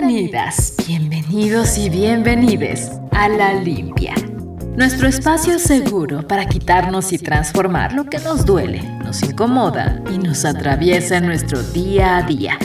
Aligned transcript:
Bienvenidas, 0.00 0.74
bienvenidos 0.86 1.76
y 1.76 1.90
bienvenides 1.90 2.92
a 3.10 3.28
La 3.28 3.54
Limpia. 3.54 4.14
Nuestro 4.76 5.08
espacio 5.08 5.58
seguro 5.58 6.22
para 6.28 6.46
quitarnos 6.46 7.12
y 7.12 7.18
transformar 7.18 7.94
lo 7.94 8.04
que 8.04 8.20
nos 8.20 8.46
duele, 8.46 8.80
nos 9.00 9.24
incomoda 9.24 10.00
y 10.08 10.18
nos 10.18 10.44
atraviesa 10.44 11.16
en 11.16 11.26
nuestro 11.26 11.64
día 11.64 12.18
a 12.18 12.22
día. 12.22 12.56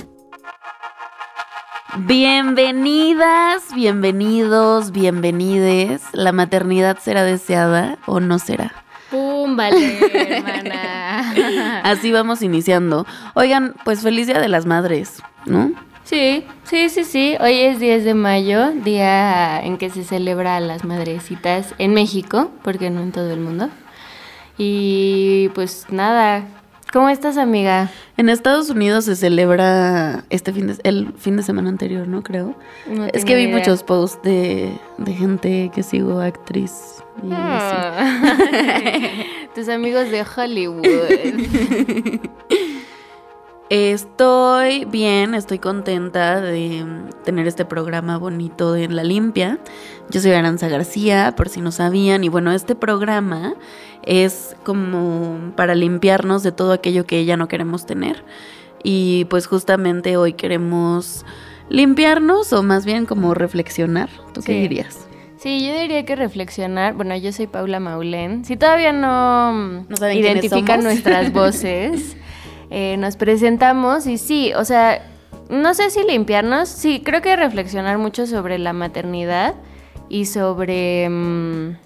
Bienvenidas, 2.05 3.63
bienvenidos, 3.73 4.91
bienvenides. 4.91 6.04
¿La 6.11 6.34
maternidad 6.34 7.00
será 7.00 7.23
deseada 7.23 7.97
o 8.05 8.20
no 8.20 8.38
será? 8.38 8.73
¡Pum! 9.09 9.57
Vale, 9.57 9.97
hermana. 10.13 11.81
Así 11.84 12.11
vamos 12.11 12.43
iniciando. 12.43 13.07
Oigan, 13.34 13.73
pues 13.84 14.02
feliz 14.02 14.27
Día 14.27 14.40
de 14.40 14.50
las 14.50 14.68
Madres, 14.68 15.23
¿no? 15.48 15.72
Sí, 16.03 16.43
sí, 16.66 16.89
sí, 16.89 17.03
sí. 17.05 17.35
Hoy 17.39 17.62
es 17.62 17.80
10 17.80 18.03
de 18.03 18.13
mayo, 18.13 18.71
día 18.71 19.61
en 19.63 19.77
que 19.77 19.89
se 19.89 20.03
celebra 20.03 20.57
a 20.57 20.59
las 20.59 20.84
madrecitas 20.84 21.73
en 21.77 21.94
México, 21.94 22.52
porque 22.61 22.89
no 22.89 23.02
en 23.02 23.11
todo 23.11 23.31
el 23.31 23.39
mundo. 23.39 23.70
Y 24.58 25.49
pues 25.55 25.88
nada, 25.89 26.45
¿cómo 26.91 27.09
estás, 27.09 27.38
amiga? 27.38 27.89
En 28.17 28.30
Estados 28.30 28.70
Unidos 28.70 29.05
se 29.05 29.16
celebra 29.16 30.25
este 30.30 30.52
fin 30.52 30.67
de, 30.67 30.77
el 30.84 31.13
fin 31.17 31.38
de 31.38 31.44
semana 31.44 31.70
anterior, 31.70 32.08
¿no? 32.08 32.22
Creo. 32.22 32.55
No 32.85 33.05
es 33.05 33.23
que 33.23 33.35
vi 33.35 33.44
idea. 33.44 33.58
muchos 33.58 33.83
posts 33.83 34.22
de, 34.23 34.77
de 34.97 35.13
gente 35.13 35.72
que 35.73 35.83
sigo, 35.83 36.20
actriz 36.20 37.02
y 37.23 37.31
así. 37.31 37.33
Ah. 37.33 38.23
Tus 39.55 39.70
amigos 39.70 40.11
de 40.11 40.23
Hollywood. 40.23 40.83
Estoy 43.70 44.85
bien, 44.85 45.34
estoy 45.34 45.58
contenta 45.58 46.42
de 46.42 46.86
tener 47.23 47.47
este 47.47 47.66
programa 47.66 48.17
bonito 48.17 48.73
de 48.73 48.88
La 48.89 49.03
Limpia. 49.03 49.58
Yo 50.09 50.19
soy 50.22 50.31
Aranza 50.31 50.67
García, 50.67 51.33
por 51.36 51.50
si 51.50 51.61
no 51.61 51.72
sabían, 51.72 52.23
y 52.23 52.30
bueno, 52.30 52.52
este 52.52 52.75
programa 52.75 53.56
es 54.03 54.56
como 54.64 55.53
para 55.56 55.75
limpiarnos 55.75 56.44
de 56.44 56.52
todo 56.52 56.73
aquello 56.73 57.06
que 57.06 57.23
ya 57.25 57.38
no 57.38 57.47
queremos 57.47 57.86
tener. 57.86 58.23
Y 58.84 59.25
pues 59.25 59.47
justamente 59.47 60.17
hoy 60.17 60.34
queremos 60.34 61.25
limpiarnos 61.69 62.52
o 62.53 62.64
más 62.64 62.86
bien 62.86 63.06
como 63.06 63.34
reflexionar. 63.34 64.09
¿Tú 64.34 64.41
qué 64.41 64.53
Sí. 64.53 64.59
dirías? 64.59 65.08
Sí, 65.38 65.66
yo 65.66 65.78
diría 65.80 66.06
que 66.06 66.16
reflexionar. 66.16 66.94
Bueno, 66.94 67.16
yo 67.17 67.31
soy 67.34 67.47
Paula 67.47 67.80
Maulén. 67.80 68.45
Si 68.45 68.56
todavía 68.56 68.94
no, 68.94 69.52
¿No 69.53 70.11
identifican 70.11 70.84
nuestras 70.84 71.34
voces, 71.34 72.16
eh, 72.75 72.97
nos 72.97 73.17
presentamos 73.17 74.07
y 74.07 74.17
sí, 74.17 74.52
o 74.55 74.66
sea, 74.66 74.99
no 75.47 75.75
sé 75.75 75.91
si 75.91 76.02
limpiarnos, 76.02 76.67
sí, 76.67 77.03
creo 77.05 77.21
que 77.21 77.35
reflexionar 77.35 77.99
mucho 77.99 78.25
sobre 78.25 78.57
la 78.57 78.73
maternidad 78.73 79.53
y 80.09 80.25
sobre 80.25 81.07
mm, 81.07 81.77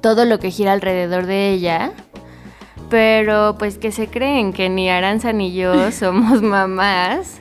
todo 0.00 0.24
lo 0.24 0.40
que 0.40 0.50
gira 0.50 0.72
alrededor 0.72 1.26
de 1.26 1.52
ella. 1.52 1.92
Pero 2.90 3.54
pues 3.60 3.78
que 3.78 3.92
se 3.92 4.08
creen 4.08 4.52
que 4.52 4.68
ni 4.68 4.90
Aranza 4.90 5.32
ni 5.32 5.54
yo 5.54 5.92
somos 5.92 6.42
mamás. 6.42 7.40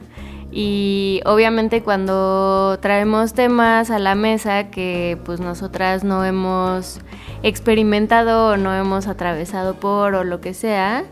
Y 0.52 1.22
obviamente 1.26 1.82
cuando 1.82 2.78
traemos 2.80 3.34
temas 3.34 3.90
a 3.90 3.98
la 3.98 4.14
mesa 4.14 4.70
que 4.70 5.18
pues 5.26 5.40
nosotras 5.40 6.04
no 6.04 6.24
hemos 6.26 7.00
experimentado 7.42 8.50
o 8.50 8.58
no 8.58 8.72
hemos 8.76 9.08
atravesado 9.08 9.74
por 9.74 10.14
o 10.14 10.24
lo 10.24 10.42
que 10.42 10.54
sea, 10.54 11.06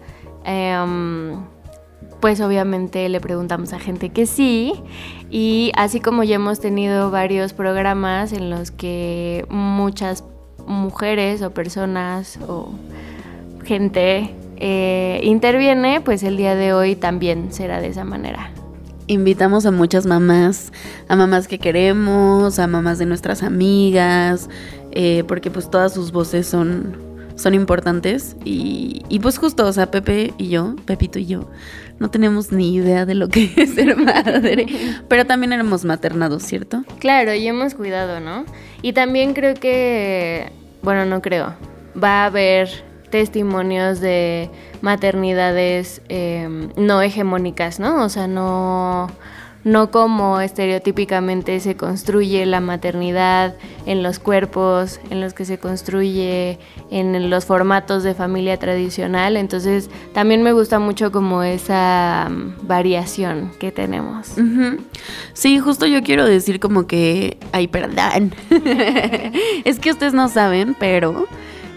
em, 0.50 1.44
pues 2.19 2.42
obviamente 2.42 3.08
le 3.08 3.22
preguntamos 3.22 3.72
a 3.73 3.80
gente 3.80 4.09
que 4.09 4.25
sí. 4.25 4.73
Y 5.30 5.72
así 5.75 6.00
como 6.00 6.23
ya 6.23 6.36
hemos 6.36 6.59
tenido 6.59 7.11
varios 7.11 7.53
programas 7.53 8.33
en 8.33 8.50
los 8.50 8.72
que 8.72 9.45
muchas 9.49 10.23
mujeres 10.65 11.42
o 11.42 11.52
personas 11.52 12.39
o 12.48 12.71
gente 13.64 14.33
eh, 14.58 15.20
interviene, 15.23 16.02
pues 16.02 16.23
el 16.23 16.36
día 16.36 16.55
de 16.55 16.73
hoy 16.73 16.95
también 16.95 17.54
será 17.54 17.80
de 17.80 17.88
esa 17.88 18.04
manera. 18.04 18.52
Invitamos 19.08 19.65
a 19.65 19.71
muchas 19.71 20.05
mamás, 20.05 20.71
a 21.08 21.15
mamás 21.15 21.48
que 21.48 21.58
queremos, 21.58 22.59
a 22.59 22.67
mamás 22.67 22.99
de 22.99 23.05
nuestras 23.05 23.42
amigas, 23.42 24.49
eh, 24.92 25.23
porque 25.27 25.49
pues 25.49 25.70
todas 25.71 25.93
sus 25.93 26.11
voces 26.11 26.45
son, 26.45 26.95
son 27.39 27.54
importantes. 27.54 28.36
Y, 28.44 29.04
y 29.10 29.20
pues 29.20 29.38
justo, 29.38 29.66
o 29.66 29.73
sea, 29.73 29.89
Pepe 29.89 30.33
y 30.38 30.50
yo, 30.50 30.76
Pepito 30.86 31.20
y 31.20 31.26
yo, 31.26 31.50
no 32.00 32.10
tenemos 32.10 32.52
ni 32.52 32.73
idea 32.76 33.05
de 33.05 33.16
lo 33.16 33.30
que 33.30 33.52
es 33.58 33.76
ser 33.76 33.95
madre, 33.95 34.66
pero 35.08 35.26
también 35.26 35.54
éramos 35.54 35.86
maternados, 35.86 36.44
¿cierto? 36.44 36.83
Claro, 37.00 37.33
y 37.33 37.48
hemos 37.48 37.73
cuidado, 37.73 38.20
¿no? 38.20 38.45
Y 38.82 38.94
también 38.94 39.33
creo 39.33 39.54
que, 39.54 40.52
bueno, 40.82 41.05
no 41.05 41.22
creo, 41.22 41.55
va 42.02 42.23
a 42.23 42.26
haber 42.26 42.70
testimonios 43.10 44.00
de 44.00 44.50
maternidades 44.82 46.02
eh, 46.10 46.70
no 46.77 47.02
hegemónicas, 47.02 47.80
¿no? 47.80 48.04
O 48.04 48.10
sea, 48.10 48.27
no, 48.27 49.10
no 49.64 49.92
como 49.92 50.39
estereotípicamente 50.39 51.59
se 51.59 51.75
construye 51.75 52.45
la 52.45 52.61
maternidad 52.61 53.55
en 53.86 54.03
los 54.03 54.20
cuerpos, 54.20 54.99
en 55.09 55.20
los 55.20 55.33
que 55.33 55.45
se 55.45 55.58
construye 55.58 56.59
en 56.92 57.30
los 57.30 57.45
formatos 57.45 58.03
de 58.03 58.14
familia 58.14 58.58
tradicional. 58.58 59.36
Entonces, 59.36 59.89
también 60.14 60.43
me 60.43 60.53
gusta 60.53 60.80
mucho 60.80 61.11
como 61.11 61.43
esa 61.43 62.30
mm, 62.30 62.67
variación 62.67 63.52
que 63.59 63.71
tenemos. 63.71 64.36
Sí, 65.33 65.59
justo 65.59 65.86
yo 65.86 66.03
quiero 66.03 66.26
decir 66.26 66.59
como 66.59 66.87
que, 66.87 67.37
ay, 67.52 67.67
perdón. 67.67 68.33
es 69.65 69.80
que 69.80 69.91
ustedes 69.91 70.14
no 70.14 70.30
saben, 70.30 70.76
pero 70.80 71.27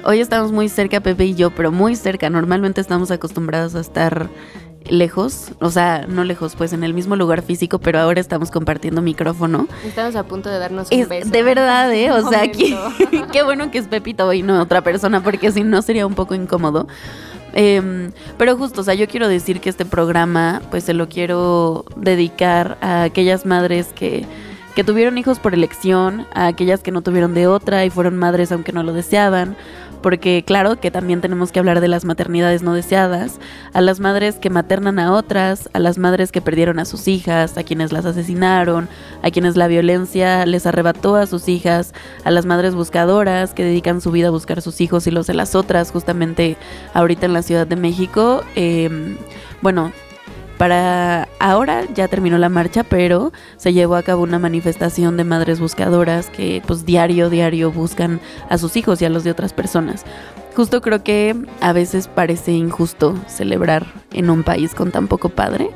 hoy 0.05 0.21
estamos 0.21 0.53
muy 0.53 0.69
cerca, 0.69 1.01
Pepe 1.01 1.27
y 1.27 1.35
yo, 1.35 1.51
pero 1.51 1.73
muy 1.73 1.97
cerca. 1.97 2.31
Normalmente 2.31 2.81
estamos 2.81 3.11
acostumbrados 3.11 3.75
a 3.75 3.81
estar 3.81 4.31
lejos, 4.89 5.53
o 5.61 5.71
sea, 5.71 6.07
no 6.09 6.25
lejos, 6.25 6.55
pues 6.57 6.73
en 6.73 6.85
el 6.85 6.95
mismo 6.95 7.17
lugar 7.17 7.43
físico, 7.43 7.79
pero 7.79 7.99
ahora 7.99 8.21
estamos 8.21 8.51
compartiendo 8.51 9.03
micrófono. 9.03 9.69
Estamos 9.85 10.17
a 10.17 10.25
punto 10.25 10.49
de 10.49 10.59
darnos 10.59 10.91
un 10.91 10.99
Es 10.99 11.09
beso. 11.09 11.31
de 11.31 11.43
verdad, 11.43 11.93
¿eh? 11.93 12.11
O 12.11 12.29
sea, 12.29 12.51
qué, 12.51 12.75
momento. 12.75 13.29
qué 13.33 13.43
bueno 13.43 13.71
que 13.71 13.79
es 13.79 13.87
Pepito 13.87 14.33
y 14.33 14.43
no 14.43 14.61
otra 14.61 14.83
persona, 14.83 15.23
porque 15.23 15.53
si 15.53 15.63
no 15.63 15.83
sería 15.83 16.07
un 16.07 16.15
poco 16.15 16.35
incómodo. 16.35 16.87
Em, 17.55 18.13
pero 18.39 18.57
justo, 18.57 18.81
o 18.81 18.85
sea, 18.85 18.95
yo 18.95 19.07
quiero 19.09 19.29
decir 19.29 19.61
que 19.61 19.69
este 19.69 19.85
programa, 19.85 20.63
pues 20.71 20.85
se 20.85 20.95
lo 20.95 21.09
quiero 21.09 21.85
dedicar 21.97 22.79
a 22.81 23.03
aquellas 23.03 23.45
madres 23.45 23.89
que, 23.95 24.25
que 24.75 24.85
tuvieron 24.85 25.19
hijos 25.19 25.39
por 25.39 25.53
elección, 25.55 26.27
a 26.35 26.47
aquellas 26.47 26.81
que 26.81 26.91
no 26.93 27.03
tuvieron 27.03 27.35
de 27.35 27.47
otra 27.47 27.85
y 27.85 27.91
fueron 27.91 28.17
madres 28.17 28.53
aunque 28.53 28.73
no 28.73 28.83
lo 28.83 28.93
deseaban. 28.93 29.57
Porque 30.03 30.43
claro 30.45 30.81
que 30.81 30.91
también 30.91 31.21
tenemos 31.21 31.53
que 31.53 31.61
hablar 31.61 31.81
de 31.81 31.89
las 31.89 32.05
maternidades 32.05 32.63
no 32.63 32.75
deseadas, 32.75 33.39
a 33.73 33.81
las 33.81 34.01
madres 34.01 34.37
que 34.37 34.51
maternan 34.51 34.99
a 34.99 35.13
otras, 35.13 35.71
a 35.73 35.79
las 35.79 35.99
madres 35.99 36.33
que 36.33 36.41
perdieron 36.41 36.79
a 36.79 36.85
sus 36.85 37.09
hijas, 37.09 37.57
a 37.57 37.63
quienes 37.63 37.93
las 37.93 38.05
asesinaron, 38.05 38.89
a 39.23 39.31
quienes 39.31 39.57
la 39.57 39.69
violencia 39.69 40.45
les 40.45 40.67
arrebató 40.67 41.17
a 41.17 41.27
sus 41.27 41.49
hijas, 41.49 41.95
a 42.25 42.31
las 42.31 42.47
madres 42.47 42.75
buscadoras 42.75 43.55
que 43.55 43.65
dedican 43.65 44.01
su 44.01 44.11
vida 44.11 44.29
a 44.29 44.31
buscar 44.31 44.61
sus 44.61 44.81
hijos 44.81 45.07
y 45.07 45.11
los 45.11 45.27
de 45.27 45.35
las 45.35 45.55
otras, 45.55 45.91
justamente 45.93 46.57
ahorita 46.95 47.27
en 47.27 47.33
la 47.33 47.43
Ciudad 47.43 47.67
de 47.67 47.77
México. 47.77 48.43
Eh, 48.57 49.17
bueno, 49.61 49.93
para 50.63 51.27
ahora 51.41 51.87
ya 51.93 52.07
terminó 52.07 52.39
la 52.39 52.49
marcha, 52.49 52.85
pero 52.85 53.33
se 53.57 53.73
llevó 53.73 53.97
a 53.97 54.05
cabo 54.05 54.23
una 54.23 54.39
manifestación 54.39 55.17
de 55.17 55.25
madres 55.25 55.59
buscadoras 55.59 56.31
que 56.31 56.63
pues 56.65 56.87
diario, 56.87 57.31
diario 57.31 57.73
buscan 57.73 58.21
a 58.49 58.59
sus 58.59 58.77
hijos 58.77 59.03
y 59.03 59.05
a 59.05 59.09
los 59.09 59.25
de 59.25 59.33
otras 59.33 59.53
personas. 59.53 60.05
Justo 60.55 60.81
creo 60.81 61.03
que 61.03 61.35
a 61.61 61.73
veces 61.73 62.07
parece 62.07 62.53
injusto 62.53 63.17
celebrar 63.27 63.89
en 64.13 64.31
un 64.31 64.45
país 64.45 64.73
con 64.73 64.93
tan 64.93 65.09
poco 65.09 65.31
padre, 65.31 65.71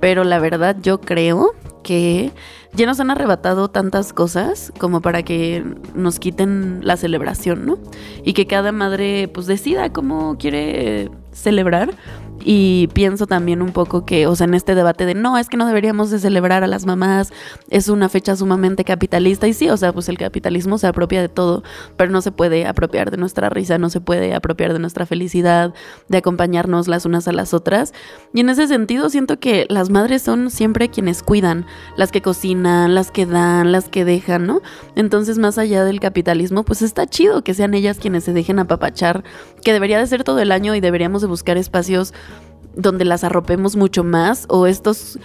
pero 0.00 0.24
la 0.24 0.38
verdad 0.38 0.74
yo 0.80 1.02
creo 1.02 1.54
que 1.82 2.32
ya 2.72 2.86
nos 2.86 2.98
han 2.98 3.10
arrebatado 3.10 3.68
tantas 3.68 4.14
cosas 4.14 4.72
como 4.78 5.02
para 5.02 5.22
que 5.22 5.62
nos 5.94 6.18
quiten 6.18 6.80
la 6.82 6.96
celebración, 6.96 7.66
¿no? 7.66 7.78
Y 8.24 8.32
que 8.32 8.46
cada 8.46 8.72
madre 8.72 9.28
pues 9.28 9.46
decida 9.46 9.92
cómo 9.92 10.38
quiere 10.38 11.10
celebrar. 11.32 11.92
Y 12.42 12.88
pienso 12.94 13.26
también 13.26 13.62
un 13.62 13.72
poco 13.72 14.04
que, 14.04 14.26
o 14.26 14.34
sea, 14.34 14.46
en 14.46 14.54
este 14.54 14.74
debate 14.74 15.06
de 15.06 15.14
no, 15.14 15.38
es 15.38 15.48
que 15.48 15.56
no 15.56 15.66
deberíamos 15.66 16.10
de 16.10 16.18
celebrar 16.18 16.64
a 16.64 16.66
las 16.66 16.86
mamás, 16.86 17.32
es 17.68 17.88
una 17.88 18.08
fecha 18.08 18.34
sumamente 18.36 18.84
capitalista. 18.84 19.46
Y 19.46 19.52
sí, 19.52 19.68
o 19.68 19.76
sea, 19.76 19.92
pues 19.92 20.08
el 20.08 20.18
capitalismo 20.18 20.78
se 20.78 20.86
apropia 20.86 21.20
de 21.20 21.28
todo, 21.28 21.62
pero 21.96 22.10
no 22.10 22.22
se 22.22 22.32
puede 22.32 22.66
apropiar 22.66 23.10
de 23.10 23.16
nuestra 23.16 23.50
risa, 23.50 23.78
no 23.78 23.90
se 23.90 24.00
puede 24.00 24.34
apropiar 24.34 24.72
de 24.72 24.78
nuestra 24.78 25.06
felicidad, 25.06 25.74
de 26.08 26.18
acompañarnos 26.18 26.88
las 26.88 27.04
unas 27.04 27.28
a 27.28 27.32
las 27.32 27.54
otras. 27.54 27.92
Y 28.32 28.40
en 28.40 28.48
ese 28.48 28.66
sentido 28.66 29.10
siento 29.10 29.38
que 29.38 29.66
las 29.68 29.90
madres 29.90 30.22
son 30.22 30.50
siempre 30.50 30.88
quienes 30.88 31.22
cuidan, 31.22 31.66
las 31.96 32.10
que 32.10 32.22
cocinan, 32.22 32.94
las 32.94 33.10
que 33.10 33.26
dan, 33.26 33.72
las 33.72 33.88
que 33.88 34.04
dejan, 34.04 34.46
¿no? 34.46 34.62
Entonces, 34.96 35.38
más 35.38 35.58
allá 35.58 35.84
del 35.84 36.00
capitalismo, 36.00 36.64
pues 36.64 36.82
está 36.82 37.06
chido 37.06 37.42
que 37.42 37.54
sean 37.54 37.74
ellas 37.74 37.98
quienes 37.98 38.24
se 38.24 38.32
dejen 38.32 38.58
apapachar, 38.58 39.24
que 39.62 39.72
debería 39.72 39.98
de 39.98 40.06
ser 40.06 40.24
todo 40.24 40.38
el 40.40 40.52
año 40.52 40.74
y 40.74 40.80
deberíamos 40.80 41.22
de 41.22 41.28
buscar 41.28 41.56
espacios 41.56 42.14
donde 42.74 43.04
las 43.04 43.24
arropemos 43.24 43.76
mucho 43.76 44.04
más 44.04 44.46
o 44.48 44.66
estos 44.66 45.18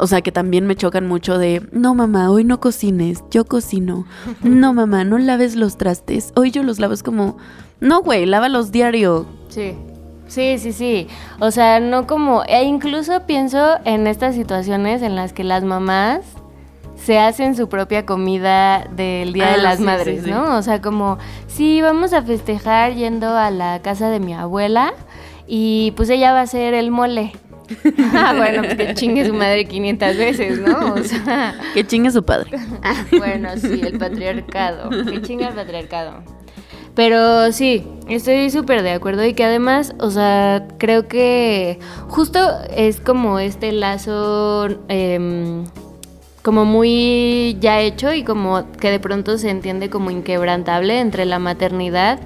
o 0.00 0.06
sea, 0.06 0.22
que 0.22 0.32
también 0.32 0.66
me 0.66 0.76
chocan 0.76 1.06
mucho 1.06 1.36
de, 1.36 1.62
no 1.72 1.94
mamá, 1.94 2.30
hoy 2.30 2.42
no 2.42 2.58
cocines, 2.58 3.22
yo 3.30 3.44
cocino. 3.44 4.06
No 4.42 4.72
mamá, 4.72 5.04
no 5.04 5.18
laves 5.18 5.56
los 5.56 5.76
trastes, 5.76 6.32
hoy 6.36 6.50
yo 6.50 6.62
los 6.62 6.78
lavo. 6.78 6.94
Es 6.94 7.02
como, 7.02 7.36
no 7.80 8.00
güey, 8.00 8.24
lávalos 8.24 8.72
diario. 8.72 9.26
Sí. 9.48 9.74
Sí, 10.26 10.58
sí, 10.58 10.72
sí. 10.72 11.08
O 11.40 11.50
sea, 11.50 11.80
no 11.80 12.06
como, 12.06 12.44
e 12.44 12.62
incluso 12.62 13.26
pienso 13.26 13.78
en 13.84 14.06
estas 14.06 14.36
situaciones 14.36 15.02
en 15.02 15.16
las 15.16 15.32
que 15.32 15.42
las 15.42 15.64
mamás 15.64 16.20
se 16.94 17.18
hacen 17.18 17.56
su 17.56 17.68
propia 17.68 18.06
comida 18.06 18.86
del 18.94 19.32
Día 19.32 19.48
de 19.48 19.54
Ah, 19.54 19.56
las 19.56 19.78
sí, 19.78 19.84
Madres, 19.84 20.20
sí, 20.20 20.26
sí. 20.26 20.30
¿no? 20.30 20.56
O 20.56 20.62
sea, 20.62 20.80
como, 20.80 21.18
sí, 21.48 21.82
vamos 21.82 22.12
a 22.12 22.22
festejar 22.22 22.94
yendo 22.94 23.36
a 23.36 23.50
la 23.50 23.80
casa 23.82 24.08
de 24.08 24.20
mi 24.20 24.32
abuela 24.32 24.94
y 25.52 25.90
pues 25.96 26.08
ella 26.10 26.32
va 26.32 26.38
a 26.38 26.42
hacer 26.42 26.74
el 26.74 26.92
mole. 26.92 27.32
ah, 28.14 28.34
bueno, 28.36 28.62
pues 28.62 28.76
que 28.76 28.94
chingue 28.94 29.26
su 29.26 29.34
madre 29.34 29.64
500 29.64 30.16
veces, 30.16 30.60
¿no? 30.60 30.94
O 30.94 31.02
sea, 31.02 31.54
Que 31.74 31.84
chingue 31.84 32.12
su 32.12 32.22
padre. 32.22 32.56
bueno, 33.18 33.48
sí, 33.56 33.80
el 33.82 33.98
patriarcado. 33.98 34.90
Que 34.90 35.20
chinga 35.22 35.48
el 35.48 35.54
patriarcado. 35.54 36.22
Pero 36.94 37.50
sí, 37.50 37.84
estoy 38.08 38.50
súper 38.50 38.82
de 38.82 38.92
acuerdo 38.92 39.24
y 39.24 39.34
que 39.34 39.42
además, 39.42 39.92
o 39.98 40.10
sea, 40.12 40.68
creo 40.78 41.08
que 41.08 41.80
justo 42.08 42.38
es 42.76 43.00
como 43.00 43.40
este 43.40 43.72
lazo 43.72 44.68
em, 44.86 45.64
como 46.42 46.64
muy 46.64 47.56
ya 47.60 47.80
hecho 47.80 48.14
y 48.14 48.22
como 48.22 48.70
que 48.78 48.90
de 48.92 49.00
pronto 49.00 49.36
se 49.36 49.50
entiende 49.50 49.90
como 49.90 50.12
inquebrantable 50.12 51.00
entre 51.00 51.24
la 51.24 51.40
maternidad 51.40 52.20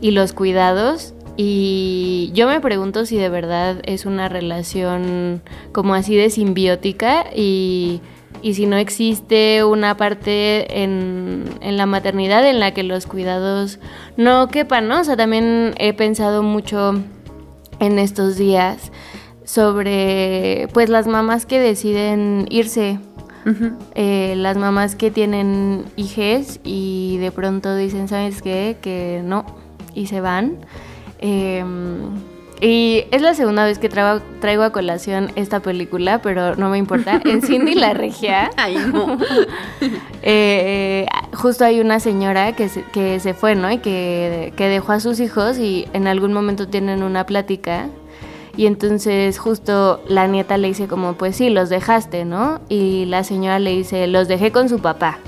y 0.00 0.12
los 0.12 0.32
cuidados. 0.32 1.12
Y 1.42 2.30
yo 2.34 2.46
me 2.46 2.60
pregunto 2.60 3.06
si 3.06 3.16
de 3.16 3.30
verdad 3.30 3.80
es 3.84 4.04
una 4.04 4.28
relación 4.28 5.40
como 5.72 5.94
así 5.94 6.14
de 6.14 6.28
simbiótica 6.28 7.24
y, 7.34 8.02
y 8.42 8.52
si 8.52 8.66
no 8.66 8.76
existe 8.76 9.64
una 9.64 9.96
parte 9.96 10.82
en, 10.82 11.44
en 11.62 11.78
la 11.78 11.86
maternidad 11.86 12.46
en 12.46 12.60
la 12.60 12.74
que 12.74 12.82
los 12.82 13.06
cuidados 13.06 13.78
no 14.18 14.48
quepan, 14.48 14.86
¿no? 14.86 15.00
O 15.00 15.04
sea, 15.04 15.16
también 15.16 15.72
he 15.78 15.94
pensado 15.94 16.42
mucho 16.42 17.00
en 17.78 17.98
estos 17.98 18.36
días 18.36 18.92
sobre 19.42 20.68
pues 20.74 20.90
las 20.90 21.06
mamás 21.06 21.46
que 21.46 21.58
deciden 21.58 22.48
irse 22.50 22.98
eh, 23.94 24.34
las 24.36 24.58
mamás 24.58 24.94
que 24.94 25.10
tienen 25.10 25.86
hijes 25.96 26.60
y 26.64 27.16
de 27.16 27.32
pronto 27.32 27.74
dicen, 27.76 28.08
¿sabes 28.08 28.42
qué? 28.42 28.76
Que 28.82 29.22
no, 29.24 29.46
y 29.94 30.08
se 30.08 30.20
van. 30.20 30.58
Eh, 31.20 31.64
y 32.60 33.04
es 33.10 33.22
la 33.22 33.34
segunda 33.34 33.64
vez 33.64 33.78
que 33.78 33.88
traigo, 33.88 34.22
traigo 34.40 34.62
a 34.62 34.70
colación 34.70 35.32
esta 35.34 35.60
película, 35.60 36.20
pero 36.20 36.56
no 36.56 36.68
me 36.68 36.76
importa. 36.76 37.20
En 37.24 37.40
Cindy 37.46 37.74
la 37.74 37.94
Regia, 37.94 38.50
Ay, 38.56 38.76
no. 38.92 39.18
eh, 40.22 41.06
justo 41.32 41.64
hay 41.64 41.80
una 41.80 42.00
señora 42.00 42.52
que 42.52 42.68
se, 42.68 42.82
que 42.92 43.18
se 43.18 43.32
fue, 43.32 43.54
¿no? 43.54 43.70
Y 43.70 43.78
que, 43.78 44.52
que 44.56 44.68
dejó 44.68 44.92
a 44.92 45.00
sus 45.00 45.20
hijos 45.20 45.58
y 45.58 45.86
en 45.94 46.06
algún 46.06 46.34
momento 46.34 46.68
tienen 46.68 47.02
una 47.02 47.24
plática. 47.24 47.88
Y 48.56 48.66
entonces 48.66 49.38
justo 49.38 50.02
la 50.06 50.26
nieta 50.26 50.58
le 50.58 50.68
dice 50.68 50.86
como, 50.86 51.14
pues 51.14 51.36
sí, 51.36 51.48
los 51.48 51.70
dejaste, 51.70 52.26
¿no? 52.26 52.60
Y 52.68 53.06
la 53.06 53.24
señora 53.24 53.58
le 53.58 53.70
dice, 53.70 54.06
los 54.06 54.28
dejé 54.28 54.52
con 54.52 54.68
su 54.68 54.80
papá. 54.80 55.18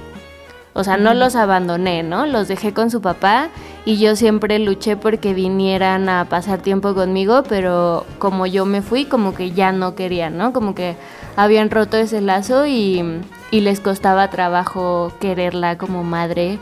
O 0.75 0.85
sea, 0.85 0.97
no 0.97 1.13
los 1.13 1.37
abandoné, 1.37 2.03
¿no? 2.03 2.25
Los 2.27 2.49
dejé 2.49 2.73
con 2.73 2.91
su 2.91 3.03
papá 3.03 3.51
y 3.85 3.99
yo 3.99 4.17
siempre 4.17 4.59
luché 4.59 4.97
porque 4.97 5.35
vinieran 5.35 6.09
a 6.09 6.25
pasar 6.25 6.61
tiempo 6.61 6.95
conmigo, 6.95 7.43
pero 7.47 8.07
como 8.19 8.47
yo 8.47 8.65
me 8.65 8.81
fui, 8.81 9.05
como 9.05 9.35
que 9.35 9.51
ya 9.51 9.73
no 9.73 9.95
querían, 9.95 10.39
¿no? 10.39 10.55
Como 10.55 10.75
que 10.75 10.97
habían 11.37 11.71
roto 11.71 11.99
ese 11.99 12.23
lazo 12.23 12.67
y, 12.67 13.03
y 13.51 13.61
les 13.61 13.81
costaba 13.81 14.31
trabajo 14.31 15.13
quererla 15.21 15.77
como 15.77 16.05
madre 16.05 16.59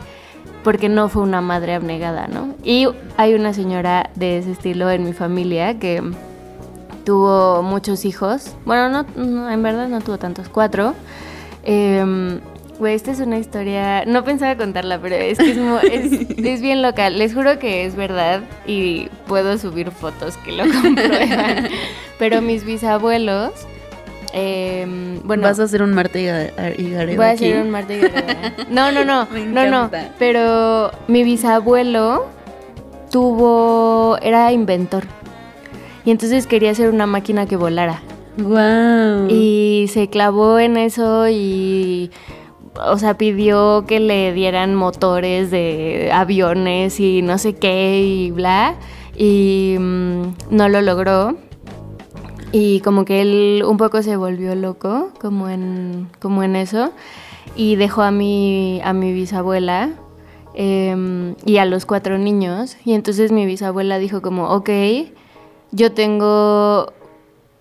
porque 0.63 0.89
no 0.89 1.07
fue 1.07 1.23
una 1.23 1.39
madre 1.41 1.73
abnegada, 1.73 2.27
¿no? 2.27 2.53
Y 2.63 2.87
hay 3.15 3.33
una 3.33 3.53
señora 3.53 4.09
de 4.15 4.39
ese 4.39 4.51
estilo 4.51 4.89
en 4.91 5.05
mi 5.05 5.13
familia 5.13 5.79
que 5.79 6.03
tuvo 7.05 7.63
muchos 7.63 8.03
hijos. 8.03 8.55
Bueno, 8.65 8.89
no, 8.89 9.05
no, 9.23 9.49
en 9.49 9.63
verdad 9.63 9.87
no 9.87 10.01
tuvo 10.01 10.17
tantos, 10.17 10.49
cuatro. 10.49 10.93
Eh, 11.63 12.39
Güey, 12.81 12.95
esta 12.95 13.11
es 13.11 13.19
una 13.19 13.37
historia, 13.37 14.05
no 14.05 14.23
pensaba 14.23 14.55
contarla, 14.57 14.99
pero 14.99 15.13
es 15.13 15.37
que 15.37 15.51
es, 15.51 15.57
es, 16.11 16.29
es 16.43 16.61
bien 16.63 16.81
local. 16.81 17.15
Les 17.19 17.31
juro 17.31 17.59
que 17.59 17.85
es 17.85 17.95
verdad 17.95 18.41
y 18.65 19.07
puedo 19.27 19.55
subir 19.59 19.91
fotos 19.91 20.35
que 20.37 20.51
lo 20.51 20.63
comprueban. 20.81 21.67
Pero 22.17 22.41
mis 22.41 22.65
bisabuelos, 22.65 23.51
eh, 24.33 25.19
bueno, 25.23 25.43
Vas 25.43 25.59
a 25.59 25.63
hacer 25.65 25.83
un 25.83 25.93
Marta 25.93 26.17
y 26.17 26.23
Ga- 26.25 26.73
y 26.75 26.89
Gareda 26.89 27.17
Voy 27.17 27.25
a 27.27 27.29
hacer 27.29 27.61
un 27.61 27.69
Marta 27.69 27.93
y 27.93 27.99
Gareda. 27.99 28.53
No, 28.71 28.91
no, 28.91 29.05
no. 29.05 29.27
Me 29.31 29.45
no, 29.45 29.69
no. 29.69 29.91
Pero 30.17 30.89
mi 31.07 31.23
bisabuelo 31.23 32.25
tuvo. 33.11 34.17
era 34.23 34.51
inventor. 34.51 35.03
Y 36.03 36.09
entonces 36.09 36.47
quería 36.47 36.71
hacer 36.71 36.89
una 36.89 37.05
máquina 37.05 37.45
que 37.45 37.57
volara. 37.57 38.01
Wow. 38.37 39.27
Y 39.29 39.85
se 39.93 40.07
clavó 40.09 40.57
en 40.57 40.77
eso 40.77 41.29
y. 41.29 42.09
O 42.75 42.97
sea, 42.97 43.17
pidió 43.17 43.85
que 43.87 43.99
le 43.99 44.33
dieran 44.33 44.75
motores 44.75 45.51
de 45.51 46.09
aviones 46.13 46.99
y 46.99 47.21
no 47.21 47.37
sé 47.37 47.53
qué 47.55 48.01
y 48.01 48.31
bla. 48.31 48.75
Y 49.15 49.75
mm, 49.79 50.21
no 50.49 50.69
lo 50.69 50.81
logró. 50.81 51.37
Y 52.51 52.81
como 52.81 53.05
que 53.05 53.21
él 53.21 53.63
un 53.65 53.77
poco 53.77 54.01
se 54.03 54.15
volvió 54.15 54.55
loco, 54.55 55.09
como 55.19 55.49
en, 55.49 56.09
como 56.19 56.43
en 56.43 56.55
eso. 56.55 56.91
Y 57.55 57.75
dejó 57.75 58.01
a 58.01 58.11
mi, 58.11 58.81
a 58.83 58.93
mi 58.93 59.13
bisabuela 59.13 59.91
em, 60.53 61.35
y 61.45 61.57
a 61.57 61.65
los 61.65 61.85
cuatro 61.85 62.17
niños. 62.17 62.77
Y 62.85 62.93
entonces 62.93 63.31
mi 63.31 63.45
bisabuela 63.45 63.99
dijo 63.99 64.21
como, 64.21 64.49
ok, 64.49 64.69
yo 65.71 65.91
tengo 65.93 66.93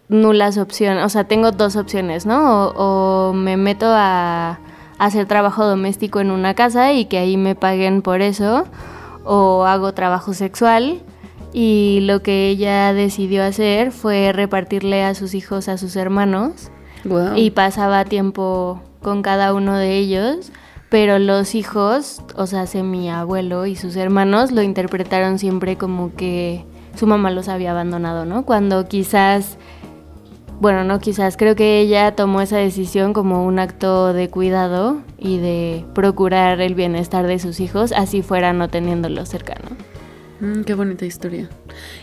nulas 0.08 0.58
opciones, 0.58 1.04
o 1.04 1.08
sea, 1.08 1.24
tengo 1.24 1.52
dos 1.52 1.76
opciones, 1.76 2.26
¿no? 2.26 2.68
O, 2.70 3.32
me 3.32 3.56
meto 3.56 3.86
a 3.88 4.58
hacer 5.00 5.26
trabajo 5.26 5.64
doméstico 5.66 6.20
en 6.20 6.30
una 6.30 6.54
casa 6.54 6.92
y 6.92 7.06
que 7.06 7.18
ahí 7.18 7.36
me 7.36 7.54
paguen 7.56 8.02
por 8.02 8.20
eso, 8.22 8.64
o 9.24 9.64
hago 9.64 9.92
trabajo 9.94 10.34
sexual. 10.34 11.00
Y 11.52 11.98
lo 12.02 12.22
que 12.22 12.48
ella 12.48 12.92
decidió 12.92 13.42
hacer 13.42 13.90
fue 13.90 14.30
repartirle 14.32 15.02
a 15.02 15.14
sus 15.16 15.34
hijos 15.34 15.68
a 15.68 15.78
sus 15.78 15.96
hermanos 15.96 16.70
Wow. 17.04 17.34
y 17.34 17.50
pasaba 17.50 18.04
tiempo 18.04 18.80
con 19.02 19.22
cada 19.22 19.54
uno 19.54 19.74
de 19.76 19.96
ellos, 19.96 20.52
pero 20.90 21.18
los 21.18 21.54
hijos, 21.54 22.20
o 22.36 22.46
sea, 22.46 22.66
mi 22.82 23.08
abuelo 23.10 23.64
y 23.66 23.74
sus 23.74 23.96
hermanos 23.96 24.52
lo 24.52 24.60
interpretaron 24.62 25.38
siempre 25.38 25.76
como 25.76 26.14
que 26.14 26.64
su 26.94 27.06
mamá 27.06 27.30
los 27.30 27.48
había 27.48 27.70
abandonado, 27.70 28.26
¿no? 28.26 28.44
Cuando 28.44 28.86
quizás, 28.86 29.56
bueno, 30.60 30.84
no 30.84 30.98
quizás, 31.00 31.38
creo 31.38 31.56
que 31.56 31.80
ella 31.80 32.14
tomó 32.14 32.42
esa 32.42 32.58
decisión 32.58 33.14
como 33.14 33.46
un 33.46 33.58
acto 33.58 34.12
de 34.12 34.28
cuidado 34.28 35.00
y 35.18 35.38
de 35.38 35.86
procurar 35.94 36.60
el 36.60 36.74
bienestar 36.74 37.26
de 37.26 37.38
sus 37.38 37.60
hijos, 37.60 37.92
así 37.92 38.20
fuera 38.20 38.52
no 38.52 38.68
teniéndolos 38.68 39.30
cercanos. 39.30 39.72
Mm, 40.40 40.62
qué 40.62 40.74
bonita 40.74 41.06
historia. 41.06 41.48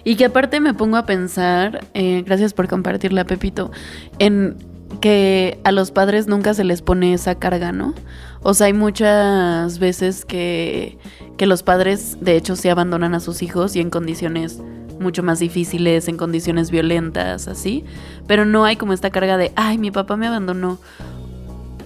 Y 0.04 0.16
que 0.16 0.26
aparte 0.26 0.60
me 0.60 0.74
pongo 0.74 0.98
a 0.98 1.06
pensar, 1.06 1.86
eh, 1.94 2.24
gracias 2.26 2.54
por 2.54 2.68
compartirla, 2.68 3.26
Pepito, 3.26 3.72
en 4.18 4.58
que 5.02 5.60
a 5.64 5.72
los 5.72 5.92
padres 5.92 6.28
nunca 6.28 6.56
se 6.56 6.64
les 6.64 6.82
pone 6.82 7.14
esa 7.14 7.36
carga, 7.36 7.72
¿no? 7.72 7.94
O 8.42 8.56
sea, 8.56 8.68
hay 8.68 8.74
muchas 8.74 9.78
veces 9.78 10.26
que, 10.26 10.98
que 11.38 11.46
los 11.46 11.62
padres, 11.62 12.18
de 12.22 12.36
hecho, 12.36 12.56
se 12.56 12.72
abandonan 12.72 13.14
a 13.14 13.20
sus 13.20 13.44
hijos 13.44 13.76
y 13.76 13.82
en 13.82 13.92
condiciones 13.92 14.62
mucho 15.00 15.24
más 15.24 15.40
difíciles, 15.40 16.08
en 16.08 16.18
condiciones 16.18 16.72
violentas, 16.72 17.48
así. 17.48 17.84
Pero 18.28 18.46
no 18.46 18.66
hay 18.66 18.76
como 18.76 18.94
esta 18.94 19.10
carga 19.10 19.38
de, 19.38 19.52
ay, 19.56 19.78
mi 19.78 19.92
papá 19.92 20.18
me 20.18 20.28
abandonó 20.28 20.80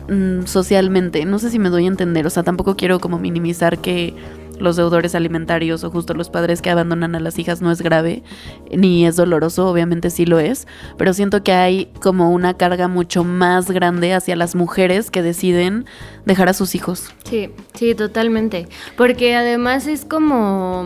mm, 0.10 0.46
socialmente. 0.46 1.25
No 1.25 1.39
sé 1.39 1.50
si 1.50 1.60
me 1.60 1.70
doy 1.70 1.86
a 1.86 1.88
entender. 1.88 2.25
O 2.25 2.30
sea, 2.30 2.44
tampoco 2.44 2.75
quiero 2.75 3.00
como 3.00 3.20
minimizar 3.20 3.80
que 3.80 4.15
los 4.62 4.75
deudores 4.75 5.15
alimentarios 5.15 5.84
o 5.84 5.89
justo 5.89 6.13
los 6.13 6.30
padres 6.30 6.62
que 6.62 6.70
abandonan 6.70 7.15
a 7.15 7.20
las 7.20 7.38
hijas 7.39 7.62
no 7.62 7.72
es 7.72 7.82
grave 7.82 8.24
ni 8.72 9.06
es 9.06 9.15
doloroso, 9.15 9.68
obviamente 9.68 10.10
sí 10.10 10.25
lo 10.25 10.39
es, 10.39 10.68
pero 10.98 11.13
siento 11.13 11.44
que 11.44 11.51
hay 11.51 11.88
como 12.01 12.32
una 12.32 12.56
carga 12.56 12.88
mucho 12.88 13.24
más 13.24 13.72
grande 13.72 14.13
hacia 14.13 14.36
las 14.36 14.56
mujeres 14.56 15.10
que 15.10 15.22
deciden 15.22 15.86
dejar 16.25 16.48
a 16.48 16.53
sus 16.53 16.75
hijos. 16.75 17.13
Sí, 17.24 17.50
sí, 17.74 17.96
totalmente. 17.96 18.68
Porque 18.96 19.36
además 19.36 19.88
es 19.88 20.06
como... 20.06 20.86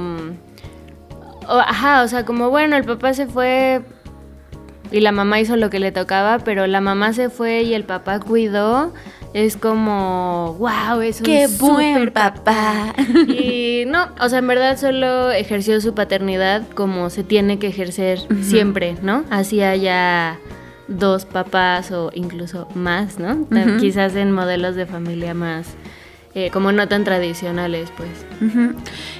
o- 1.49 1.59
ajá, 1.59 2.03
o 2.03 2.07
sea, 2.07 2.25
como 2.25 2.49
bueno, 2.49 2.75
el 2.77 2.83
papá 2.83 3.13
se 3.13 3.27
fue 3.27 3.81
y 4.91 4.99
la 4.99 5.11
mamá 5.11 5.39
hizo 5.39 5.55
lo 5.55 5.69
que 5.69 5.79
le 5.79 5.91
tocaba, 5.91 6.39
pero 6.39 6.67
la 6.67 6.79
mamá 6.81 7.13
se 7.13 7.29
fue 7.29 7.63
y 7.63 7.73
el 7.73 7.83
papá 7.83 8.19
cuidó. 8.19 8.93
Es 9.33 9.57
como, 9.57 10.55
wow, 10.59 11.01
es 11.01 11.19
un 11.19 11.25
¡Qué 11.25 11.47
buen 11.59 12.09
papá! 12.11 12.93
Y 13.27 13.83
no, 13.85 14.07
o 14.21 14.29
sea, 14.29 14.39
en 14.39 14.47
verdad 14.47 14.77
solo 14.79 15.29
ejerció 15.31 15.81
su 15.81 15.93
paternidad 15.93 16.61
como 16.73 17.09
se 17.09 17.25
tiene 17.25 17.59
que 17.59 17.67
ejercer 17.67 18.19
siempre, 18.41 18.95
¿no? 19.01 19.25
Así 19.29 19.61
haya 19.61 20.37
dos 20.87 21.25
papás 21.25 21.91
o 21.91 22.11
incluso 22.13 22.69
más, 22.75 23.19
¿no? 23.19 23.45
Quizás 23.77 24.15
en 24.15 24.31
modelos 24.31 24.75
de 24.75 24.85
familia 24.85 25.33
más 25.33 25.67
eh, 26.37 26.49
como 26.51 26.73
no 26.73 26.85
tan 26.89 27.05
tradicionales, 27.05 27.93
pues. 27.95 28.09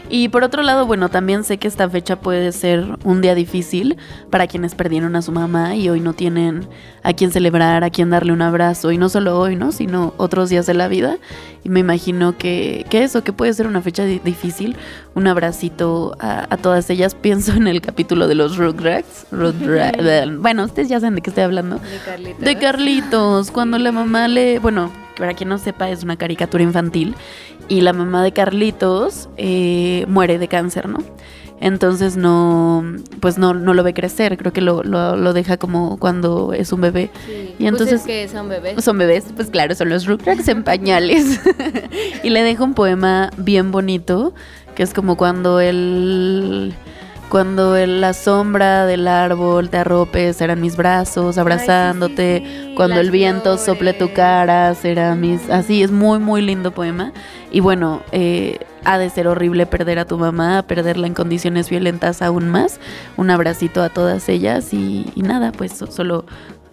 Y 0.10 0.28
por 0.28 0.44
otro 0.44 0.64
lado, 0.64 0.86
bueno, 0.86 1.08
también 1.08 1.46
sé 1.46 1.58
que 1.58 1.70
esta 1.70 1.90
fecha 1.90 2.18
puede 2.18 2.52
ser 2.52 2.86
un 3.06 3.22
día 3.22 3.36
difícil 3.36 3.96
para 4.30 4.48
quienes 4.48 4.76
perdieron 4.76 5.16
a 5.16 5.22
su 5.22 5.32
mamá 5.32 5.78
y 5.78 5.88
hoy 5.88 6.02
no 6.02 6.12
tienen 6.12 6.68
a 7.04 7.14
quien 7.14 7.32
celebrar, 7.32 7.86
a 7.86 7.90
quien 7.90 8.10
darle 8.10 8.34
un 8.34 8.42
abrazo, 8.42 8.92
y 8.92 8.98
no 8.98 9.08
solo 9.08 9.40
hoy, 9.40 9.56
¿no? 9.56 9.72
Sino 9.72 10.14
otros 10.18 10.50
días 10.50 10.66
de 10.66 10.74
la 10.74 10.90
vida. 10.90 11.18
Y 11.64 11.70
me 11.70 11.80
imagino 11.80 12.38
que, 12.38 12.86
que 12.90 13.04
eso, 13.04 13.24
que 13.24 13.32
puede 13.32 13.54
ser 13.54 13.68
una 13.68 13.82
fecha 13.82 14.04
difícil, 14.04 14.76
un 15.14 15.28
abracito 15.28 16.18
a, 16.20 16.58
todas 16.58 16.90
ellas. 16.90 17.16
Pienso 17.16 17.54
en 17.54 17.70
el 17.70 17.80
capítulo 17.80 18.28
de 18.28 18.36
los 18.36 18.58
Rugrats. 18.58 19.26
bueno, 19.32 20.66
ustedes 20.66 20.90
ya 20.90 21.00
saben 21.00 21.16
de 21.16 21.22
qué 21.22 21.30
estoy 21.30 21.46
hablando. 21.46 21.78
De 21.78 21.98
Carlitos. 22.04 22.42
De 22.42 22.58
Carlitos, 22.58 23.52
cuando 23.52 23.80
la 23.80 23.94
mamá 23.94 24.28
le, 24.28 24.60
bueno, 24.60 25.05
para 25.18 25.34
quien 25.34 25.50
no 25.50 25.58
sepa, 25.58 25.90
es 25.90 26.04
una 26.04 26.18
caricatura 26.18 26.64
infantil. 26.64 27.16
Y 27.68 27.82
la 27.82 27.94
mamá 27.94 28.24
de 28.24 28.32
Carlitos 28.32 29.30
eh, 29.38 30.06
muere 30.08 30.38
de 30.38 30.48
cáncer, 30.48 30.88
¿no? 30.88 31.00
Entonces 31.62 32.18
no, 32.18 32.84
pues 33.22 33.38
no, 33.38 33.54
no 33.54 33.74
lo 33.74 33.82
ve 33.82 33.94
crecer, 33.94 34.38
creo 34.38 34.52
que 34.52 34.60
lo, 34.60 34.84
lo, 34.84 35.34
deja 35.34 35.58
como 35.58 35.98
cuando 35.98 36.52
es 36.54 36.74
un 36.74 36.82
bebé. 36.82 37.10
Sí. 37.26 37.32
Y 37.32 37.70
pues 37.70 37.70
entonces 37.70 38.02
que 38.02 38.28
son 38.28 38.50
bebés. 38.50 38.84
Son 38.84 38.98
bebés, 38.98 39.26
pues 39.36 39.50
claro, 39.50 39.74
son 39.74 39.90
los 39.90 40.06
Rugrats 40.06 40.48
en 40.50 40.64
pañales. 40.64 41.40
y 42.24 42.30
le 42.30 42.44
deja 42.44 42.64
un 42.64 42.74
poema 42.74 43.30
bien 43.38 43.72
bonito, 43.72 44.34
que 44.76 44.84
es 44.84 44.94
como 44.94 45.16
cuando 45.16 45.62
él 45.62 46.76
cuando 47.30 47.76
la 47.86 48.14
sombra 48.14 48.86
del 48.86 49.08
árbol 49.08 49.70
te 49.70 49.78
arrope, 49.78 50.34
serán 50.34 50.62
mis 50.62 50.76
brazos 50.76 51.38
abrazándote. 51.38 52.74
Cuando 52.76 53.00
el 53.00 53.12
viento 53.12 53.58
sople 53.58 53.94
tu 53.94 54.14
cara, 54.14 54.74
será 54.76 55.16
mis. 55.16 55.50
Así, 55.50 55.84
es 55.84 55.92
muy, 55.92 56.20
muy 56.20 56.42
lindo 56.42 56.72
poema. 56.72 57.14
Y 57.52 57.60
bueno, 57.60 58.02
eh, 58.12 58.60
ha 58.84 58.98
de 58.98 59.10
ser 59.10 59.28
horrible 59.28 59.66
perder 59.66 60.00
a 60.00 60.06
tu 60.06 60.18
mamá, 60.18 60.64
perderla 60.64 61.08
en 61.08 61.14
condiciones 61.14 61.70
violentas 61.70 62.22
aún 62.22 62.50
más. 62.50 62.80
Un 63.18 63.30
abracito 63.30 63.82
a 63.82 63.90
todas 63.90 64.30
ellas 64.30 64.74
y, 64.74 65.12
nada, 65.16 65.52
pues 65.52 65.74
solo 65.90 66.26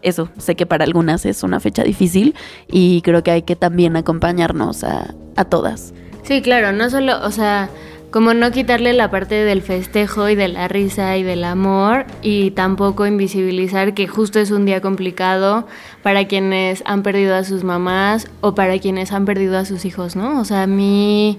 eso, 0.02 0.28
sé 0.38 0.56
que 0.56 0.66
para 0.66 0.84
algunas 0.84 1.24
es 1.26 1.42
una 1.42 1.60
fecha 1.60 1.84
difícil 1.84 2.34
y 2.66 3.02
creo 3.02 3.22
que 3.22 3.30
hay 3.30 3.42
que 3.42 3.54
también 3.54 3.96
acompañarnos 3.96 4.84
a, 4.84 5.14
a 5.36 5.44
todas. 5.44 5.94
Sí, 6.24 6.42
claro, 6.42 6.72
no 6.72 6.90
solo, 6.90 7.24
o 7.24 7.30
sea, 7.30 7.68
como 8.12 8.34
no 8.34 8.50
quitarle 8.50 8.92
la 8.92 9.10
parte 9.10 9.36
del 9.36 9.62
festejo 9.62 10.28
y 10.28 10.34
de 10.34 10.48
la 10.48 10.68
risa 10.68 11.16
y 11.16 11.22
del 11.22 11.44
amor 11.44 12.04
y 12.20 12.50
tampoco 12.50 13.06
invisibilizar 13.06 13.94
que 13.94 14.06
justo 14.06 14.38
es 14.38 14.50
un 14.50 14.66
día 14.66 14.82
complicado 14.82 15.66
para 16.02 16.26
quienes 16.26 16.82
han 16.84 17.02
perdido 17.02 17.34
a 17.34 17.42
sus 17.42 17.64
mamás 17.64 18.28
o 18.42 18.54
para 18.54 18.78
quienes 18.78 19.12
han 19.12 19.24
perdido 19.24 19.56
a 19.56 19.64
sus 19.64 19.86
hijos, 19.86 20.14
¿no? 20.14 20.38
O 20.38 20.44
sea, 20.44 20.64
a 20.64 20.66
mí 20.66 21.38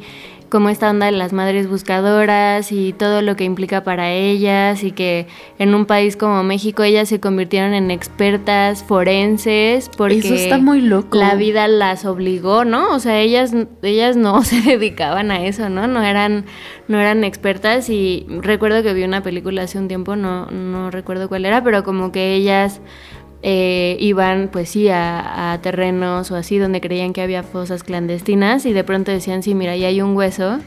como 0.53 0.69
esta 0.69 0.91
onda 0.91 1.07
de 1.07 1.13
las 1.13 1.33
madres 1.33 1.67
buscadoras 1.67 2.71
y 2.71 2.93
todo 2.93 3.23
lo 3.23 3.35
que 3.35 3.43
implica 3.43 3.83
para 3.83 4.11
ellas 4.11 4.83
y 4.83 4.91
que 4.91 5.25
en 5.57 5.73
un 5.73 5.87
país 5.87 6.15
como 6.15 6.43
México 6.43 6.83
ellas 6.83 7.09
se 7.09 7.19
convirtieron 7.19 7.73
en 7.73 7.89
expertas 7.89 8.83
forenses 8.83 9.89
porque 9.97 10.19
Eso 10.19 10.35
está 10.35 10.59
muy 10.59 10.81
loco. 10.81 11.17
la 11.17 11.33
vida 11.33 11.67
las 11.67 12.05
obligó, 12.05 12.65
¿no? 12.65 12.93
O 12.93 12.99
sea, 12.99 13.19
ellas 13.19 13.51
ellas 13.81 14.15
no 14.15 14.43
se 14.43 14.61
dedicaban 14.61 15.31
a 15.31 15.43
eso, 15.43 15.69
¿no? 15.69 15.87
No 15.87 16.03
eran 16.03 16.45
no 16.87 16.99
eran 16.99 17.23
expertas 17.23 17.89
y 17.89 18.27
recuerdo 18.29 18.83
que 18.83 18.93
vi 18.93 19.03
una 19.05 19.23
película 19.23 19.63
hace 19.63 19.79
un 19.79 19.87
tiempo, 19.87 20.15
no 20.15 20.45
no 20.51 20.91
recuerdo 20.91 21.29
cuál 21.29 21.45
era, 21.45 21.63
pero 21.63 21.83
como 21.83 22.11
que 22.11 22.35
ellas 22.35 22.79
eh, 23.45 23.97
iban 23.99 24.47
pues 24.51 24.69
sí 24.69 24.87
a, 24.89 25.59
terrenos 25.61 26.31
o 26.31 26.35
así 26.37 26.57
donde 26.57 26.79
creían 26.79 27.11
que 27.11 27.21
había 27.21 27.43
fosas 27.43 27.83
clandestinas 27.83 28.65
y 28.65 28.71
de 28.71 28.85
pronto 28.85 29.11
decían, 29.11 29.43
sí, 29.43 29.53
mira, 29.53 29.73
ahí 29.73 29.83
hay 29.83 30.01
un 30.01 30.15
hueso 30.15 30.59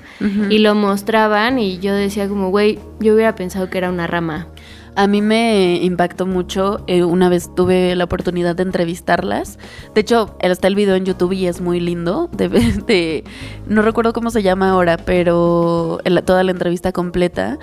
y 0.50 0.58
lo 0.58 0.74
mostraban 0.74 1.58
y 1.58 1.78
yo 1.78 1.94
decía 1.94 2.28
como, 2.28 2.50
güey, 2.50 2.78
yo 3.00 3.14
hubiera 3.14 3.34
pensado 3.34 3.70
que 3.70 3.78
era 3.78 3.88
una 3.88 4.06
rama. 4.06 4.48
A 4.94 5.06
mí 5.06 5.20
me 5.20 5.76
impactó 5.82 6.26
mucho. 6.26 6.82
Eh, 6.86 7.04
una 7.04 7.28
vez 7.28 7.54
tuve 7.54 7.94
la 7.94 8.04
oportunidad 8.04 8.56
de 8.56 8.62
entrevistarlas. 8.62 9.58
De 9.94 10.00
hecho, 10.00 10.36
está 10.40 10.68
el 10.68 10.74
video 10.74 10.94
en 10.94 11.04
YouTube 11.04 11.32
y 11.32 11.46
es 11.46 11.60
muy 11.60 11.80
lindo. 11.80 12.30
De, 12.32 13.24
no 13.66 13.82
recuerdo 13.82 14.14
cómo 14.14 14.30
se 14.30 14.42
llama 14.42 14.70
ahora, 14.70 14.96
pero 14.96 15.98
toda 16.24 16.44
la 16.44 16.50
entrevista 16.50 16.92
completa 16.92 17.58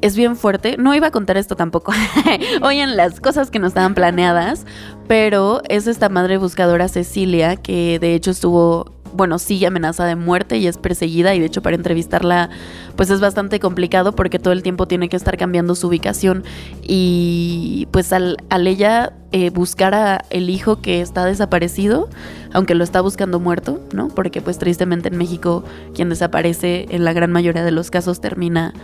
es 0.00 0.16
bien 0.16 0.36
fuerte. 0.36 0.76
No 0.78 0.94
iba 0.94 1.08
a 1.08 1.10
contar 1.10 1.36
esto 1.36 1.56
tampoco. 1.56 1.92
Oigan, 2.62 2.96
las 2.96 3.20
cosas 3.20 3.50
que 3.50 3.58
no 3.58 3.66
estaban 3.66 3.94
planeadas. 3.94 4.66
Pero 5.08 5.60
es 5.68 5.86
esta 5.86 6.08
madre 6.08 6.38
buscadora 6.38 6.88
Cecilia, 6.88 7.56
que 7.56 7.98
de 7.98 8.14
hecho 8.14 8.30
estuvo, 8.30 8.93
bueno, 9.14 9.38
sigue 9.38 9.66
amenaza 9.66 10.04
de 10.04 10.16
muerte 10.16 10.58
y 10.58 10.66
es 10.66 10.78
perseguida. 10.78 11.34
Y 11.34 11.40
de 11.40 11.46
hecho, 11.46 11.62
para 11.62 11.76
entrevistarla, 11.76 12.50
pues 12.96 13.10
es 13.10 13.20
bastante 13.20 13.60
complicado 13.60 14.14
porque 14.14 14.38
todo 14.38 14.52
el 14.52 14.62
tiempo 14.62 14.86
tiene 14.86 15.08
que 15.08 15.16
estar 15.16 15.36
cambiando 15.36 15.74
su 15.74 15.88
ubicación. 15.88 16.44
Y 16.82 17.88
pues 17.90 18.12
al, 18.12 18.36
ella 18.50 19.12
eh, 19.32 19.50
buscar 19.50 19.94
a 19.94 20.24
el 20.30 20.50
hijo 20.50 20.80
que 20.80 21.00
está 21.00 21.24
desaparecido, 21.24 22.08
aunque 22.52 22.74
lo 22.74 22.84
está 22.84 23.00
buscando 23.00 23.40
muerto, 23.40 23.80
¿no? 23.92 24.08
Porque 24.08 24.40
pues 24.40 24.58
tristemente 24.58 25.08
en 25.08 25.16
México 25.16 25.64
quien 25.94 26.08
desaparece 26.08 26.86
en 26.90 27.04
la 27.04 27.12
gran 27.12 27.32
mayoría 27.32 27.64
de 27.64 27.70
los 27.70 27.90
casos 27.90 28.20
termina 28.20 28.74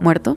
muerto 0.00 0.36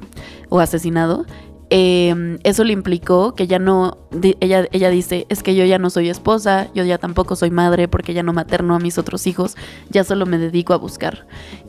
o 0.50 0.60
asesinado, 0.60 1.26
em, 1.70 2.38
eso 2.44 2.64
le 2.64 2.74
implicó 2.74 3.36
que 3.36 3.48
ya 3.48 3.60
no, 3.60 3.98
ella, 4.40 4.68
ella 4.72 4.90
dice, 4.90 5.26
es 5.30 5.44
que 5.44 5.56
yo 5.56 5.66
ya 5.66 5.80
no 5.80 5.90
soy 5.90 6.10
esposa, 6.10 6.70
yo 6.74 6.84
ya 6.84 6.98
tampoco 6.98 7.36
soy 7.36 7.52
madre 7.52 7.88
porque 7.88 8.14
ya 8.14 8.24
no 8.24 8.34
materno 8.34 8.76
a 8.76 8.80
mis 8.80 8.98
otros 8.98 9.28
hijos, 9.28 9.56
ya 9.90 10.04
solo 10.04 10.26
me 10.26 10.38
dedico 10.38 10.74
a 10.74 10.78
buscar. 10.78 11.26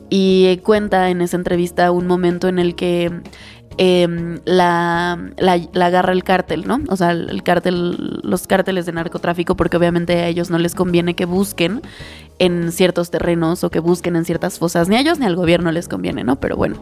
Y 0.09 0.57
cuenta 0.63 1.09
en 1.09 1.21
esa 1.21 1.35
entrevista 1.35 1.91
un 1.91 2.07
momento 2.07 2.47
en 2.47 2.59
el 2.59 2.75
que 2.75 3.11
em, 3.77 4.39
la, 4.45 5.19
la, 5.37 5.85
agarra 5.85 6.13
el 6.13 6.23
cártel, 6.23 6.65
¿no? 6.65 6.79
O 6.87 6.95
sea, 6.95 7.11
el 7.11 7.43
cártel, 7.43 8.21
los 8.23 8.47
cárteles 8.47 8.85
de 8.85 8.93
narcotráfico, 8.93 9.57
porque 9.57 9.77
obviamente 9.77 10.13
a 10.19 10.27
ellos 10.27 10.49
no 10.49 10.59
les 10.59 10.75
conviene 10.75 11.13
que 11.15 11.25
busquen 11.25 11.81
en 12.39 12.71
ciertos 12.71 13.11
terrenos 13.11 13.63
o 13.63 13.69
que 13.69 13.79
busquen 13.79 14.15
en 14.15 14.23
ciertas 14.23 14.59
fosas, 14.59 14.87
ni 14.87 14.95
a 14.95 15.01
ellos 15.01 15.19
ni 15.19 15.25
al 15.25 15.35
gobierno 15.35 15.71
les 15.71 15.87
conviene, 15.87 16.23
¿no? 16.23 16.39
Pero 16.39 16.55
bueno. 16.55 16.77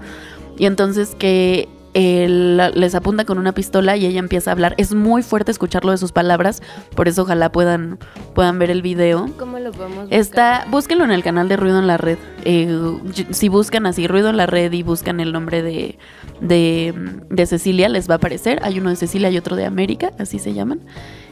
Y 0.57 0.65
entonces 0.67 1.15
que 1.15 1.67
él 1.95 2.61
les 2.75 2.93
apunta 2.93 3.23
con 3.23 3.37
una 3.37 3.53
pistola 3.53 3.95
y 3.95 4.05
ella 4.05 4.19
empieza 4.19 4.51
a 4.51 4.53
hablar. 4.53 4.75
Es 4.77 4.93
muy 4.93 5.23
fuerte 5.23 5.51
escucharlo 5.51 5.91
de 5.91 5.97
sus 5.97 6.11
palabras, 6.11 6.61
por 6.93 7.07
eso 7.07 7.21
ojalá 7.21 7.53
puedan, 7.53 7.99
puedan 8.33 8.59
ver 8.59 8.69
el 8.69 8.81
video. 8.81 9.29
¿Cómo 9.39 9.57
lo 9.59 9.71
podemos? 9.71 10.07
Está, 10.09 10.67
búsquenlo 10.69 11.05
en 11.05 11.11
el 11.11 11.23
canal 11.23 11.47
de 11.47 11.55
Ruido 11.55 11.79
en 11.79 11.87
la 11.87 11.95
Red. 11.95 12.17
Eh, 12.43 12.97
si 13.29 13.47
buscan 13.47 13.85
así 13.85 14.07
Ruido 14.07 14.29
en 14.29 14.35
la 14.35 14.45
Red 14.45 14.73
y 14.73 14.83
buscan 14.83 15.21
el 15.21 15.31
nombre 15.31 15.61
de, 15.63 15.97
de, 16.41 16.93
de, 17.29 17.45
Cecilia, 17.45 17.87
les 17.87 18.09
va 18.09 18.15
a 18.15 18.17
aparecer. 18.17 18.59
Hay 18.63 18.77
uno 18.77 18.89
de 18.89 18.97
Cecilia 18.97 19.29
y 19.29 19.37
otro 19.37 19.55
de 19.55 19.65
América, 19.65 20.11
así 20.19 20.37
se 20.37 20.53
llaman. 20.53 20.81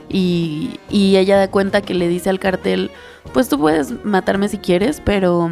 Y, 0.08 0.80
y 0.90 1.18
ella 1.18 1.36
da 1.36 1.52
cuenta 1.52 1.82
que 1.82 1.94
le 1.94 2.08
dice 2.08 2.30
al 2.30 2.40
cartel, 2.40 2.90
pues 3.34 3.50
tú 3.50 3.60
puedes 3.60 4.06
matarme 4.06 4.48
si 4.48 4.60
quieres, 4.60 5.02
pero, 5.04 5.52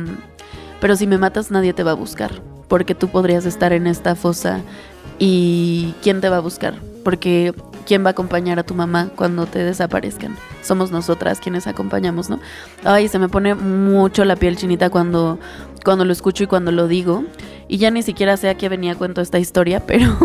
pero 0.79 0.95
si 0.95 1.05
me 1.05 1.17
matas 1.17 1.51
nadie 1.51 1.73
te 1.73 1.83
va 1.83 1.91
a 1.91 1.95
buscar 1.95 2.31
porque 2.71 2.95
tú 2.95 3.09
podrías 3.09 3.45
estar 3.45 3.73
en 3.73 3.85
esta 3.85 4.15
fosa 4.15 4.61
y 5.23 5.93
¿quién 6.01 6.19
te 6.19 6.29
va 6.29 6.37
a 6.37 6.39
buscar? 6.39 6.73
Porque 7.03 7.53
¿quién 7.85 8.03
va 8.03 8.07
a 8.07 8.11
acompañar 8.11 8.57
a 8.57 8.63
tu 8.63 8.73
mamá 8.73 9.09
cuando 9.15 9.45
te 9.45 9.59
desaparezcan? 9.59 10.35
Somos 10.63 10.89
nosotras 10.89 11.39
quienes 11.39 11.67
acompañamos, 11.67 12.31
¿no? 12.31 12.39
Ay, 12.83 13.07
se 13.07 13.19
me 13.19 13.29
pone 13.29 13.53
mucho 13.53 14.25
la 14.25 14.35
piel 14.35 14.57
chinita 14.57 14.89
cuando, 14.89 15.37
cuando 15.85 16.05
lo 16.05 16.11
escucho 16.11 16.45
y 16.45 16.47
cuando 16.47 16.71
lo 16.71 16.87
digo. 16.87 17.23
Y 17.67 17.77
ya 17.77 17.91
ni 17.91 18.01
siquiera 18.01 18.35
sé 18.35 18.49
a 18.49 18.55
qué 18.55 18.67
venía 18.67 18.95
cuento 18.95 19.21
esta 19.21 19.37
historia, 19.37 19.79
pero... 19.85 20.17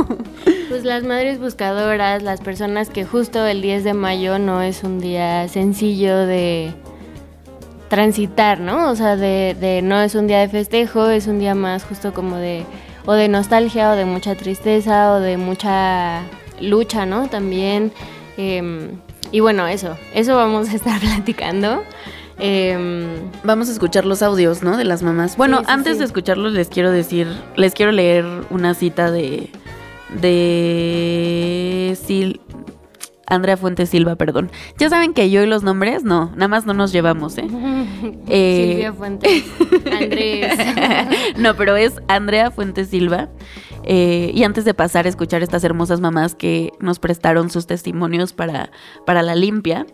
Pues 0.71 0.83
las 0.85 1.05
madres 1.05 1.41
buscadoras, 1.41 2.23
las 2.23 2.41
personas 2.41 2.89
que 2.89 3.05
justo 3.05 3.45
el 3.45 3.61
10 3.61 3.85
de 3.85 3.93
mayo 3.93 4.39
no 4.39 4.63
es 4.63 4.83
un 4.83 4.99
día 4.99 5.47
sencillo 5.49 6.25
de 6.25 6.73
transitar, 7.89 8.61
¿no? 8.61 8.91
O 8.91 8.97
sea, 8.97 9.17
de, 9.17 9.81
no 9.85 10.01
es 10.01 10.15
un 10.15 10.27
día 10.27 10.39
de 10.39 10.49
festejo, 10.49 11.11
es 11.11 11.27
un 11.27 11.39
día 11.39 11.55
más 11.55 11.85
justo 11.85 12.15
como 12.15 12.37
de 12.37 12.65
o 13.07 13.15
de 13.15 13.29
nostalgia 13.29 13.93
o 13.93 13.97
de 13.97 14.05
mucha 14.05 14.35
tristeza 14.35 15.13
o 15.13 15.21
de 15.21 15.37
mucha 15.37 16.23
lucha, 16.61 17.07
¿no? 17.07 17.29
También. 17.29 17.93
Em, 18.37 18.99
y 19.33 19.41
bueno, 19.41 19.67
eso, 19.67 19.97
eso 20.13 20.37
vamos 20.37 20.69
a 20.69 20.75
estar 20.75 21.01
platicando. 21.15 21.83
Em, 22.39 23.07
vamos 23.45 23.69
a 23.71 23.73
escuchar 23.73 24.05
los 24.05 24.23
audios, 24.23 24.63
¿no? 24.63 24.77
De 24.77 24.85
las 24.85 25.03
mamás. 25.03 25.37
Bueno, 25.37 25.63
antes 25.67 25.99
de 25.99 26.05
escucharlos 26.05 26.53
les 26.53 26.69
quiero 26.69 26.91
decir, 26.91 27.29
les 27.57 27.73
quiero 27.73 27.93
leer 27.93 28.27
una 28.51 28.75
cita 28.75 29.11
de 29.11 29.51
de 30.21 31.97
Sil 31.99 32.39
Andrea 33.27 33.57
Fuentes 33.57 33.91
Silva, 33.91 34.17
perdón. 34.17 34.51
Ya 34.79 34.89
saben 34.89 35.13
que 35.13 35.31
yo 35.31 35.43
y 35.43 35.47
los 35.47 35.63
nombres, 35.63 36.05
no, 36.05 36.31
nada 36.35 36.49
más 36.49 36.67
no 36.67 36.75
nos 36.75 36.93
llevamos, 36.93 37.39
¿eh? 37.39 37.47
eh 38.29 38.69
Silvia 38.71 38.93
Fuentes, 38.93 39.45
Andrés. 39.93 40.59
no, 41.37 41.55
pero 41.57 41.77
es 41.77 42.01
Andrea 42.09 42.51
Fuentes 42.51 42.89
Silva. 42.89 43.29
Eh, 43.89 44.33
y 44.35 44.43
antes 44.43 44.65
de 44.65 44.75
pasar 44.75 45.07
a 45.07 45.09
escuchar 45.09 45.43
estas 45.43 45.63
hermosas 45.63 46.01
mamás 46.01 46.35
que 46.35 46.73
nos 46.81 46.99
prestaron 46.99 47.51
sus 47.51 47.67
testimonios 47.67 48.33
para, 48.33 48.71
para 49.05 49.23
la 49.23 49.37
limpia, 49.37 49.87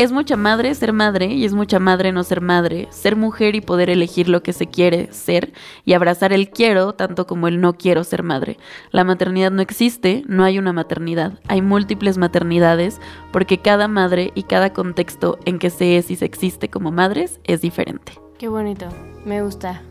es 0.00 0.12
mucha 0.12 0.34
madre 0.34 0.74
ser 0.74 0.94
madre 0.94 1.26
y 1.26 1.44
es 1.44 1.52
mucha 1.52 1.78
madre 1.78 2.10
no 2.10 2.24
ser 2.24 2.40
madre, 2.40 2.88
ser 2.88 3.16
mujer 3.16 3.54
y 3.54 3.60
poder 3.60 3.90
elegir 3.90 4.30
lo 4.30 4.42
que 4.42 4.54
se 4.54 4.66
quiere 4.66 5.12
ser 5.12 5.52
y 5.84 5.92
abrazar 5.92 6.32
el 6.32 6.48
quiero 6.48 6.94
tanto 6.94 7.26
como 7.26 7.48
el 7.48 7.60
no 7.60 7.74
quiero 7.74 8.02
ser 8.02 8.22
madre. 8.22 8.56
La 8.92 9.04
maternidad 9.04 9.50
no 9.50 9.60
existe, 9.60 10.22
no 10.26 10.42
hay 10.42 10.58
una 10.58 10.72
maternidad, 10.72 11.38
hay 11.48 11.60
múltiples 11.60 12.16
maternidades 12.16 12.98
porque 13.30 13.58
cada 13.58 13.88
madre 13.88 14.32
y 14.34 14.44
cada 14.44 14.72
contexto 14.72 15.38
en 15.44 15.58
que 15.58 15.68
se 15.68 15.98
es 15.98 16.10
y 16.10 16.16
se 16.16 16.24
existe 16.24 16.70
como 16.70 16.90
madres 16.90 17.38
es 17.44 17.60
diferente. 17.60 18.14
Qué 18.38 18.48
bonito, 18.48 18.88
me 19.26 19.42
gusta. 19.42 19.82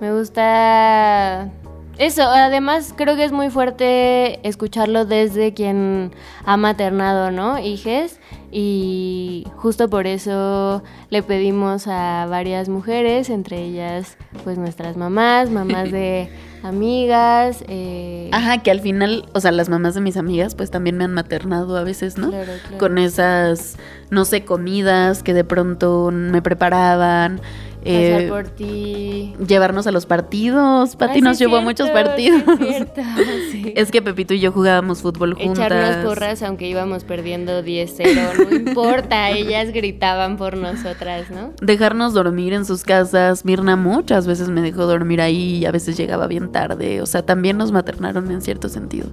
Me 0.00 0.16
gusta 0.16 1.52
eso, 1.98 2.22
además 2.22 2.94
creo 2.96 3.16
que 3.16 3.24
es 3.24 3.32
muy 3.32 3.50
fuerte 3.50 4.46
escucharlo 4.46 5.04
desde 5.04 5.52
quien 5.52 6.12
ha 6.44 6.56
maternado, 6.56 7.30
¿no? 7.30 7.58
Hijes. 7.58 8.20
Y 8.50 9.46
justo 9.56 9.90
por 9.90 10.06
eso 10.06 10.82
le 11.10 11.22
pedimos 11.22 11.86
a 11.86 12.26
varias 12.30 12.68
mujeres, 12.68 13.28
entre 13.28 13.62
ellas 13.62 14.16
pues 14.42 14.56
nuestras 14.56 14.96
mamás, 14.96 15.50
mamás 15.50 15.90
de 15.90 16.30
amigas. 16.62 17.62
Eh... 17.68 18.30
Ajá, 18.32 18.62
que 18.62 18.70
al 18.70 18.80
final, 18.80 19.28
o 19.34 19.40
sea, 19.40 19.52
las 19.52 19.68
mamás 19.68 19.94
de 19.94 20.00
mis 20.00 20.16
amigas 20.16 20.54
pues 20.54 20.70
también 20.70 20.96
me 20.96 21.04
han 21.04 21.12
maternado 21.12 21.76
a 21.76 21.82
veces, 21.82 22.16
¿no? 22.16 22.30
Claro, 22.30 22.52
claro. 22.62 22.78
Con 22.78 22.98
esas, 22.98 23.76
no 24.10 24.24
sé, 24.24 24.44
comidas 24.44 25.22
que 25.22 25.34
de 25.34 25.44
pronto 25.44 26.10
me 26.10 26.40
preparaban 26.40 27.40
eh, 27.88 28.26
por 28.28 28.48
ti. 28.48 29.34
Llevarnos 29.46 29.86
a 29.86 29.92
los 29.92 30.06
partidos. 30.06 30.96
Pati 30.96 31.20
nos 31.20 31.38
llevó 31.38 31.56
a 31.56 31.60
muchos 31.60 31.90
partidos. 31.90 32.42
es, 33.74 33.90
que 33.90 34.02
Pepito 34.02 34.34
y 34.34 34.40
yo 34.40 34.52
jugábamos 34.52 35.02
fútbol 35.02 35.34
juntas. 35.34 35.66
Echarnos 35.66 36.04
porras 36.04 36.42
aunque 36.42 36.68
íbamos 36.68 37.04
perdiendo 37.04 37.62
10-0. 37.62 38.48
No 38.50 38.56
importa, 38.70 39.30
ellas 39.30 39.72
gritaban 39.72 40.36
por 40.36 40.56
nosotras, 40.56 41.30
¿no? 41.30 41.52
Dejarnos 41.60 42.14
dormir 42.14 42.52
en 42.52 42.64
sus 42.64 42.84
casas. 42.84 43.44
Mirna 43.44 43.76
muchas 43.76 44.26
veces 44.26 44.48
me 44.48 44.60
dejó 44.60 44.86
dormir 44.86 45.20
ahí 45.20 45.56
y 45.56 45.66
a 45.66 45.70
veces 45.70 45.96
llegaba 45.96 46.26
bien 46.26 46.52
tarde. 46.52 47.00
O 47.02 47.06
sea, 47.06 47.22
también 47.22 47.56
nos 47.56 47.72
maternaron 47.72 48.30
en 48.30 48.42
cierto 48.42 48.68
sentido. 48.68 49.08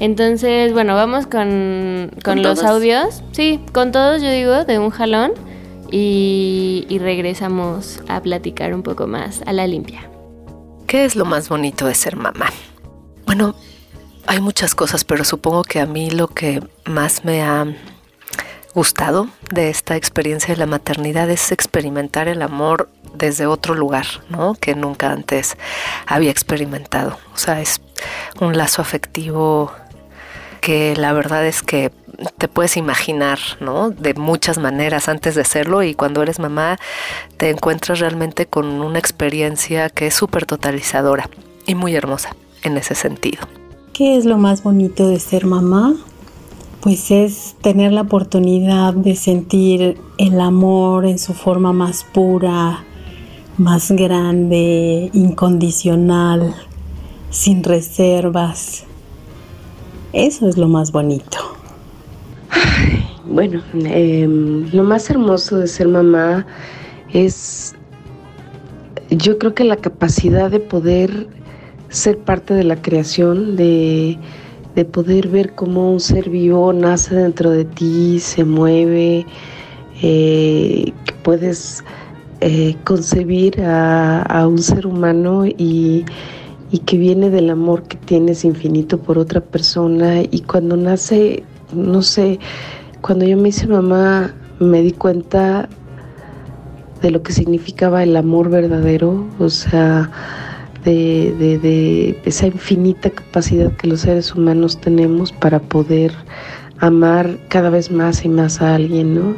Entonces, 0.00 0.72
bueno, 0.72 0.94
vamos 0.94 1.26
con, 1.26 2.10
con, 2.24 2.42
los 2.42 2.64
audios. 2.64 3.22
Sí, 3.32 3.60
con 3.72 3.92
todos 3.92 4.22
yo 4.22 4.30
digo, 4.30 4.64
de 4.64 4.78
un 4.78 4.88
jalón 4.88 5.32
y, 5.90 6.98
regresamos 7.00 8.00
a 8.08 8.20
platicar 8.20 8.74
un 8.74 8.82
poco 8.82 9.06
más 9.06 9.42
a 9.46 9.52
la 9.52 9.66
limpia. 9.66 10.08
¿Qué 10.86 11.04
es 11.04 11.16
lo 11.16 11.24
más 11.24 11.48
bonito 11.48 11.86
de 11.86 11.94
ser 11.94 12.16
mamá? 12.16 12.50
Bueno, 13.26 13.54
hay 14.26 14.40
muchas 14.40 14.74
cosas, 14.74 15.04
pero 15.04 15.24
supongo 15.24 15.62
que 15.62 15.80
a 15.80 15.86
mí 15.86 16.10
lo 16.10 16.28
que 16.28 16.62
más 16.84 17.24
me 17.24 17.42
ha 17.42 17.66
gustado 18.74 19.28
de 19.52 19.70
esta 19.70 19.96
experiencia 19.96 20.54
de 20.54 20.58
la 20.58 20.66
maternidad 20.66 21.30
es 21.30 21.52
experimentar 21.52 22.28
el 22.28 22.42
amor 22.42 22.88
desde 23.14 23.46
otro 23.46 23.74
lugar, 23.74 24.06
¿no? 24.28 24.54
Que 24.54 24.74
nunca 24.74 25.10
antes 25.10 25.56
había 26.06 26.30
experimentado. 26.30 27.18
O 27.34 27.36
sea, 27.36 27.60
es 27.60 27.80
un 28.40 28.56
lazo 28.56 28.82
afectivo 28.82 29.72
que 30.60 30.94
la 30.96 31.12
verdad 31.12 31.46
es 31.46 31.62
que 31.62 31.90
te 32.38 32.48
puedes 32.48 32.76
imaginar, 32.76 33.38
¿no? 33.60 33.90
De 33.90 34.14
muchas 34.14 34.58
maneras 34.58 35.08
antes 35.08 35.34
de 35.34 35.44
serlo 35.44 35.82
y 35.82 35.94
cuando 35.94 36.22
eres 36.22 36.38
mamá 36.38 36.78
te 37.36 37.50
encuentras 37.50 38.00
realmente 38.00 38.46
con 38.46 38.66
una 38.66 38.98
experiencia 38.98 39.88
que 39.88 40.06
es 40.06 40.14
súper 40.14 40.46
totalizadora 40.46 41.30
y 41.66 41.74
muy 41.74 41.94
hermosa 41.94 42.36
en 42.62 42.76
ese 42.76 42.94
sentido. 42.94 43.46
¿Qué 43.92 44.16
es 44.16 44.24
lo 44.24 44.38
más 44.38 44.62
bonito 44.62 45.08
de 45.08 45.18
ser 45.18 45.46
mamá? 45.46 45.94
Pues 46.80 47.10
es 47.10 47.56
tener 47.60 47.92
la 47.92 48.02
oportunidad 48.02 48.94
de 48.94 49.14
sentir 49.14 50.00
el 50.18 50.40
amor 50.40 51.04
en 51.06 51.18
su 51.18 51.34
forma 51.34 51.72
más 51.72 52.04
pura, 52.04 52.84
más 53.58 53.90
grande, 53.90 55.10
incondicional, 55.12 56.54
sin 57.30 57.62
reservas. 57.62 58.84
Eso 60.12 60.48
es 60.48 60.56
lo 60.56 60.68
más 60.68 60.90
bonito. 60.92 61.38
Bueno, 63.26 63.62
em, 63.74 64.68
lo 64.72 64.82
más 64.82 65.08
hermoso 65.08 65.58
de 65.58 65.68
ser 65.68 65.86
mamá 65.86 66.44
es, 67.12 67.76
yo 69.10 69.38
creo 69.38 69.54
que 69.54 69.62
la 69.62 69.76
capacidad 69.76 70.50
de 70.50 70.58
poder 70.58 71.28
ser 71.90 72.18
parte 72.18 72.54
de 72.54 72.64
la 72.64 72.82
creación, 72.82 73.56
de, 73.56 74.18
poder 74.92 75.28
ver 75.28 75.54
cómo 75.54 75.92
un 75.92 76.00
ser 76.00 76.30
vivo 76.30 76.72
nace 76.72 77.14
dentro 77.14 77.50
de 77.50 77.66
ti, 77.66 78.18
se 78.18 78.44
mueve, 78.44 79.26
eh, 80.02 80.92
que 81.04 81.12
puedes 81.22 81.84
eh, 82.40 82.74
concebir 82.84 83.60
a, 83.62 84.46
un 84.48 84.58
ser 84.58 84.86
humano 84.86 85.44
y, 85.46 86.04
y 86.70 86.78
que 86.78 86.96
viene 86.96 87.30
del 87.30 87.50
amor 87.50 87.82
que 87.84 87.96
tienes 87.96 88.44
infinito 88.44 88.98
por 88.98 89.18
otra 89.18 89.40
persona 89.40 90.22
y 90.22 90.42
cuando 90.42 90.76
nace, 90.76 91.42
no 91.72 92.02
sé, 92.02 92.38
cuando 93.00 93.24
yo 93.24 93.36
me 93.36 93.48
hice 93.48 93.66
mamá 93.66 94.34
me 94.60 94.82
di 94.82 94.92
cuenta 94.92 95.68
de 97.02 97.10
lo 97.10 97.22
que 97.22 97.32
significaba 97.32 98.02
el 98.02 98.16
amor 98.16 98.50
verdadero, 98.50 99.26
o 99.38 99.48
sea, 99.48 100.10
de, 100.84 102.16
esa 102.24 102.46
infinita 102.46 103.10
capacidad 103.10 103.72
que 103.72 103.88
los 103.88 104.00
seres 104.00 104.34
humanos 104.34 104.80
tenemos 104.80 105.32
para 105.32 105.60
poder 105.60 106.12
amar 106.78 107.38
cada 107.48 107.70
vez 107.70 107.90
más 107.90 108.24
y 108.24 108.28
más 108.28 108.60
a 108.62 108.74
alguien, 108.74 109.14
¿no? 109.14 109.34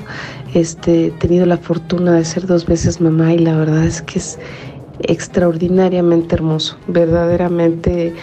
Este, 0.54 1.06
he 1.06 1.10
tenido 1.12 1.46
la 1.46 1.56
fortuna 1.56 2.12
de 2.12 2.24
ser 2.24 2.46
dos 2.46 2.66
veces 2.66 3.00
mamá 3.00 3.32
y 3.32 3.38
la 3.38 3.56
verdad 3.56 3.84
es 3.84 4.02
que 4.02 4.18
es 4.18 4.38
extraordinariamente 5.00 6.34
hermoso, 6.34 6.76
verdaderamente 6.88 8.14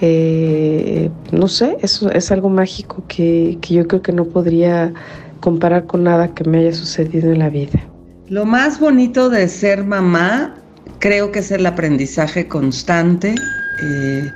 eh, 0.00 1.10
no 1.32 1.48
sé, 1.48 1.78
eso 1.82 2.10
es 2.10 2.30
algo 2.30 2.48
mágico 2.48 3.02
que, 3.08 3.58
que 3.62 3.74
yo 3.74 3.88
creo 3.88 4.02
que 4.02 4.12
no 4.12 4.24
podría 4.26 4.92
comparar 5.40 5.86
con 5.86 6.04
nada 6.04 6.28
que 6.34 6.44
me 6.44 6.58
haya 6.58 6.72
sucedido 6.72 7.32
en 7.32 7.38
la 7.38 7.48
vida. 7.48 7.80
Lo 8.28 8.44
más 8.44 8.78
bonito 8.78 9.30
de 9.30 9.48
ser 9.48 9.84
mamá 9.84 10.54
creo 10.98 11.30
que 11.32 11.38
es 11.38 11.50
el 11.50 11.64
aprendizaje 11.66 12.46
constante, 12.48 13.34
eh, 13.82 14.30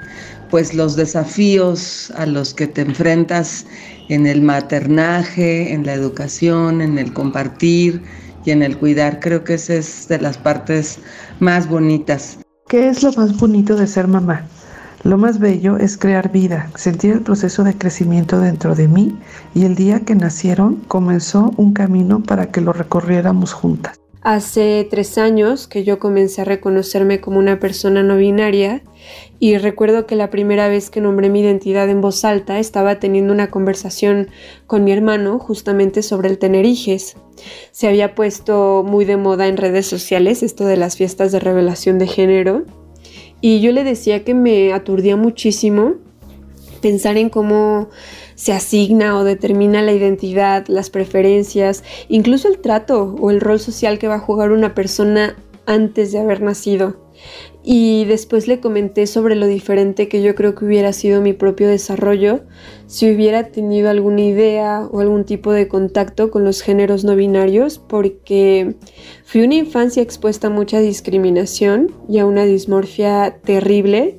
pues 0.50 0.74
los 0.74 0.96
desafíos 0.96 2.11
a 2.16 2.26
los 2.26 2.54
que 2.54 2.66
te 2.66 2.83
enfrentas 2.83 3.66
en 4.09 4.26
el 4.26 4.42
maternaje, 4.42 5.72
en 5.72 5.85
la 5.87 5.94
educación, 5.94 6.80
en 6.80 6.98
el 6.98 7.12
compartir 7.12 8.02
y 8.44 8.50
en 8.50 8.62
el 8.62 8.79
cuidar, 8.79 9.20
creo 9.20 9.44
que 9.44 9.55
esa 9.55 9.74
es 9.74 10.09
de 10.09 10.18
las 10.20 10.38
partes 10.38 10.98
más 11.38 11.68
bonitas. 11.68 12.38
¿Qué 12.68 12.88
es 12.88 13.03
lo 13.03 13.12
más 13.12 13.37
bonito 13.38 13.76
de 13.76 13.87
ser 13.87 14.09
mamá? 14.09 14.46
Lo 15.03 15.16
más 15.16 15.38
bello 15.38 15.79
es 15.79 15.96
crear 15.96 16.31
vida, 16.31 16.70
sentir 16.74 17.12
el 17.12 17.22
proceso 17.22 17.64
de 17.64 17.76
crecimiento 17.76 18.38
dentro 18.38 18.74
de 18.74 18.87
mí 18.87 19.18
y 19.55 19.64
el 19.64 19.74
día 19.74 20.00
que 20.00 20.14
nacieron 20.14 20.76
comenzó 20.88 21.53
un 21.57 21.72
camino 21.72 22.22
para 22.22 22.50
que 22.50 22.61
lo 22.61 22.72
recorriéramos 22.72 23.53
juntas. 23.53 23.99
Hace 24.22 24.87
tres 24.90 25.16
años 25.16 25.66
que 25.66 25.83
yo 25.83 25.98
comencé 25.98 26.42
a 26.42 26.44
reconocerme 26.44 27.22
como 27.22 27.38
una 27.38 27.59
persona 27.59 28.02
no 28.02 28.18
binaria 28.18 28.83
y 29.38 29.56
recuerdo 29.56 30.04
que 30.06 30.14
la 30.14 30.28
primera 30.28 30.68
vez 30.68 30.90
que 30.90 31.00
nombré 31.00 31.30
mi 31.30 31.40
identidad 31.40 31.88
en 31.88 32.02
voz 32.02 32.22
alta 32.26 32.59
estaba 32.59 33.00
teniendo 33.00 33.33
una 33.33 33.50
conversación 33.50 34.28
con 34.66 34.85
mi 34.85 34.92
hermano 34.92 35.38
justamente 35.38 36.02
sobre 36.02 36.28
el 36.28 36.38
tener 36.38 36.66
hijes. 36.66 37.16
Se 37.72 37.88
había 37.88 38.14
puesto 38.14 38.85
muy 38.87 39.06
de 39.06 39.16
moda 39.16 39.48
en 39.48 39.56
redes 39.56 39.87
sociales 39.87 40.42
esto 40.42 40.66
de 40.66 40.76
las 40.76 40.96
fiestas 40.96 41.33
de 41.33 41.40
revelación 41.40 41.98
de 41.98 42.06
género 42.06 42.66
y 43.40 43.62
yo 43.62 43.72
le 43.72 43.85
decía 43.85 44.22
que 44.22 44.35
me 44.35 44.74
aturdía 44.74 45.16
muchísimo 45.16 45.94
pensar 46.80 47.16
en 47.16 47.30
cómo 47.30 47.88
se 48.34 48.52
asigna 48.52 49.18
o 49.18 49.24
determina 49.24 49.82
la 49.82 49.92
identidad, 49.92 50.66
las 50.68 50.90
preferencias, 50.90 51.84
incluso 52.08 52.48
el 52.48 52.58
trato 52.58 53.16
o 53.20 53.30
el 53.30 53.40
rol 53.40 53.60
social 53.60 53.98
que 53.98 54.08
va 54.08 54.16
a 54.16 54.20
jugar 54.20 54.52
una 54.52 54.74
persona 54.74 55.36
antes 55.66 56.12
de 56.12 56.18
haber 56.18 56.42
nacido. 56.42 56.96
Y 57.62 58.06
después 58.06 58.48
le 58.48 58.60
comenté 58.60 59.06
sobre 59.06 59.34
lo 59.34 59.46
diferente 59.46 60.08
que 60.08 60.22
yo 60.22 60.34
creo 60.34 60.54
que 60.54 60.64
hubiera 60.64 60.94
sido 60.94 61.20
mi 61.20 61.34
propio 61.34 61.68
desarrollo 61.68 62.40
si 62.86 63.12
hubiera 63.12 63.48
tenido 63.48 63.90
alguna 63.90 64.22
idea 64.22 64.88
o 64.90 65.00
algún 65.00 65.24
tipo 65.24 65.52
de 65.52 65.68
contacto 65.68 66.30
con 66.30 66.44
los 66.44 66.62
géneros 66.62 67.04
no 67.04 67.14
binarios, 67.16 67.78
porque 67.78 68.76
fui 69.24 69.42
una 69.42 69.56
infancia 69.56 70.02
expuesta 70.02 70.46
a 70.46 70.50
mucha 70.50 70.80
discriminación 70.80 71.92
y 72.08 72.18
a 72.18 72.26
una 72.26 72.46
dismorfia 72.46 73.38
terrible 73.44 74.18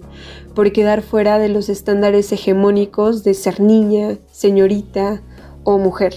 por 0.54 0.72
quedar 0.72 1.02
fuera 1.02 1.40
de 1.40 1.50
los 1.50 1.70
estándares 1.70 2.32
hegemónicos 2.32 3.24
de 3.24 3.34
ser 3.34 3.60
niña, 3.60 4.18
señorita 4.32 5.22
o 5.64 5.78
mujer 5.78 6.14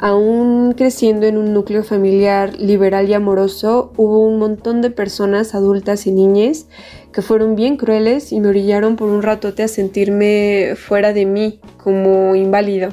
Aún 0.00 0.74
creciendo 0.76 1.26
en 1.26 1.38
un 1.38 1.54
núcleo 1.54 1.84
familiar 1.84 2.58
liberal 2.60 3.08
y 3.08 3.14
amoroso, 3.14 3.92
hubo 3.96 4.26
un 4.26 4.38
montón 4.38 4.82
de 4.82 4.90
personas 4.90 5.54
adultas 5.54 6.06
y 6.06 6.12
niñas 6.12 6.66
que 7.12 7.22
fueron 7.22 7.54
bien 7.54 7.76
crueles 7.76 8.32
y 8.32 8.40
me 8.40 8.48
orillaron 8.48 8.96
por 8.96 9.08
un 9.08 9.22
ratote 9.22 9.62
a 9.62 9.68
sentirme 9.68 10.74
fuera 10.76 11.12
de 11.12 11.26
mí, 11.26 11.60
como 11.82 12.34
inválido. 12.34 12.92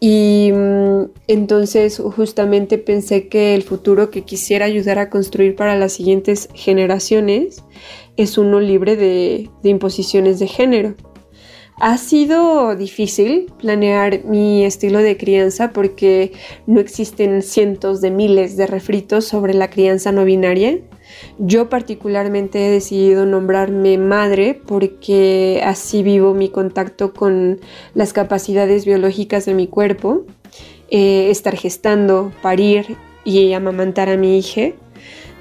Y 0.00 0.50
mm, 0.54 1.10
entonces 1.28 2.02
justamente 2.16 2.78
pensé 2.78 3.28
que 3.28 3.54
el 3.54 3.62
futuro 3.62 4.10
que 4.10 4.22
quisiera 4.22 4.64
ayudar 4.64 4.98
a 4.98 5.10
construir 5.10 5.54
para 5.54 5.76
las 5.76 5.92
siguientes 5.92 6.48
generaciones 6.54 7.62
es 8.16 8.38
uno 8.38 8.60
libre 8.60 8.96
de, 8.96 9.50
imposiciones 9.62 10.38
de 10.38 10.46
género. 10.46 10.94
Ha 11.76 11.96
sido 11.96 12.76
difícil 12.76 13.50
planear 13.58 14.24
mi 14.24 14.64
estilo 14.64 14.98
de 14.98 15.16
crianza 15.16 15.72
porque 15.72 16.32
no 16.66 16.78
existen 16.78 17.40
cientos 17.40 18.02
de 18.02 18.10
miles 18.10 18.58
de 18.58 18.66
refritos 18.66 19.24
sobre 19.24 19.54
la 19.54 19.70
crianza 19.70 20.12
no 20.12 20.26
binaria. 20.26 20.78
Yo 21.38 21.70
particularmente 21.70 22.66
he 22.66 22.70
decidido 22.70 23.24
nombrarme 23.24 23.96
madre 23.96 24.60
porque 24.66 25.62
así 25.64 26.02
vivo 26.02 26.34
mi 26.34 26.50
contacto 26.50 27.14
con 27.14 27.60
las 27.94 28.12
capacidades 28.12 28.84
biológicas 28.84 29.46
de 29.46 29.54
mi 29.54 29.66
cuerpo, 29.66 30.26
eh, 30.90 31.30
estar 31.30 31.56
gestando, 31.56 32.30
parir 32.42 32.96
y 33.24 33.54
amamantar 33.54 34.10
a 34.10 34.18
mi 34.18 34.38
hija 34.38 34.72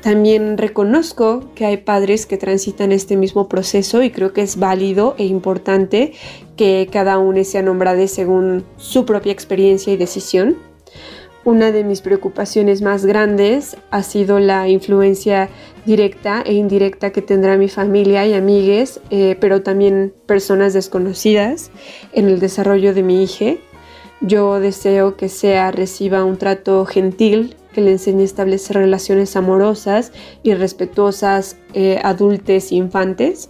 también 0.02 0.58
reconozco 0.58 1.44
que 1.56 1.66
hay 1.66 1.78
padres 1.78 2.26
que 2.26 2.38
transitan 2.38 2.92
este 2.92 3.18
mismo 3.18 3.50
proceso 3.50 4.02
y 4.02 4.12
creo 4.12 4.32
que 4.32 4.42
es 4.42 4.58
válido 4.58 5.16
e 5.18 5.26
importante 5.26 6.14
que 6.56 6.88
cada 6.92 7.18
uno 7.18 7.44
sea 7.44 7.62
nombrado 7.62 8.08
según 8.08 8.66
su 8.78 9.06
propia 9.06 9.34
experiencia 9.34 9.92
y 9.92 9.98
decisión. 9.98 10.58
Una 11.46 11.72
de 11.72 11.84
mis 11.84 12.02
preocupaciones 12.02 12.82
más 12.82 13.06
grandes 13.06 13.78
ha 13.92 14.04
sido 14.04 14.40
la 14.40 14.68
influencia 14.68 15.50
directa 15.86 16.44
e 16.46 16.54
indirecta 16.54 17.12
que 17.12 17.22
tendrá 17.22 17.58
mi 17.58 17.70
familia 17.70 18.28
y 18.28 18.34
amigues, 18.34 19.02
eh, 19.10 19.36
pero 19.40 19.64
también 19.64 20.14
personas 20.26 20.74
desconocidas 20.74 21.72
en 22.14 22.28
el 22.28 22.40
desarrollo 22.40 22.94
de 22.94 23.04
mi 23.04 23.24
hija. 23.24 23.56
Yo 24.22 24.60
deseo 24.60 25.16
que 25.16 25.30
sea 25.30 25.72
reciba 25.72 26.26
un 26.26 26.38
trato 26.38 26.86
gentil 26.86 27.56
que 27.80 27.86
le 27.86 27.92
enseñe 27.92 28.24
a 28.24 28.26
establecer 28.26 28.76
relaciones 28.76 29.38
amorosas 29.38 30.12
y 30.44 30.54
respetuosas 30.54 31.56
eh, 31.74 31.98
adultes 32.04 32.74
e 32.74 32.76
infantes. 32.76 33.50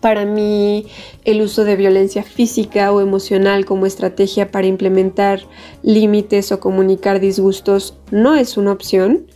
Para 0.00 0.24
mí, 0.24 0.86
el 1.24 1.42
uso 1.42 1.64
de 1.64 1.76
violencia 1.76 2.22
física 2.22 2.92
o 2.92 3.02
emocional 3.02 3.66
como 3.66 3.84
estrategia 3.84 4.50
para 4.50 4.66
implementar 4.66 5.40
límites 5.82 6.50
o 6.50 6.60
comunicar 6.60 7.20
disgustos 7.20 7.98
no 8.10 8.36
es 8.36 8.56
una 8.56 8.72
opción. 8.72 9.26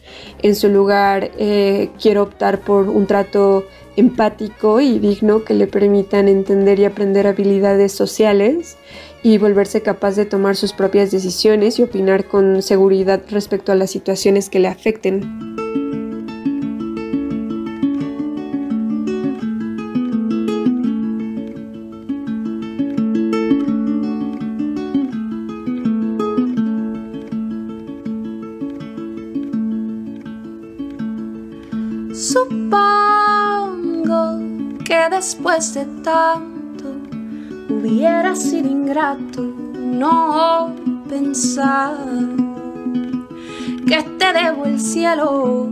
En 0.43 0.55
su 0.55 0.69
lugar, 0.69 1.31
eh, 1.39 1.91
quiero 2.01 2.23
optar 2.23 2.61
por 2.61 2.89
un 2.89 3.07
trato 3.07 3.65
empático 3.97 4.81
y 4.81 4.99
digno 4.99 5.45
que 5.45 5.53
le 5.53 5.67
permitan 5.67 6.27
entender 6.27 6.79
y 6.79 6.87
aprender 6.87 7.27
habilidades 7.27 7.93
sociales 7.93 8.79
y 9.23 9.39
volverse 9.39 9.83
capaz 9.83 10.17
de 10.17 10.25
tomar 10.25 10.57
sus 10.57 10.73
propias 10.73 11.11
decisiones 11.11 11.79
y 11.79 11.83
opinar 11.83 12.25
con 12.25 12.63
seguridad 12.63 13.23
respecto 13.31 13.73
a 13.73 13.75
las 13.75 13.91
situaciones 13.91 14.49
que 14.49 14.61
le 14.61 14.69
afecten. 14.69 15.51
Supongo 32.15 32.81
que 34.85 35.09
después 35.11 35.75
de 35.75 35.85
tanto 36.03 36.60
hubiera 37.81 38.37
sido 38.37 38.69
ingrato 38.69 39.43
no 39.43 40.75
pensar 41.09 41.97
que 43.87 44.03
te 44.19 44.33
debo 44.33 44.67
el 44.67 44.79
cielo 44.81 45.69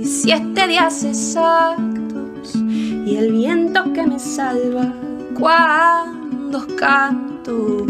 y 0.00 0.04
siete 0.04 0.68
días 0.68 1.02
exactos 1.04 2.54
y 2.54 3.16
el 3.16 3.32
viento 3.32 3.92
que 3.92 4.06
me 4.06 4.18
salva 4.18 4.92
cuando 5.38 6.66
canto. 6.76 7.86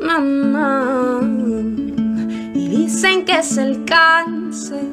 Mamá, 0.00 1.20
y 2.54 2.68
dicen 2.68 3.24
que 3.24 3.38
es 3.38 3.56
el 3.56 3.84
cáncer 3.84 4.88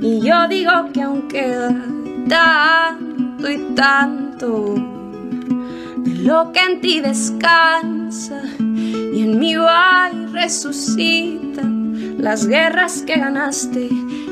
y 0.00 0.20
yo 0.20 0.46
digo 0.48 0.70
que 0.92 1.02
aún 1.02 1.26
queda 1.28 1.74
tanto 2.28 3.50
y 3.50 3.58
tanto 3.74 4.95
lo 6.26 6.50
que 6.50 6.58
en 6.58 6.80
ti 6.80 7.00
descansa 7.00 8.42
y 8.58 9.22
en 9.22 9.38
mi 9.38 9.54
va 9.54 10.10
y 10.12 10.26
resucitan 10.32 12.16
las 12.18 12.48
guerras 12.48 13.04
que 13.06 13.14
ganaste 13.14 13.88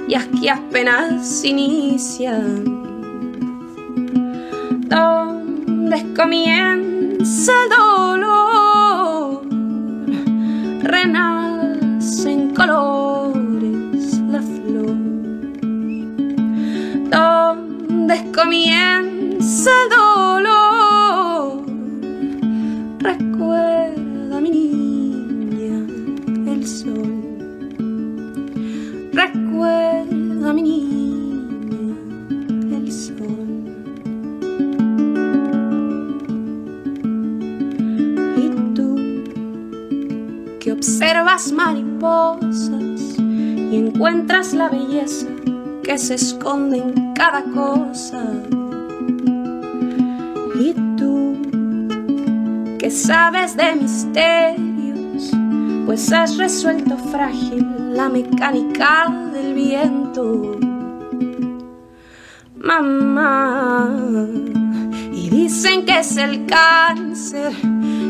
y 0.09 0.15
aquí 0.17 0.49
apenas 0.49 1.45
inician. 1.45 2.65
¿Dónde 4.89 6.05
comienza 6.17 7.53
el 7.63 7.71
dolor? 7.79 9.43
Renace 10.83 12.33
en 12.33 12.55
colores 12.57 14.19
la 14.33 14.43
flor. 14.43 14.97
¿Dónde 17.09 18.33
comienza 18.33 19.71
el 19.71 19.91
dolor? 19.91 20.64
Encuentras 44.15 44.55
la 44.55 44.69
belleza 44.69 45.27
que 45.83 45.99
se 45.99 46.15
esconde 46.15 46.79
en 46.79 47.15
cada 47.15 47.43
cosa. 47.43 48.23
Y 50.55 50.73
tú 50.97 51.37
que 52.79 52.91
sabes 52.91 53.57
de 53.57 53.75
misterios, 53.75 55.33
pues 55.85 56.13
has 56.13 56.37
resuelto 56.37 56.97
frágil 56.97 57.67
la 57.97 58.09
mecánica 58.09 59.13
del 59.33 59.55
viento. 59.55 60.59
Mamá, 62.57 63.91
y 65.13 65.29
dicen 65.29 65.85
que 65.85 65.99
es 65.99 66.17
el 66.17 66.47
cáncer, 66.47 67.53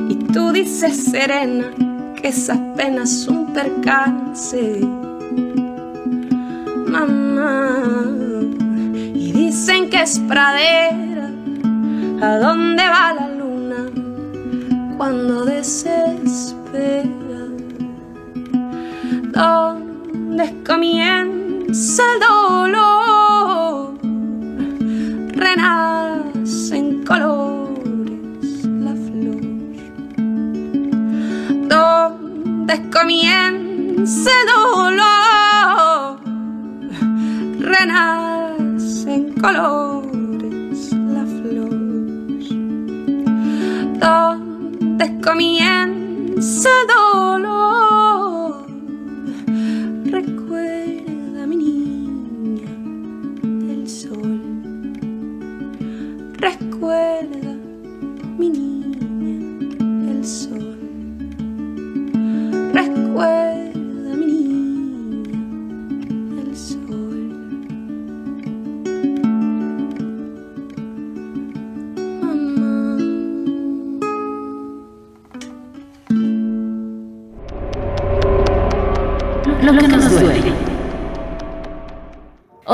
y 0.08 0.16
tú 0.32 0.52
dices 0.52 1.06
serena 1.06 1.72
que 2.20 2.28
es 2.28 2.50
apenas 2.50 3.26
un 3.26 3.52
percance. 3.54 5.03
Es 10.04 10.18
pradera, 10.28 11.30
¿a 12.20 12.36
dónde 12.36 12.82
va 12.86 13.14
la 13.14 13.28
luna 13.30 13.86
cuando 14.98 15.46
desespera? 15.46 17.14
donde 19.32 20.62
comienza 20.62 22.02
el 22.02 22.20
dolor, 22.20 23.98
renace 25.32 26.76
en 26.76 27.02
colores 27.06 28.66
la 28.86 28.94
flor. 29.06 29.40
Donde 31.66 32.90
comienza 32.90 34.30
el 34.38 34.46
dolor, 34.54 36.20
renace 37.58 38.24
en 38.28 38.33
colores 39.40 40.92
la 40.92 41.24
flor. 41.24 41.70
Donde 44.00 45.20
comienza 45.20 46.70
dolor. 46.88 47.53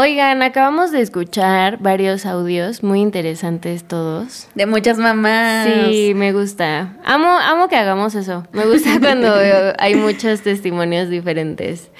Oigan, 0.00 0.40
acabamos 0.40 0.92
de 0.92 1.02
escuchar 1.02 1.76
varios 1.78 2.24
audios 2.24 2.82
muy 2.82 3.02
interesantes 3.02 3.84
todos. 3.84 4.48
De 4.54 4.64
muchas 4.64 4.96
mamás. 4.96 5.68
Sí, 5.68 6.14
me 6.16 6.32
gusta. 6.32 6.96
Amo, 7.04 7.28
amo 7.28 7.68
que 7.68 7.76
hagamos 7.76 8.14
eso. 8.14 8.46
Me 8.52 8.64
gusta 8.64 8.98
cuando 9.00 9.30
hay 9.78 9.96
muchos 9.96 10.40
testimonios 10.40 11.10
diferentes. 11.10 11.90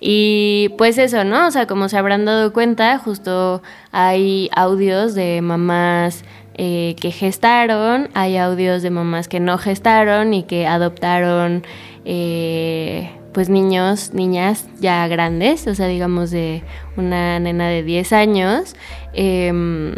Y 0.00 0.74
pues 0.76 0.98
eso, 0.98 1.24
¿no? 1.24 1.46
O 1.46 1.50
sea, 1.50 1.66
como 1.66 1.88
se 1.88 1.96
habrán 1.96 2.26
dado 2.26 2.52
cuenta, 2.52 2.98
justo 2.98 3.62
hay 3.90 4.50
audios 4.54 5.14
de 5.14 5.40
mamás 5.40 6.24
eh, 6.58 6.94
que 7.00 7.10
gestaron, 7.10 8.10
hay 8.12 8.36
audios 8.36 8.82
de 8.82 8.90
mamás 8.90 9.28
que 9.28 9.40
no 9.40 9.56
gestaron 9.56 10.34
y 10.34 10.42
que 10.42 10.66
adoptaron 10.66 11.64
eh, 12.04 13.12
pues 13.36 13.50
niños, 13.50 14.14
niñas 14.14 14.66
ya 14.80 15.06
grandes, 15.08 15.66
o 15.66 15.74
sea, 15.74 15.88
digamos 15.88 16.30
de 16.30 16.62
una 16.96 17.38
nena 17.38 17.68
de 17.68 17.82
10 17.82 18.14
años. 18.14 18.74
Em, 19.12 19.92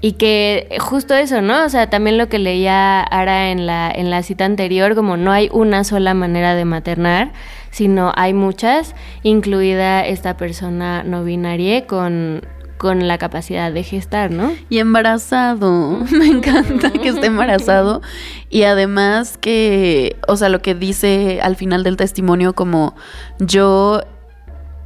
y 0.00 0.12
que 0.12 0.74
justo 0.80 1.12
eso, 1.12 1.42
¿no? 1.42 1.66
O 1.66 1.68
sea, 1.68 1.90
también 1.90 2.16
lo 2.16 2.30
que 2.30 2.38
leía 2.38 3.02
Ara 3.02 3.50
en 3.50 3.66
la, 3.66 3.92
en 3.94 4.08
la 4.08 4.22
cita 4.22 4.46
anterior, 4.46 4.94
como 4.94 5.18
no 5.18 5.32
hay 5.32 5.50
una 5.52 5.84
sola 5.84 6.14
manera 6.14 6.54
de 6.54 6.64
maternar, 6.64 7.32
sino 7.72 8.14
hay 8.16 8.32
muchas, 8.32 8.94
incluida 9.22 10.06
esta 10.06 10.38
persona 10.38 11.02
no 11.02 11.24
binaria 11.24 11.86
con 11.86 12.40
con 12.78 13.08
la 13.08 13.18
capacidad 13.18 13.72
de 13.72 13.82
gestar, 13.82 14.30
¿no? 14.30 14.52
Y 14.68 14.78
embarazado. 14.78 15.98
Me 16.10 16.26
encanta 16.26 16.90
que 16.90 17.08
esté 17.08 17.26
embarazado. 17.26 18.02
Y 18.50 18.64
además 18.64 19.38
que, 19.38 20.16
o 20.28 20.36
sea, 20.36 20.48
lo 20.48 20.60
que 20.62 20.74
dice 20.74 21.40
al 21.42 21.56
final 21.56 21.84
del 21.84 21.96
testimonio, 21.96 22.54
como 22.54 22.94
yo 23.38 24.02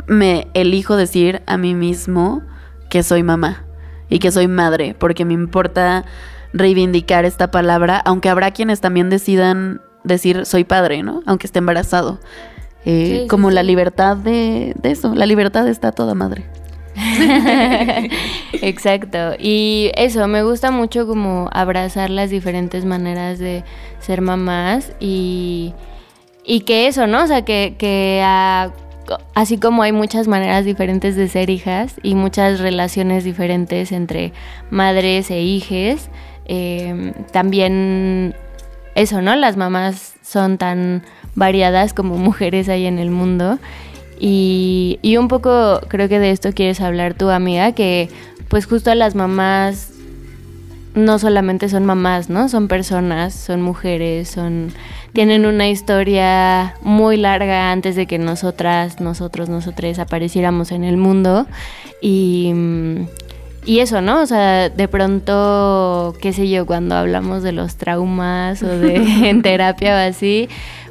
me 0.06 0.48
elijo 0.54 0.96
decir 0.96 1.42
a 1.46 1.56
mí 1.56 1.74
mismo 1.74 2.42
que 2.88 3.02
soy 3.02 3.22
mamá 3.22 3.64
y 4.08 4.18
que 4.18 4.32
soy 4.32 4.48
madre, 4.48 4.96
porque 4.98 5.24
me 5.24 5.34
importa 5.34 6.04
reivindicar 6.52 7.24
esta 7.24 7.50
palabra, 7.50 8.02
aunque 8.04 8.28
habrá 8.28 8.50
quienes 8.50 8.80
también 8.80 9.08
decidan 9.08 9.80
decir 10.02 10.46
soy 10.46 10.64
padre, 10.64 11.02
¿no? 11.02 11.22
Aunque 11.26 11.46
esté 11.46 11.60
embarazado. 11.60 12.18
Eh, 12.84 13.26
como 13.28 13.50
la 13.50 13.62
libertad 13.62 14.16
de, 14.16 14.74
de 14.80 14.90
eso, 14.90 15.14
la 15.14 15.26
libertad 15.26 15.68
está 15.68 15.92
toda 15.92 16.14
madre. 16.14 16.46
Exacto. 18.52 19.34
Y 19.38 19.90
eso, 19.94 20.26
me 20.28 20.42
gusta 20.42 20.70
mucho 20.70 21.06
como 21.06 21.48
abrazar 21.52 22.10
las 22.10 22.30
diferentes 22.30 22.84
maneras 22.84 23.38
de 23.38 23.64
ser 24.00 24.20
mamás 24.20 24.92
y, 25.00 25.74
y 26.44 26.60
que 26.60 26.86
eso, 26.86 27.06
¿no? 27.06 27.24
O 27.24 27.26
sea, 27.26 27.42
que, 27.42 27.74
que 27.78 28.22
así 29.34 29.58
como 29.58 29.82
hay 29.82 29.92
muchas 29.92 30.28
maneras 30.28 30.64
diferentes 30.64 31.16
de 31.16 31.28
ser 31.28 31.50
hijas 31.50 31.96
y 32.02 32.14
muchas 32.14 32.60
relaciones 32.60 33.24
diferentes 33.24 33.92
entre 33.92 34.32
madres 34.70 35.30
e 35.30 35.42
hijes, 35.42 36.08
em, 36.46 37.12
también 37.32 38.34
eso, 38.94 39.22
¿no? 39.22 39.34
Las 39.36 39.56
mamás 39.56 40.14
son 40.22 40.58
tan 40.58 41.02
variadas 41.34 41.94
como 41.94 42.16
mujeres 42.16 42.68
hay 42.68 42.86
en 42.86 42.98
el 42.98 43.10
mundo 43.10 43.58
y, 44.20 45.16
un 45.18 45.28
poco 45.28 45.80
creo 45.88 46.08
que 46.08 46.18
de 46.18 46.30
esto 46.30 46.52
quieres 46.52 46.80
hablar 46.80 47.14
tu 47.14 47.30
amiga, 47.30 47.72
que 47.72 48.10
pues 48.48 48.66
justo 48.66 48.94
las 48.94 49.14
mamás 49.14 49.92
no 50.94 51.18
solamente 51.18 51.68
son 51.68 51.86
mamás, 51.86 52.28
¿no? 52.28 52.48
Son 52.48 52.68
personas, 52.68 53.32
son 53.32 53.62
mujeres, 53.62 54.28
son 54.28 54.72
tienen 55.12 55.46
una 55.46 55.68
historia 55.68 56.74
muy 56.82 57.16
larga 57.16 57.72
antes 57.72 57.96
de 57.96 58.06
que 58.06 58.18
nosotras, 58.18 59.00
nosotros, 59.00 59.48
nosotros 59.48 59.98
apareciéramos 59.98 60.70
en 60.70 60.84
el 60.84 60.96
mundo 60.96 61.46
y 62.02 62.52
y 63.64 63.80
eso, 63.80 64.00
¿no? 64.00 64.22
O 64.22 64.26
sea, 64.26 64.70
de 64.70 64.88
pronto, 64.88 66.14
qué 66.20 66.32
sé 66.32 66.48
yo, 66.48 66.64
cuando 66.66 66.94
hablamos 66.94 67.42
de 67.42 67.52
los 67.52 67.76
traumas 67.76 68.62
o 68.62 68.68
de 68.68 68.96
en 69.28 69.42
terapia 69.42 69.94
o 69.94 69.98
así, 69.98 70.48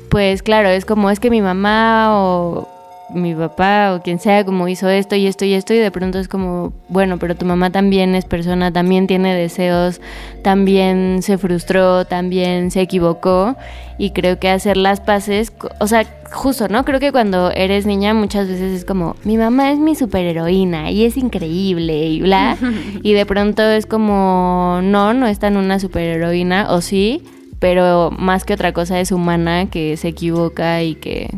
pues 0.10 0.44
claro, 0.44 0.70
es 0.70 0.86
como 0.86 1.10
es 1.10 1.20
que 1.20 1.30
mi 1.30 1.42
mamá 1.42 2.10
o 2.12 2.79
mi 3.14 3.36
papá 3.36 3.94
o 3.94 4.02
quien 4.02 4.20
sea 4.20 4.46
como 4.46 4.68
hizo 4.68 4.90
esto 4.90 5.16
y 5.16 5.28
esto 5.28 5.46
y 5.46 5.54
esto 5.54 5.74
y 5.74 5.78
de 5.78 5.92
pronto 5.92 6.20
es 6.20 6.28
como, 6.28 6.74
bueno, 6.88 7.18
pero 7.18 7.36
tu 7.36 7.46
mamá 7.46 7.70
también 7.70 8.16
es 8.16 8.26
persona, 8.26 8.72
también 8.72 9.08
tiene 9.08 9.36
deseos, 9.36 10.02
también 10.44 11.22
se 11.22 11.38
frustró, 11.38 12.06
también 12.06 12.72
se 12.72 12.82
equivocó 12.82 13.56
y 13.98 14.12
creo 14.12 14.40
que 14.40 14.50
hacer 14.50 14.78
las 14.78 15.02
paces, 15.02 15.52
o 15.80 15.88
sea, 15.88 16.06
justo, 16.32 16.68
¿no? 16.68 16.86
Creo 16.86 17.00
que 17.00 17.12
cuando 17.12 17.52
eres 17.52 17.86
niña 17.86 18.14
muchas 18.14 18.48
veces 18.48 18.74
es 18.74 18.86
como, 18.86 19.16
mi 19.24 19.38
mamá 19.38 19.72
es 19.72 19.80
mi 19.80 19.96
superheroína 19.96 20.92
y 20.92 21.06
es 21.06 21.18
increíble 21.18 22.08
y 22.08 22.22
bla, 22.22 22.58
y 23.04 23.14
de 23.14 23.26
pronto 23.26 23.64
es 23.64 23.86
como, 23.86 24.80
no, 24.84 25.14
no 25.14 25.28
es 25.28 25.40
tan 25.40 25.58
una 25.58 25.80
superheroína 25.80 26.72
o 26.72 26.82
sí, 26.82 27.24
pero 27.60 28.10
más 28.12 28.46
que 28.46 28.54
otra 28.54 28.72
cosa 28.72 29.00
es 29.00 29.12
humana 29.12 29.66
que 29.70 29.98
se 29.98 30.08
equivoca 30.08 30.82
y 30.82 30.96
que 30.96 31.30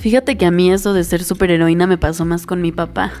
Fíjate 0.00 0.38
que 0.38 0.46
a 0.46 0.50
mí 0.50 0.72
eso 0.72 0.94
de 0.94 1.04
ser 1.04 1.22
superheroína 1.22 1.86
me 1.86 1.98
pasó 1.98 2.24
más 2.24 2.46
con 2.46 2.62
mi 2.62 2.72
papá. 2.72 3.12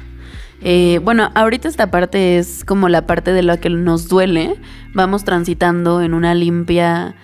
Eh, 0.62 0.98
bueno, 1.04 1.30
ahorita 1.34 1.68
esta 1.68 1.90
parte 1.90 2.38
es 2.38 2.64
como 2.64 2.88
la 2.88 3.06
parte 3.06 3.34
de 3.34 3.42
lo 3.42 3.60
que 3.60 3.68
nos 3.68 4.08
duele. 4.08 4.56
Vamos 4.94 5.24
transitando 5.24 6.00
en 6.00 6.14
una 6.14 6.34
limpia 6.34 7.16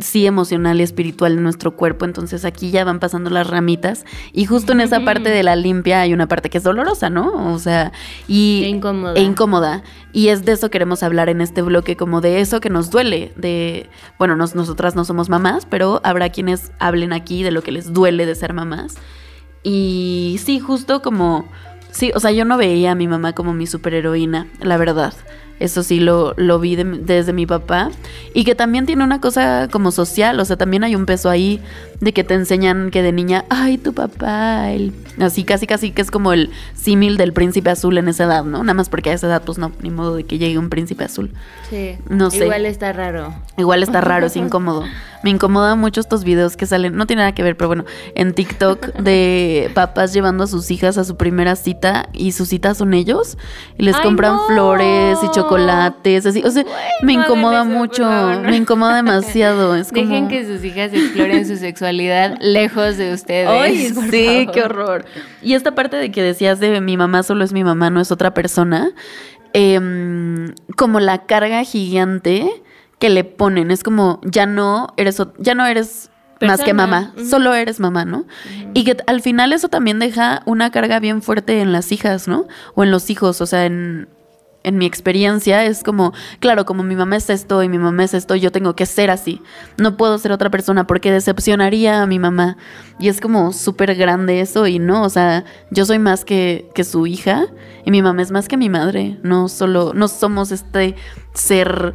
sí 0.00 0.26
emocional 0.26 0.80
y 0.80 0.82
espiritual 0.82 1.32
en 1.32 1.42
nuestro 1.42 1.76
cuerpo, 1.76 2.04
entonces 2.04 2.44
aquí 2.44 2.70
ya 2.70 2.84
van 2.84 3.00
pasando 3.00 3.30
las 3.30 3.48
ramitas 3.48 4.04
y 4.32 4.44
justo 4.44 4.72
en 4.72 4.80
esa 4.80 5.00
parte 5.00 5.30
de 5.30 5.42
la 5.42 5.56
limpia 5.56 6.00
hay 6.00 6.12
una 6.12 6.28
parte 6.28 6.50
que 6.50 6.58
es 6.58 6.64
dolorosa, 6.64 7.10
¿no? 7.10 7.52
O 7.52 7.58
sea, 7.58 7.92
y 8.28 8.62
e 8.64 8.68
incómoda. 8.68 9.14
E 9.14 9.22
incómoda. 9.22 9.82
Y 10.12 10.28
es 10.28 10.44
de 10.44 10.52
eso 10.52 10.70
queremos 10.70 11.02
hablar 11.02 11.28
en 11.28 11.40
este 11.40 11.62
bloque, 11.62 11.96
como 11.96 12.20
de 12.20 12.40
eso 12.40 12.60
que 12.60 12.70
nos 12.70 12.90
duele, 12.90 13.32
de, 13.36 13.88
bueno, 14.18 14.34
nosotras 14.36 14.96
no 14.96 15.04
somos 15.04 15.28
mamás, 15.28 15.66
pero 15.66 16.00
habrá 16.04 16.30
quienes 16.30 16.72
hablen 16.78 17.12
aquí 17.12 17.42
de 17.42 17.50
lo 17.50 17.62
que 17.62 17.72
les 17.72 17.92
duele 17.92 18.24
de 18.24 18.34
ser 18.34 18.54
mamás. 18.54 18.96
Y 19.62 20.40
sí, 20.42 20.60
justo 20.60 21.02
como, 21.02 21.46
sí, 21.90 22.12
o 22.14 22.20
sea, 22.20 22.30
yo 22.30 22.44
no 22.44 22.56
veía 22.56 22.92
a 22.92 22.94
mi 22.94 23.08
mamá 23.08 23.34
como 23.34 23.52
mi 23.52 23.66
superheroína, 23.66 24.46
la 24.60 24.76
verdad. 24.76 25.12
Eso 25.58 25.82
sí 25.82 26.00
lo, 26.00 26.34
lo 26.36 26.58
vi 26.58 26.76
desde 26.76 27.32
mi 27.32 27.46
papá. 27.46 27.90
Y 28.34 28.44
que 28.44 28.54
también 28.54 28.86
tiene 28.86 29.04
una 29.04 29.20
cosa 29.20 29.68
como 29.70 29.90
social, 29.90 30.38
o 30.38 30.44
sea, 30.44 30.56
también 30.56 30.84
hay 30.84 30.94
un 30.94 31.06
peso 31.06 31.30
ahí 31.30 31.60
de 32.00 32.12
que 32.12 32.24
te 32.24 32.34
enseñan 32.34 32.90
que 32.90 33.02
de 33.02 33.12
niña, 33.12 33.44
ay, 33.48 33.78
tu 33.78 33.94
papá, 33.94 34.70
el... 34.70 34.92
así 35.18 35.44
casi 35.44 35.66
casi 35.66 35.92
que 35.92 36.02
es 36.02 36.10
como 36.10 36.32
el 36.32 36.50
símil 36.74 37.16
del 37.16 37.32
príncipe 37.32 37.70
azul 37.70 37.96
en 37.98 38.08
esa 38.08 38.24
edad, 38.24 38.44
¿no? 38.44 38.62
Nada 38.62 38.74
más 38.74 38.88
porque 38.88 39.10
a 39.10 39.12
esa 39.14 39.26
edad 39.28 39.42
pues 39.44 39.56
no, 39.58 39.72
ni 39.80 39.90
modo 39.90 40.16
de 40.16 40.24
que 40.24 40.38
llegue 40.38 40.58
un 40.58 40.68
príncipe 40.68 41.04
azul. 41.04 41.30
Sí. 41.70 41.96
No 42.08 42.30
sé. 42.30 42.44
Igual 42.44 42.66
está 42.66 42.92
raro. 42.92 43.34
Igual 43.56 43.82
está 43.82 44.00
raro, 44.00 44.26
es 44.26 44.36
incómodo. 44.36 44.84
Me 45.22 45.30
incomoda 45.30 45.74
mucho 45.74 46.00
estos 46.00 46.22
videos 46.22 46.56
que 46.56 46.66
salen, 46.66 46.94
no 46.94 47.06
tiene 47.06 47.22
nada 47.22 47.32
que 47.32 47.42
ver, 47.42 47.56
pero 47.56 47.68
bueno, 47.68 47.84
en 48.14 48.34
TikTok 48.34 48.94
de 48.98 49.70
papás 49.74 50.12
llevando 50.12 50.44
a 50.44 50.46
sus 50.46 50.70
hijas 50.70 50.98
a 50.98 51.04
su 51.04 51.16
primera 51.16 51.56
cita 51.56 52.08
y 52.12 52.32
sus 52.32 52.50
citas 52.50 52.76
son 52.76 52.94
ellos 52.94 53.38
y 53.78 53.84
les 53.84 53.96
compran 53.96 54.38
flores 54.46 55.18
y 55.24 55.30
chocolates, 55.30 55.45
así, 56.26 56.42
o 56.44 56.50
sea, 56.50 56.64
me 57.02 57.12
incomoda 57.12 57.64
mucho, 57.64 58.08
me 58.42 58.56
incomoda 58.56 58.96
demasiado. 58.96 59.76
Es 59.76 59.90
Dejen 59.90 60.28
que 60.28 60.44
sus 60.46 60.64
hijas 60.64 60.92
exploren 60.92 61.46
su 61.46 61.56
sexualidad 61.56 62.38
lejos 62.40 62.96
de 62.96 63.12
ustedes. 63.12 63.48
Ay, 63.48 63.88
sí, 64.10 64.48
qué 64.52 64.62
horror. 64.62 65.04
Y 65.42 65.54
esta 65.54 65.74
parte 65.74 65.96
de 65.96 66.10
que 66.10 66.22
decías 66.22 66.60
de 66.60 66.80
mi 66.80 66.96
mamá 66.96 67.22
solo 67.22 67.44
es 67.44 67.52
mi 67.52 67.64
mamá, 67.64 67.90
no 67.90 68.00
es 68.00 68.10
otra 68.10 68.34
persona, 68.34 68.90
em, 69.52 70.54
como 70.76 71.00
la 71.00 71.26
carga 71.26 71.62
gigante 71.64 72.48
que 72.98 73.10
le 73.10 73.24
ponen. 73.24 73.70
Es 73.70 73.82
como, 73.82 74.20
ya 74.24 74.46
no 74.46 74.88
eres, 74.96 75.22
ya 75.38 75.54
no 75.54 75.66
eres 75.66 76.10
más 76.40 76.62
que 76.62 76.74
mamá, 76.74 77.12
solo 77.28 77.54
eres 77.54 77.80
mamá, 77.80 78.04
¿no? 78.04 78.24
Y 78.74 78.84
que 78.84 78.96
al 79.06 79.22
final 79.22 79.52
eso 79.52 79.68
también 79.68 79.98
deja 79.98 80.42
una 80.44 80.70
carga 80.70 81.00
bien 81.00 81.22
fuerte 81.22 81.60
en 81.60 81.72
las 81.72 81.92
hijas, 81.92 82.28
¿no? 82.28 82.46
O 82.74 82.84
en 82.84 82.90
los 82.90 83.08
hijos, 83.10 83.40
o 83.40 83.46
sea, 83.46 83.64
en, 83.64 84.08
en 84.66 84.78
mi 84.78 84.84
experiencia 84.84 85.64
es 85.64 85.84
como, 85.84 86.12
claro, 86.40 86.66
como 86.66 86.82
mi 86.82 86.96
mamá 86.96 87.16
es 87.16 87.30
esto 87.30 87.62
y 87.62 87.68
mi 87.68 87.78
mamá 87.78 88.02
es 88.02 88.14
esto, 88.14 88.34
yo 88.34 88.50
tengo 88.50 88.74
que 88.74 88.84
ser 88.84 89.12
así. 89.12 89.40
No 89.78 89.96
puedo 89.96 90.18
ser 90.18 90.32
otra 90.32 90.50
persona 90.50 90.88
porque 90.88 91.12
decepcionaría 91.12 92.02
a 92.02 92.06
mi 92.06 92.18
mamá. 92.18 92.56
Y 92.98 93.08
es 93.08 93.20
como 93.20 93.52
súper 93.52 93.94
grande 93.94 94.40
eso 94.40 94.66
y 94.66 94.80
no, 94.80 95.04
o 95.04 95.08
sea, 95.08 95.44
yo 95.70 95.86
soy 95.86 96.00
más 96.00 96.24
que, 96.24 96.68
que 96.74 96.82
su 96.82 97.06
hija 97.06 97.46
y 97.84 97.92
mi 97.92 98.02
mamá 98.02 98.22
es 98.22 98.32
más 98.32 98.48
que 98.48 98.56
mi 98.56 98.68
madre. 98.68 99.18
No 99.22 99.48
solo, 99.48 99.92
no 99.94 100.08
somos 100.08 100.50
este 100.50 100.96
ser 101.32 101.94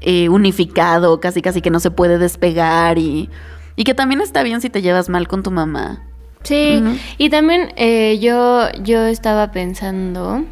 eh, 0.00 0.28
unificado, 0.28 1.18
casi 1.18 1.42
casi 1.42 1.60
que 1.60 1.70
no 1.70 1.80
se 1.80 1.90
puede 1.90 2.18
despegar 2.18 2.98
y, 2.98 3.30
y 3.74 3.82
que 3.82 3.94
también 3.94 4.20
está 4.20 4.44
bien 4.44 4.60
si 4.60 4.70
te 4.70 4.80
llevas 4.80 5.08
mal 5.08 5.26
con 5.26 5.42
tu 5.42 5.50
mamá. 5.50 6.04
Sí, 6.44 6.82
y 7.18 7.30
también 7.30 7.72
eh, 7.76 8.20
yo, 8.20 8.68
yo 8.80 9.06
estaba 9.06 9.50
pensando 9.50 10.44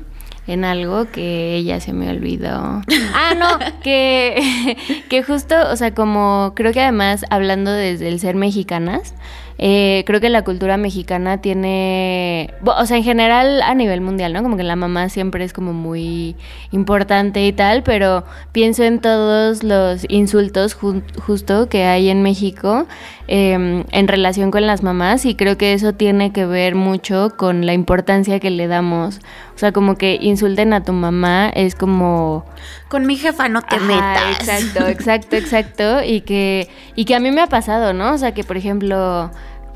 en 0.50 0.64
algo 0.64 1.06
que 1.10 1.54
ella 1.54 1.78
se 1.80 1.92
me 1.92 2.10
olvidó. 2.10 2.82
ah, 3.14 3.34
no, 3.38 3.58
que, 3.82 4.76
que 5.08 5.22
justo, 5.22 5.54
o 5.70 5.76
sea, 5.76 5.94
como 5.94 6.52
creo 6.56 6.72
que 6.72 6.80
además 6.80 7.24
hablando 7.30 7.70
desde 7.72 8.08
el 8.08 8.18
ser 8.18 8.34
mexicanas, 8.34 9.14
eh, 9.62 10.04
creo 10.06 10.22
que 10.22 10.30
la 10.30 10.42
cultura 10.42 10.78
mexicana 10.78 11.42
tiene, 11.42 12.54
o 12.64 12.86
sea, 12.86 12.96
en 12.96 13.04
general 13.04 13.60
a 13.60 13.74
nivel 13.74 14.00
mundial, 14.00 14.32
¿no? 14.32 14.42
Como 14.42 14.56
que 14.56 14.62
la 14.62 14.74
mamá 14.74 15.10
siempre 15.10 15.44
es 15.44 15.52
como 15.52 15.74
muy 15.74 16.34
importante 16.70 17.46
y 17.46 17.52
tal, 17.52 17.82
pero 17.82 18.24
pienso 18.52 18.84
en 18.84 19.00
todos 19.00 19.62
los 19.62 20.06
insultos 20.08 20.74
justo 20.74 21.68
que 21.68 21.84
hay 21.84 22.08
en 22.08 22.22
México 22.22 22.86
em, 23.30 23.84
en 23.92 24.08
relación 24.08 24.50
con 24.50 24.66
las 24.66 24.82
mamás 24.82 25.24
y 25.24 25.36
creo 25.36 25.56
que 25.56 25.72
eso 25.72 25.92
tiene 25.92 26.32
que 26.32 26.44
ver 26.46 26.74
mucho 26.74 27.32
con 27.36 27.64
la 27.64 27.72
importancia 27.72 28.40
que 28.40 28.50
le 28.50 28.66
damos. 28.66 29.20
O 29.54 29.58
sea, 29.58 29.72
como 29.72 29.94
que 29.94 30.18
insulten 30.20 30.72
a 30.72 30.82
tu 30.82 30.92
mamá 30.92 31.48
es 31.48 31.74
como... 31.74 32.44
Con 32.88 33.06
mi 33.06 33.16
jefa 33.16 33.48
no 33.48 33.62
te 33.62 33.78
metas. 33.78 34.40
Exacto, 34.40 34.86
exacto, 34.88 35.36
exacto. 35.36 36.02
Y 36.02 36.22
que, 36.22 36.68
y 36.96 37.04
que 37.04 37.14
a 37.14 37.20
mí 37.20 37.30
me 37.30 37.40
ha 37.40 37.46
pasado, 37.46 37.92
¿no? 37.92 38.12
O 38.12 38.18
sea, 38.18 38.34
que 38.34 38.42
por 38.44 38.56
ejemplo 38.56 39.30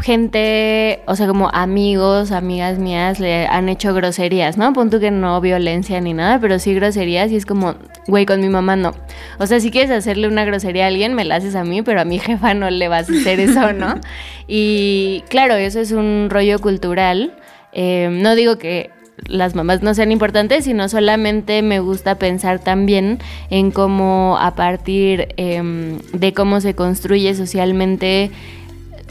gente, 0.04 1.00
o 1.06 1.16
sea, 1.16 1.26
como 1.26 1.48
amigos, 1.48 2.30
amigas 2.30 2.78
mías 2.78 3.20
le 3.20 3.46
han 3.46 3.70
hecho 3.70 3.94
groserías, 3.94 4.58
¿no? 4.58 4.70
Punto 4.74 5.00
que 5.00 5.10
no 5.10 5.40
violencia 5.40 5.98
ni 6.02 6.12
nada, 6.12 6.38
pero 6.40 6.58
sí 6.58 6.74
groserías 6.74 7.32
y 7.32 7.36
es 7.36 7.46
como, 7.46 7.76
güey, 8.06 8.26
con 8.26 8.42
mi 8.42 8.50
mamá 8.50 8.76
no. 8.76 8.92
O 9.38 9.46
sea, 9.46 9.60
si 9.60 9.70
quieres 9.70 9.90
hacerle 9.90 10.28
una 10.28 10.44
grosería 10.44 10.84
a 10.84 10.88
alguien, 10.88 11.14
me 11.14 11.24
la 11.24 11.36
haces 11.36 11.54
a 11.54 11.64
mí, 11.64 11.80
pero 11.80 12.02
a 12.02 12.04
mi 12.04 12.18
jefa 12.20 12.52
no 12.52 12.68
le 12.68 12.86
vas 12.88 13.08
a 13.08 13.14
hacer 13.14 13.40
eso, 13.40 13.72
¿no? 13.72 13.94
Y 14.46 15.24
claro, 15.30 15.54
eso 15.54 15.80
es 15.80 15.90
un 15.90 16.28
rollo 16.28 16.58
cultural. 16.58 17.32
Eh, 17.72 18.10
no 18.12 18.34
digo 18.34 18.58
que 18.58 18.90
las 19.26 19.54
mamás 19.54 19.82
no 19.82 19.94
sean 19.94 20.12
importantes, 20.12 20.64
sino 20.64 20.86
solamente 20.90 21.62
me 21.62 21.80
gusta 21.80 22.16
pensar 22.16 22.58
también 22.58 23.20
en 23.48 23.70
cómo 23.70 24.36
a 24.38 24.54
partir 24.54 25.28
em, 25.38 25.98
de 26.12 26.34
cómo 26.34 26.60
se 26.60 26.74
construye 26.74 27.34
socialmente 27.34 28.30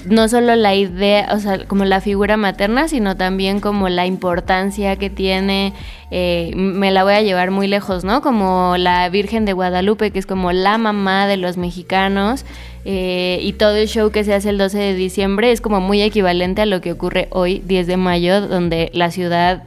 no 0.06 0.28
solo 0.28 0.56
la 0.56 0.76
idea, 0.76 1.30
o 1.32 1.40
sea, 1.40 1.66
como 1.66 1.86
la 1.86 2.02
figura 2.02 2.38
materna, 2.38 2.88
sino 2.88 3.16
también 3.16 3.60
como 3.60 3.90
la 3.90 4.06
importancia 4.06 4.96
que 4.98 5.10
tiene, 5.10 5.74
eh, 6.12 6.52
me 6.56 6.92
la 6.92 7.04
voy 7.04 7.14
a 7.14 7.22
llevar 7.22 7.52
muy 7.52 7.68
lejos, 7.68 8.04
¿no? 8.04 8.22
Como 8.22 8.76
la 8.78 9.08
Virgen 9.10 9.46
de 9.46 9.54
Guadalupe, 9.54 10.12
que 10.12 10.20
es 10.20 10.26
como 10.26 10.52
la 10.52 10.78
mamá 10.78 11.28
de 11.28 11.38
los 11.38 11.58
mexicanos, 11.58 12.46
eh, 12.86 13.40
y 13.42 13.54
todo 13.54 13.76
el 13.76 13.88
show 13.88 14.12
que 14.12 14.24
se 14.24 14.34
hace 14.34 14.50
el 14.50 14.58
12 14.58 14.78
de 14.78 14.94
diciembre 14.94 15.52
es 15.52 15.62
como 15.62 15.80
muy 15.80 16.02
equivalente 16.02 16.62
a 16.62 16.66
lo 16.66 16.82
que 16.82 16.92
ocurre 16.92 17.28
hoy, 17.32 17.62
10 17.66 17.88
de 17.88 17.98
mayo, 17.98 18.42
donde 18.48 18.92
la 18.94 19.10
ciudad 19.12 19.64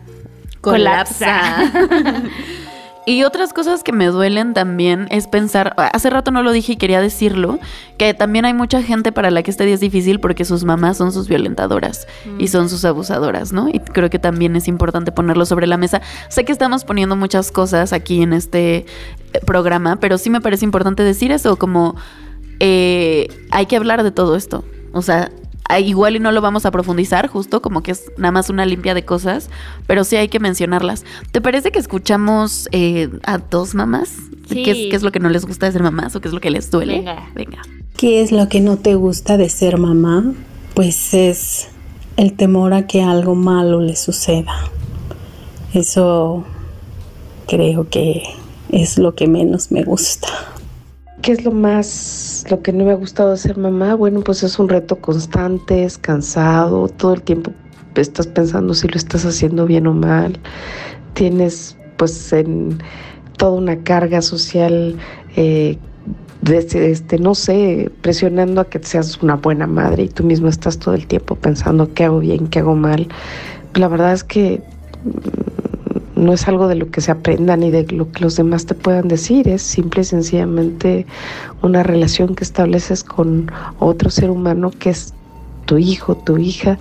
colapsa. 0.61 1.72
Y 3.09 3.23
otras 3.23 3.53
cosas 3.53 3.85
que 3.85 3.92
me 3.92 4.07
duelen 4.07 4.53
también 4.53 5.07
es 5.11 5.29
pensar, 5.29 5.75
hace 5.77 6.11
rato 6.11 6.33
no 6.33 6.42
lo 6.42 6.51
dije 6.51 6.73
y 6.73 6.77
quería 6.77 7.01
decirlo, 7.01 7.61
que 7.99 8.14
también 8.14 8.45
hay 8.47 8.53
mucha 8.53 8.83
gente 8.83 9.12
para 9.12 9.31
la 9.31 9.45
que 9.45 9.53
este 9.53 9.64
día 9.64 9.75
es 9.75 9.81
difícil 9.81 10.19
porque 10.19 10.45
sus 10.45 10.64
mamás 10.64 10.97
son 10.97 11.12
sus 11.12 11.29
violentadoras 11.29 12.09
y 12.40 12.45
mm. 12.45 12.49
son 12.49 12.69
sus 12.69 12.85
abusadoras, 12.85 13.53
¿no? 13.53 13.69
Y 13.69 13.79
creo 13.79 14.11
que 14.11 14.19
también 14.19 14.57
es 14.57 14.66
importante 14.66 15.12
ponerlo 15.12 15.47
sobre 15.47 15.69
la 15.69 15.77
mesa. 15.77 16.03
Sé 16.29 16.45
que 16.45 16.51
estamos 16.51 16.83
poniendo 16.83 17.14
muchas 17.14 17.53
cosas 17.53 17.92
aquí 17.92 18.23
en 18.23 18.33
este 18.33 18.79
eh, 18.79 18.87
programa, 19.47 20.01
pero 20.01 20.19
sí 20.19 20.29
me 20.29 20.40
parece 20.40 20.64
importante 20.64 21.05
decir 21.05 21.31
eso, 21.31 21.55
como 21.55 21.95
eh, 22.59 23.29
hay 23.53 23.66
que 23.66 23.77
hablar 23.77 24.03
de 24.03 24.11
todo 24.11 24.35
esto. 24.35 24.64
O 24.92 25.03
sea, 25.03 25.31
igual 25.81 26.16
y 26.16 26.20
no 26.20 26.33
lo 26.33 26.40
vamos 26.40 26.66
a 26.66 26.70
profundizar, 26.70 27.29
justo 27.29 27.62
como 27.62 27.83
que 27.83 27.92
es 27.92 28.12
nada 28.16 28.33
más 28.33 28.50
una 28.50 28.66
limpia 28.66 28.94
de 28.94 29.05
cosas, 29.05 29.50
pero 29.87 30.05
sí 30.05 30.16
hay 30.16 30.29
que 30.29 30.40
mencionarlas. 30.40 31.05
¿Te 31.33 31.40
parece 31.40 31.70
que 31.72 31.79
escuchamos 31.79 32.68
eh, 32.72 33.11
a 33.24 33.38
dos 33.38 33.74
mamás? 33.74 34.14
¿Qué, 34.48 34.90
es, 34.92 35.02
lo 35.02 35.11
que 35.11 35.18
no 35.18 35.29
les 35.29 35.44
gusta 35.44 35.66
de 35.66 35.72
ser 35.72 35.83
mamás 35.83 36.14
o 36.14 36.20
qué 36.20 36.29
es 36.29 36.35
lo 36.35 36.40
que 36.40 36.50
les 36.50 36.70
duele? 36.70 36.98
Venga. 36.98 37.31
Venga. 37.35 37.62
¿Qué 37.96 38.20
es 38.20 38.31
lo 38.31 38.48
que 38.48 38.61
no 38.61 38.76
te 38.76 38.94
gusta 38.94 39.37
de 39.37 39.48
ser 39.48 39.79
mamá? 39.79 40.35
Pues 40.74 41.14
es 41.14 41.68
el 42.16 42.35
temor 42.35 42.74
a 42.74 42.87
que 42.87 43.02
algo 43.02 43.35
malo 43.35 43.81
le 43.81 43.96
suceda. 43.96 44.52
Eso 45.72 46.44
creo 47.46 47.88
que 47.88 48.22
es 48.70 48.98
lo 48.98 49.14
que 49.14 49.26
menos 49.26 49.72
me 49.72 49.83
gusta. 49.83 50.29
¿Qué 51.26 51.32
es 51.32 51.44
lo 51.44 51.50
más, 51.50 52.44
lo 52.50 52.62
que 52.62 52.72
no 52.72 52.84
me 52.84 52.92
ha 52.92 52.94
gustado 52.94 53.32
de 53.32 53.36
ser 53.36 53.58
mamá? 53.58 53.96
Bueno, 53.96 54.20
pues 54.20 54.44
es 54.44 54.60
un 54.60 54.68
reto 54.68 54.94
constante, 54.94 55.82
es 55.82 55.98
cansado, 55.98 56.86
todo 56.86 57.14
el 57.14 57.22
tiempo 57.22 57.50
estás 57.96 58.28
pensando 58.28 58.74
si 58.74 58.86
lo 58.86 58.96
estás 58.96 59.26
haciendo 59.26 59.66
bien 59.66 59.88
o 59.88 59.92
mal. 59.92 60.38
Tienes 61.14 61.76
pues 61.96 62.32
en 62.32 62.78
toda 63.38 63.58
una 63.58 63.76
carga 63.82 64.22
social 64.22 64.94
eh, 65.34 65.76
este, 66.46 67.18
no 67.18 67.34
sé, 67.34 67.90
presionando 68.02 68.60
a 68.60 68.66
que 68.66 68.78
seas 68.84 69.20
una 69.20 69.34
buena 69.34 69.66
madre 69.66 70.04
y 70.04 70.08
tú 70.08 70.22
mismo 70.22 70.46
estás 70.46 70.78
todo 70.78 70.94
el 70.94 71.08
tiempo 71.08 71.34
pensando 71.34 71.92
qué 71.92 72.04
hago 72.04 72.20
bien, 72.20 72.46
qué 72.46 72.60
hago 72.60 72.76
mal. 72.76 73.08
La 73.74 73.88
verdad 73.88 74.12
es 74.12 74.22
que 74.22 74.62
no 76.16 76.33
es 76.33 76.48
algo 76.48 76.66
de 76.66 76.74
lo 76.74 76.90
que 76.90 77.00
se 77.00 77.12
aprenda 77.12 77.57
ni 77.57 77.70
de 77.70 77.85
lo 77.92 78.11
que 78.11 78.24
los 78.24 78.37
demás 78.37 78.66
te 78.66 78.74
puedan 78.74 79.07
decir, 79.09 79.46
es 79.48 79.62
simple 79.62 80.00
y 80.00 80.05
sencillamente 80.05 81.07
una 81.62 81.83
relación 81.83 82.35
que 82.35 82.42
estableces 82.42 83.05
con 83.05 83.50
otro 83.79 84.11
ser 84.11 84.31
humano 84.31 84.70
que 84.70 84.90
es 84.90 85.12
tu 85.66 85.79
hijo, 85.79 86.16
tu 86.16 86.38
hija, 86.38 86.79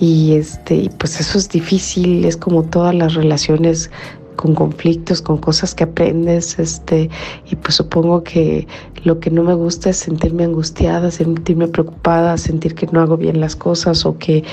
y 0.00 0.34
este, 0.34 0.90
pues 0.98 1.20
eso 1.20 1.38
es 1.38 1.48
difícil, 1.48 2.24
es 2.24 2.36
como 2.36 2.64
todas 2.64 2.94
las 2.94 3.14
relaciones 3.14 3.90
con 4.36 4.54
conflictos, 4.54 5.22
con 5.22 5.38
cosas 5.38 5.74
que 5.74 5.84
aprendes, 5.84 6.58
este, 6.58 7.10
y 7.50 7.56
pues 7.56 7.74
supongo 7.74 8.22
que 8.22 8.66
lo 9.04 9.20
que 9.20 9.30
no 9.30 9.42
me 9.42 9.54
gusta 9.54 9.90
es 9.90 9.98
sentirme 9.98 10.44
angustiada, 10.44 11.10
sentirme 11.10 11.68
preocupada, 11.68 12.36
sentir 12.36 12.74
que 12.74 12.86
no 12.86 13.00
hago 13.00 13.16
bien 13.16 13.40
las 13.40 13.56
cosas 13.56 14.04
o 14.06 14.18
que 14.18 14.44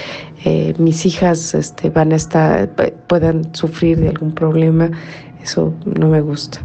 eh, 0.45 0.73
mis 0.77 1.05
hijas 1.05 1.53
este, 1.53 1.89
van 1.89 2.11
a 2.11 2.15
estar, 2.15 2.73
puedan 3.07 3.53
sufrir 3.55 3.99
de 3.99 4.09
algún 4.09 4.33
problema, 4.33 4.91
eso 5.41 5.73
no 5.85 6.09
me 6.09 6.21
gusta. 6.21 6.59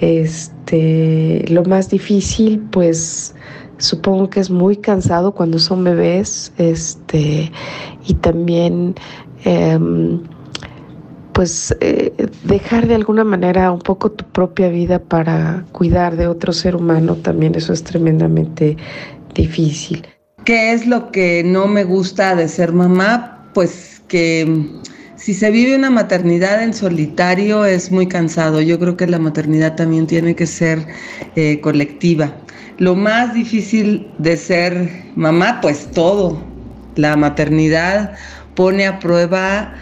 Este, 0.00 1.44
lo 1.48 1.64
más 1.64 1.90
difícil, 1.90 2.60
pues 2.70 3.34
supongo 3.78 4.30
que 4.30 4.40
es 4.40 4.50
muy 4.50 4.76
cansado 4.76 5.32
cuando 5.32 5.58
son 5.58 5.84
bebés, 5.84 6.52
este, 6.58 7.50
y 8.06 8.14
también 8.14 8.94
em, 9.44 10.22
pues 11.40 11.74
eh, 11.80 12.12
dejar 12.44 12.86
de 12.86 12.94
alguna 12.94 13.24
manera 13.24 13.72
un 13.72 13.78
poco 13.78 14.10
tu 14.12 14.26
propia 14.26 14.68
vida 14.68 14.98
para 14.98 15.64
cuidar 15.72 16.16
de 16.18 16.26
otro 16.26 16.52
ser 16.52 16.76
humano, 16.76 17.16
también 17.16 17.54
eso 17.54 17.72
es 17.72 17.82
tremendamente 17.82 18.76
difícil. 19.34 20.06
¿Qué 20.44 20.74
es 20.74 20.86
lo 20.86 21.10
que 21.10 21.42
no 21.42 21.66
me 21.66 21.84
gusta 21.84 22.36
de 22.36 22.46
ser 22.46 22.74
mamá? 22.74 23.48
Pues 23.54 24.02
que 24.06 24.66
si 25.16 25.32
se 25.32 25.50
vive 25.50 25.74
una 25.74 25.88
maternidad 25.88 26.62
en 26.62 26.74
solitario 26.74 27.64
es 27.64 27.90
muy 27.90 28.06
cansado. 28.06 28.60
Yo 28.60 28.78
creo 28.78 28.98
que 28.98 29.06
la 29.06 29.18
maternidad 29.18 29.76
también 29.76 30.06
tiene 30.06 30.34
que 30.36 30.46
ser 30.46 30.86
eh, 31.36 31.58
colectiva. 31.62 32.34
Lo 32.76 32.94
más 32.94 33.32
difícil 33.32 34.10
de 34.18 34.36
ser 34.36 34.90
mamá, 35.14 35.60
pues 35.62 35.90
todo. 35.90 36.44
La 36.96 37.16
maternidad 37.16 38.12
pone 38.54 38.86
a 38.86 38.98
prueba 38.98 39.72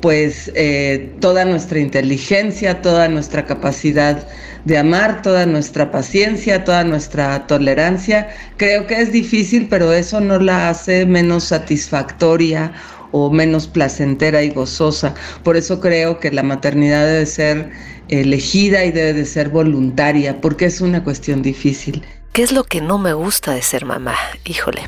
pues 0.00 0.50
eh, 0.54 1.14
toda 1.20 1.44
nuestra 1.44 1.78
inteligencia, 1.78 2.80
toda 2.82 3.08
nuestra 3.08 3.46
capacidad 3.46 4.26
de 4.64 4.78
amar, 4.78 5.22
toda 5.22 5.46
nuestra 5.46 5.90
paciencia, 5.90 6.64
toda 6.64 6.84
nuestra 6.84 7.46
tolerancia. 7.46 8.28
Creo 8.56 8.86
que 8.86 9.00
es 9.00 9.12
difícil, 9.12 9.68
pero 9.68 9.92
eso 9.92 10.20
no 10.20 10.38
la 10.38 10.70
hace 10.70 11.06
menos 11.06 11.44
satisfactoria 11.44 12.72
o 13.12 13.30
menos 13.30 13.66
placentera 13.66 14.42
y 14.42 14.50
gozosa. 14.50 15.14
Por 15.42 15.56
eso 15.56 15.80
creo 15.80 16.20
que 16.20 16.30
la 16.30 16.42
maternidad 16.42 17.06
debe 17.06 17.26
ser 17.26 17.70
elegida 18.08 18.84
y 18.84 18.92
debe 18.92 19.14
de 19.14 19.24
ser 19.24 19.48
voluntaria, 19.48 20.40
porque 20.40 20.66
es 20.66 20.80
una 20.80 21.02
cuestión 21.02 21.42
difícil. 21.42 22.04
¿Qué 22.32 22.42
es 22.42 22.52
lo 22.52 22.64
que 22.64 22.80
no 22.80 22.98
me 22.98 23.12
gusta 23.12 23.52
de 23.52 23.62
ser 23.62 23.84
mamá? 23.84 24.14
Híjole, 24.44 24.82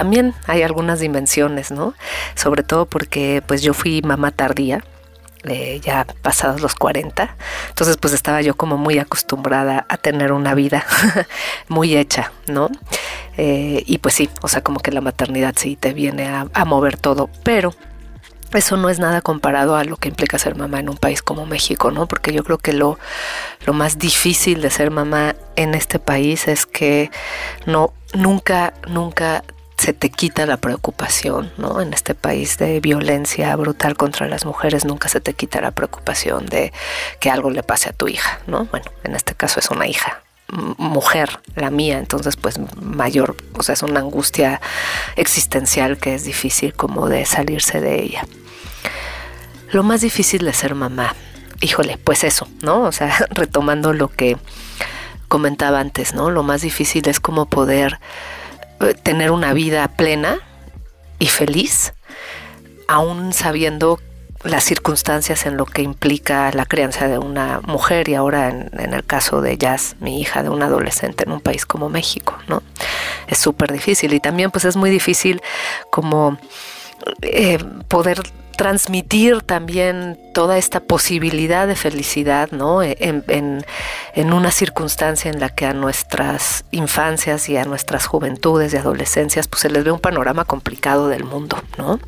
también 0.00 0.32
hay 0.46 0.62
algunas 0.62 0.98
dimensiones, 0.98 1.70
¿no? 1.70 1.92
Sobre 2.34 2.62
todo 2.62 2.86
porque 2.86 3.42
pues 3.46 3.60
yo 3.60 3.74
fui 3.74 4.00
mamá 4.00 4.30
tardía, 4.30 4.82
eh, 5.44 5.78
ya 5.84 6.06
pasados 6.22 6.62
los 6.62 6.74
40, 6.74 7.36
entonces 7.68 7.98
pues 7.98 8.14
estaba 8.14 8.40
yo 8.40 8.56
como 8.56 8.78
muy 8.78 8.98
acostumbrada 8.98 9.84
a 9.90 9.98
tener 9.98 10.32
una 10.32 10.54
vida 10.54 10.86
muy 11.68 11.98
hecha, 11.98 12.32
¿no? 12.46 12.70
Eh, 13.36 13.82
y 13.84 13.98
pues 13.98 14.14
sí, 14.14 14.30
o 14.40 14.48
sea, 14.48 14.62
como 14.62 14.80
que 14.80 14.90
la 14.90 15.02
maternidad 15.02 15.54
sí 15.54 15.76
te 15.76 15.92
viene 15.92 16.28
a, 16.28 16.46
a 16.50 16.64
mover 16.64 16.96
todo, 16.96 17.28
pero 17.44 17.74
eso 18.54 18.78
no 18.78 18.88
es 18.88 18.98
nada 18.98 19.20
comparado 19.20 19.76
a 19.76 19.84
lo 19.84 19.98
que 19.98 20.08
implica 20.08 20.38
ser 20.38 20.56
mamá 20.56 20.80
en 20.80 20.88
un 20.88 20.96
país 20.96 21.20
como 21.20 21.44
México, 21.44 21.90
¿no? 21.90 22.06
Porque 22.06 22.32
yo 22.32 22.42
creo 22.42 22.56
que 22.56 22.72
lo, 22.72 22.98
lo 23.66 23.74
más 23.74 23.98
difícil 23.98 24.62
de 24.62 24.70
ser 24.70 24.90
mamá 24.90 25.36
en 25.56 25.74
este 25.74 25.98
país 25.98 26.48
es 26.48 26.64
que 26.64 27.10
no, 27.66 27.92
nunca, 28.14 28.72
nunca 28.88 29.44
se 29.80 29.94
te 29.94 30.10
quita 30.10 30.44
la 30.44 30.58
preocupación, 30.58 31.50
¿no? 31.56 31.80
En 31.80 31.94
este 31.94 32.14
país 32.14 32.58
de 32.58 32.80
violencia 32.80 33.56
brutal 33.56 33.96
contra 33.96 34.28
las 34.28 34.44
mujeres 34.44 34.84
nunca 34.84 35.08
se 35.08 35.22
te 35.22 35.32
quita 35.32 35.62
la 35.62 35.70
preocupación 35.70 36.44
de 36.44 36.70
que 37.18 37.30
algo 37.30 37.50
le 37.50 37.62
pase 37.62 37.88
a 37.88 37.94
tu 37.94 38.06
hija, 38.06 38.40
¿no? 38.46 38.66
Bueno, 38.66 38.90
en 39.04 39.16
este 39.16 39.34
caso 39.34 39.58
es 39.58 39.70
una 39.70 39.86
hija 39.86 40.20
mujer, 40.52 41.40
la 41.54 41.70
mía, 41.70 41.98
entonces 41.98 42.36
pues 42.36 42.58
mayor, 42.82 43.36
o 43.56 43.62
sea, 43.62 43.72
es 43.72 43.82
una 43.82 44.00
angustia 44.00 44.60
existencial 45.16 45.96
que 45.96 46.14
es 46.14 46.24
difícil 46.24 46.74
como 46.74 47.08
de 47.08 47.24
salirse 47.24 47.80
de 47.80 48.02
ella. 48.02 48.26
Lo 49.72 49.82
más 49.82 50.02
difícil 50.02 50.44
de 50.44 50.52
ser 50.52 50.74
mamá, 50.74 51.14
híjole, 51.62 51.96
pues 51.96 52.24
eso, 52.24 52.46
¿no? 52.60 52.82
O 52.82 52.92
sea, 52.92 53.14
retomando 53.30 53.94
lo 53.94 54.08
que 54.08 54.36
comentaba 55.28 55.80
antes, 55.80 56.12
¿no? 56.12 56.28
Lo 56.30 56.42
más 56.42 56.60
difícil 56.60 57.08
es 57.08 57.18
como 57.18 57.46
poder 57.46 57.98
tener 59.02 59.30
una 59.30 59.52
vida 59.52 59.88
plena 59.88 60.38
y 61.18 61.26
feliz, 61.26 61.92
aún 62.88 63.32
sabiendo 63.32 63.98
las 64.42 64.64
circunstancias 64.64 65.44
en 65.44 65.56
lo 65.56 65.66
que 65.66 65.82
implica 65.82 66.50
la 66.52 66.64
crianza 66.64 67.06
de 67.08 67.18
una 67.18 67.60
mujer 67.60 68.08
y 68.08 68.14
ahora 68.14 68.48
en, 68.48 68.94
el 68.94 69.04
caso 69.04 69.42
de 69.42 69.58
Jazz, 69.58 69.96
mi 70.00 70.20
hija, 70.20 70.42
de 70.42 70.48
una 70.48 70.66
adolescente 70.66 71.24
en 71.24 71.32
un 71.32 71.40
país 71.40 71.66
como 71.66 71.90
México, 71.90 72.38
¿no? 72.48 72.62
Es 73.26 73.38
súper 73.38 73.70
difícil 73.70 74.14
y 74.14 74.20
también 74.20 74.50
pues 74.50 74.64
es 74.64 74.76
muy 74.76 74.88
difícil 74.88 75.42
como 75.90 76.38
eh, 77.20 77.58
poder 77.88 78.22
transmitir 78.60 79.40
también 79.40 80.18
toda 80.34 80.58
esta 80.58 80.80
posibilidad 80.80 81.66
de 81.66 81.74
felicidad, 81.74 82.50
¿no? 82.50 82.82
En, 82.82 83.24
en, 83.26 84.32
una 84.34 84.50
circunstancia 84.50 85.30
en 85.30 85.40
la 85.40 85.48
que 85.48 85.64
a 85.64 85.72
nuestras 85.72 86.66
infancias 86.70 87.48
y 87.48 87.56
a 87.56 87.64
nuestras 87.64 88.04
juventudes 88.04 88.74
y 88.74 88.76
adolescencias, 88.76 89.48
pues 89.48 89.62
se 89.62 89.70
les 89.70 89.82
ve 89.82 89.92
un 89.92 89.98
panorama 89.98 90.44
complicado 90.44 91.08
del 91.08 91.24
mundo, 91.24 91.56
¿no? 91.78 92.00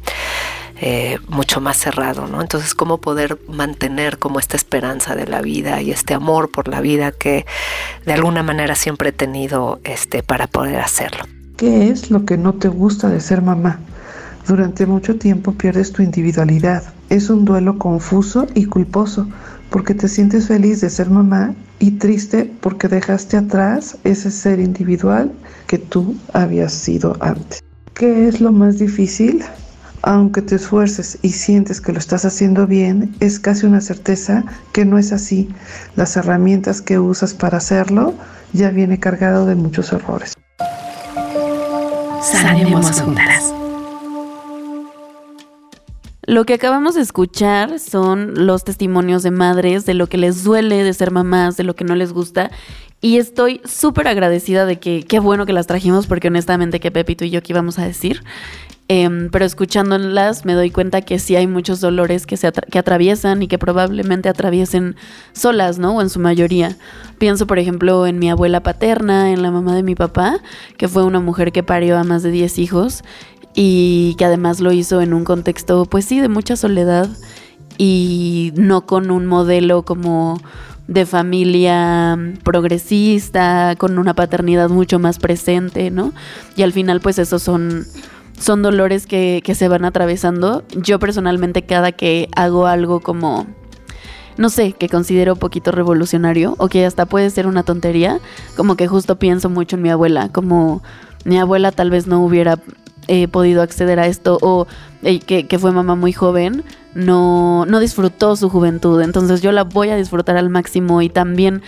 Eh, 0.82 1.18
mucho 1.26 1.62
más 1.62 1.78
cerrado, 1.78 2.26
¿no? 2.26 2.42
Entonces, 2.42 2.74
¿cómo 2.74 2.98
poder 2.98 3.38
mantener 3.48 4.18
como 4.18 4.38
esta 4.38 4.58
esperanza 4.58 5.14
de 5.14 5.26
la 5.26 5.40
vida 5.40 5.80
y 5.80 5.90
este 5.90 6.12
amor 6.12 6.50
por 6.50 6.68
la 6.68 6.82
vida 6.82 7.12
que 7.12 7.46
de 8.04 8.12
alguna 8.12 8.42
manera 8.42 8.74
siempre 8.74 9.08
he 9.08 9.12
tenido 9.12 9.80
este, 9.84 10.22
para 10.22 10.48
poder 10.48 10.80
hacerlo? 10.80 11.24
¿Qué 11.56 11.88
es 11.88 12.10
lo 12.10 12.26
que 12.26 12.36
no 12.36 12.52
te 12.52 12.68
gusta 12.68 13.08
de 13.08 13.20
ser 13.20 13.40
mamá? 13.40 13.80
Durante 14.46 14.86
mucho 14.86 15.16
tiempo 15.16 15.52
pierdes 15.52 15.92
tu 15.92 16.02
individualidad. 16.02 16.82
Es 17.10 17.30
un 17.30 17.44
duelo 17.44 17.78
confuso 17.78 18.46
y 18.54 18.64
culposo 18.64 19.28
porque 19.70 19.94
te 19.94 20.08
sientes 20.08 20.48
feliz 20.48 20.80
de 20.80 20.90
ser 20.90 21.10
mamá 21.10 21.54
y 21.78 21.92
triste 21.92 22.52
porque 22.60 22.88
dejaste 22.88 23.36
atrás 23.36 23.96
ese 24.04 24.30
ser 24.30 24.60
individual 24.60 25.32
que 25.66 25.78
tú 25.78 26.16
habías 26.32 26.72
sido 26.72 27.16
antes. 27.20 27.62
¿Qué 27.94 28.28
es 28.28 28.40
lo 28.40 28.52
más 28.52 28.78
difícil? 28.78 29.42
Aunque 30.02 30.42
te 30.42 30.56
esfuerces 30.56 31.18
y 31.22 31.30
sientes 31.30 31.80
que 31.80 31.92
lo 31.92 32.00
estás 32.00 32.24
haciendo 32.24 32.66
bien, 32.66 33.14
es 33.20 33.38
casi 33.38 33.66
una 33.66 33.80
certeza 33.80 34.44
que 34.72 34.84
no 34.84 34.98
es 34.98 35.12
así. 35.12 35.48
Las 35.94 36.16
herramientas 36.16 36.82
que 36.82 36.98
usas 36.98 37.34
para 37.34 37.58
hacerlo 37.58 38.14
ya 38.52 38.70
viene 38.70 38.98
cargado 38.98 39.46
de 39.46 39.54
muchos 39.54 39.92
errores. 39.92 40.34
Sanemos 42.20 43.00
juntas. 43.00 43.52
Lo 46.32 46.46
que 46.46 46.54
acabamos 46.54 46.94
de 46.94 47.02
escuchar 47.02 47.78
son 47.78 48.46
los 48.46 48.64
testimonios 48.64 49.22
de 49.22 49.30
madres, 49.30 49.84
de 49.84 49.92
lo 49.92 50.06
que 50.06 50.16
les 50.16 50.44
duele 50.44 50.82
de 50.82 50.94
ser 50.94 51.10
mamás, 51.10 51.58
de 51.58 51.62
lo 51.62 51.76
que 51.76 51.84
no 51.84 51.94
les 51.94 52.14
gusta. 52.14 52.50
Y 53.02 53.18
estoy 53.18 53.60
súper 53.66 54.08
agradecida 54.08 54.64
de 54.64 54.78
que 54.78 55.02
qué 55.02 55.18
bueno 55.18 55.44
que 55.44 55.52
las 55.52 55.66
trajimos, 55.66 56.06
porque 56.06 56.28
honestamente, 56.28 56.80
que 56.80 56.90
Pepito 56.90 57.26
y 57.26 57.30
yo 57.30 57.42
qué 57.42 57.52
íbamos 57.52 57.78
a 57.78 57.84
decir. 57.84 58.24
Em, 58.88 59.28
pero 59.30 59.44
escuchándolas 59.44 60.44
me 60.44 60.54
doy 60.54 60.70
cuenta 60.70 61.02
que 61.02 61.18
sí 61.18 61.36
hay 61.36 61.46
muchos 61.46 61.80
dolores 61.80 62.26
que, 62.26 62.38
se 62.38 62.50
que 62.50 62.78
atraviesan 62.78 63.42
y 63.42 63.46
que 63.46 63.58
probablemente 63.58 64.30
atraviesen 64.30 64.96
solas, 65.34 65.78
¿no? 65.78 65.96
O 65.96 66.00
en 66.00 66.08
su 66.08 66.18
mayoría. 66.18 66.76
Pienso, 67.18 67.46
por 67.46 67.58
ejemplo, 67.58 68.06
en 68.06 68.18
mi 68.18 68.30
abuela 68.30 68.62
paterna, 68.62 69.32
en 69.32 69.42
la 69.42 69.50
mamá 69.50 69.74
de 69.76 69.82
mi 69.82 69.94
papá, 69.94 70.40
que 70.78 70.88
fue 70.88 71.04
una 71.04 71.20
mujer 71.20 71.52
que 71.52 71.62
parió 71.62 71.98
a 71.98 72.04
más 72.04 72.22
de 72.22 72.30
10 72.30 72.58
hijos 72.58 73.04
y 73.54 74.14
que 74.16 74.24
además 74.24 74.60
lo 74.60 74.72
hizo 74.72 75.00
en 75.00 75.14
un 75.14 75.24
contexto, 75.24 75.84
pues 75.86 76.04
sí, 76.04 76.20
de 76.20 76.28
mucha 76.28 76.56
soledad 76.56 77.08
y 77.78 78.52
no 78.56 78.86
con 78.86 79.10
un 79.10 79.26
modelo 79.26 79.82
como 79.82 80.40
de 80.88 81.06
familia 81.06 82.18
progresista, 82.42 83.76
con 83.78 83.98
una 83.98 84.14
paternidad 84.14 84.68
mucho 84.68 84.98
más 84.98 85.18
presente, 85.18 85.90
¿no? 85.90 86.12
Y 86.56 86.62
al 86.62 86.72
final, 86.72 87.00
pues 87.00 87.18
esos 87.18 87.42
son, 87.42 87.86
son 88.38 88.62
dolores 88.62 89.06
que, 89.06 89.42
que 89.44 89.54
se 89.54 89.68
van 89.68 89.84
atravesando. 89.84 90.64
Yo 90.76 90.98
personalmente 90.98 91.62
cada 91.62 91.92
que 91.92 92.28
hago 92.34 92.66
algo 92.66 93.00
como 93.00 93.46
no 94.38 94.48
sé, 94.48 94.72
que 94.72 94.88
considero 94.88 95.36
poquito 95.36 95.72
revolucionario 95.72 96.54
o 96.58 96.68
que 96.68 96.86
hasta 96.86 97.04
puede 97.04 97.28
ser 97.28 97.46
una 97.46 97.64
tontería, 97.64 98.18
como 98.56 98.76
que 98.76 98.88
justo 98.88 99.18
pienso 99.18 99.50
mucho 99.50 99.76
en 99.76 99.82
mi 99.82 99.90
abuela, 99.90 100.30
como 100.30 100.82
mi 101.24 101.38
abuela 101.38 101.70
tal 101.70 101.90
vez 101.90 102.06
no 102.06 102.24
hubiera 102.24 102.58
he 103.08 103.28
podido 103.28 103.62
acceder 103.62 103.98
a 103.98 104.06
esto 104.06 104.38
o 104.40 104.66
eh, 105.02 105.20
que, 105.20 105.46
que, 105.46 105.58
fue 105.58 105.72
mamá 105.72 105.94
muy 105.94 106.12
joven, 106.12 106.64
no, 106.94 107.66
no 107.66 107.80
disfrutó 107.80 108.36
su 108.36 108.48
juventud. 108.48 109.00
Entonces 109.02 109.42
yo 109.42 109.52
la 109.52 109.64
voy 109.64 109.90
a 109.90 109.96
disfrutar 109.96 110.36
al 110.36 110.50
máximo 110.50 111.02
y 111.02 111.08
también 111.08 111.62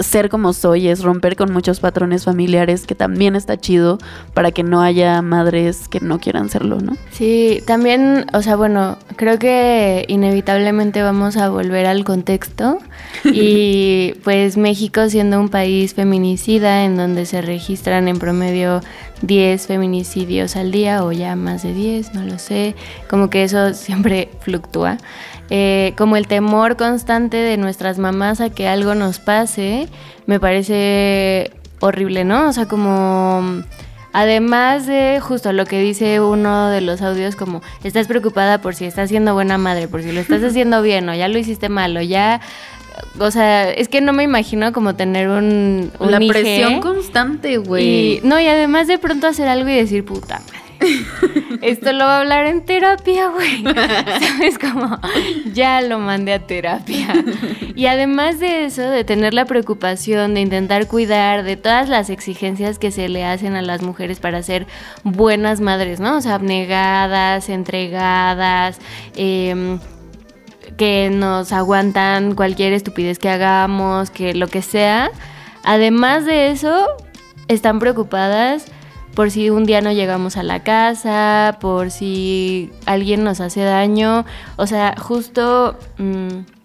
ser 0.00 0.28
como 0.30 0.52
soy 0.52 0.88
es 0.88 1.02
romper 1.02 1.36
con 1.36 1.52
muchos 1.52 1.80
patrones 1.80 2.24
familiares 2.24 2.86
que 2.86 2.94
también 2.94 3.36
está 3.36 3.58
chido 3.58 3.98
para 4.34 4.50
que 4.50 4.62
no 4.62 4.80
haya 4.80 5.20
madres 5.22 5.88
que 5.88 6.00
no 6.00 6.18
quieran 6.18 6.48
serlo, 6.48 6.80
¿no? 6.80 6.96
Sí, 7.12 7.62
también, 7.66 8.26
o 8.32 8.42
sea, 8.42 8.56
bueno, 8.56 8.96
creo 9.16 9.38
que 9.38 10.04
inevitablemente 10.08 11.02
vamos 11.02 11.36
a 11.36 11.48
volver 11.50 11.86
al 11.86 12.04
contexto 12.04 12.78
y 13.24 14.14
pues 14.24 14.56
México 14.56 15.08
siendo 15.08 15.40
un 15.40 15.48
país 15.48 15.94
feminicida 15.94 16.84
en 16.84 16.96
donde 16.96 17.26
se 17.26 17.42
registran 17.42 18.08
en 18.08 18.18
promedio 18.18 18.80
10 19.22 19.66
feminicidios 19.66 20.56
al 20.56 20.70
día 20.70 21.04
o 21.04 21.12
ya 21.12 21.36
más 21.36 21.62
de 21.62 21.74
10, 21.74 22.14
no 22.14 22.22
lo 22.22 22.38
sé, 22.38 22.74
como 23.08 23.30
que 23.30 23.44
eso 23.44 23.74
siempre 23.74 24.30
fluctúa. 24.40 24.98
Eh, 25.52 25.94
como 25.98 26.16
el 26.16 26.28
temor 26.28 26.76
constante 26.76 27.36
de 27.36 27.56
nuestras 27.56 27.98
mamás 27.98 28.40
a 28.40 28.50
que 28.50 28.68
algo 28.68 28.94
nos 28.94 29.18
pase, 29.18 29.88
me 30.26 30.38
parece 30.38 31.52
horrible, 31.80 32.24
¿no? 32.24 32.48
O 32.48 32.52
sea, 32.52 32.66
como... 32.66 33.62
Además 34.12 34.88
de 34.88 35.20
justo 35.20 35.52
lo 35.52 35.66
que 35.66 35.80
dice 35.80 36.20
uno 36.20 36.68
de 36.68 36.80
los 36.80 37.00
audios, 37.00 37.36
como 37.36 37.62
estás 37.84 38.08
preocupada 38.08 38.60
por 38.60 38.74
si 38.74 38.84
estás 38.84 39.08
siendo 39.08 39.34
buena 39.34 39.56
madre, 39.56 39.86
por 39.86 40.02
si 40.02 40.10
lo 40.10 40.18
estás 40.18 40.42
haciendo 40.44 40.82
bien 40.82 41.08
o 41.08 41.14
ya 41.14 41.28
lo 41.28 41.38
hiciste 41.38 41.68
mal 41.68 41.96
o 41.96 42.00
ya 42.00 42.40
o 43.18 43.30
sea, 43.30 43.70
es 43.70 43.88
que 43.88 44.00
no 44.00 44.12
me 44.12 44.22
imagino 44.22 44.72
como 44.72 44.94
tener 44.94 45.28
un, 45.28 45.90
La 45.98 46.18
presión 46.18 46.80
constante, 46.80 47.58
güey. 47.58 48.20
No, 48.22 48.40
y 48.40 48.46
además 48.46 48.86
de 48.86 48.98
pronto 48.98 49.26
hacer 49.26 49.48
algo 49.48 49.68
y 49.68 49.74
decir, 49.74 50.04
puta 50.04 50.40
madre. 50.40 50.60
Esto 51.62 51.92
lo 51.92 52.04
va 52.04 52.16
a 52.16 52.20
hablar 52.20 52.46
en 52.46 52.64
terapia, 52.64 53.28
güey. 53.28 53.62
¿Sabes 54.20 54.58
cómo? 54.58 54.98
Ya 55.52 55.80
lo 55.82 55.98
mandé 55.98 56.32
a 56.32 56.46
terapia. 56.46 57.22
Y 57.74 57.86
además 57.86 58.40
de 58.40 58.64
eso, 58.64 58.82
de 58.82 59.04
tener 59.04 59.34
la 59.34 59.44
preocupación, 59.44 60.34
de 60.34 60.40
intentar 60.40 60.86
cuidar 60.86 61.42
de 61.44 61.56
todas 61.56 61.88
las 61.88 62.10
exigencias 62.10 62.78
que 62.78 62.90
se 62.90 63.08
le 63.08 63.24
hacen 63.24 63.56
a 63.56 63.62
las 63.62 63.82
mujeres 63.82 64.20
para 64.20 64.42
ser 64.42 64.66
buenas 65.04 65.60
madres, 65.60 66.00
¿no? 66.00 66.16
O 66.16 66.20
sea, 66.20 66.34
abnegadas, 66.34 67.48
entregadas, 67.48 68.78
eh, 69.16 69.78
que 70.80 71.10
nos 71.12 71.52
aguantan 71.52 72.34
cualquier 72.34 72.72
estupidez 72.72 73.18
que 73.18 73.28
hagamos, 73.28 74.08
que 74.08 74.32
lo 74.32 74.48
que 74.48 74.62
sea. 74.62 75.10
Además 75.62 76.24
de 76.24 76.50
eso, 76.50 76.86
están 77.48 77.78
preocupadas 77.80 78.64
por 79.14 79.30
si 79.30 79.50
un 79.50 79.66
día 79.66 79.82
no 79.82 79.92
llegamos 79.92 80.38
a 80.38 80.42
la 80.42 80.62
casa, 80.62 81.58
por 81.60 81.90
si 81.90 82.72
alguien 82.86 83.24
nos 83.24 83.42
hace 83.42 83.60
daño. 83.60 84.24
O 84.56 84.66
sea, 84.66 84.94
justo... 84.98 85.76
Mm, 85.98 86.59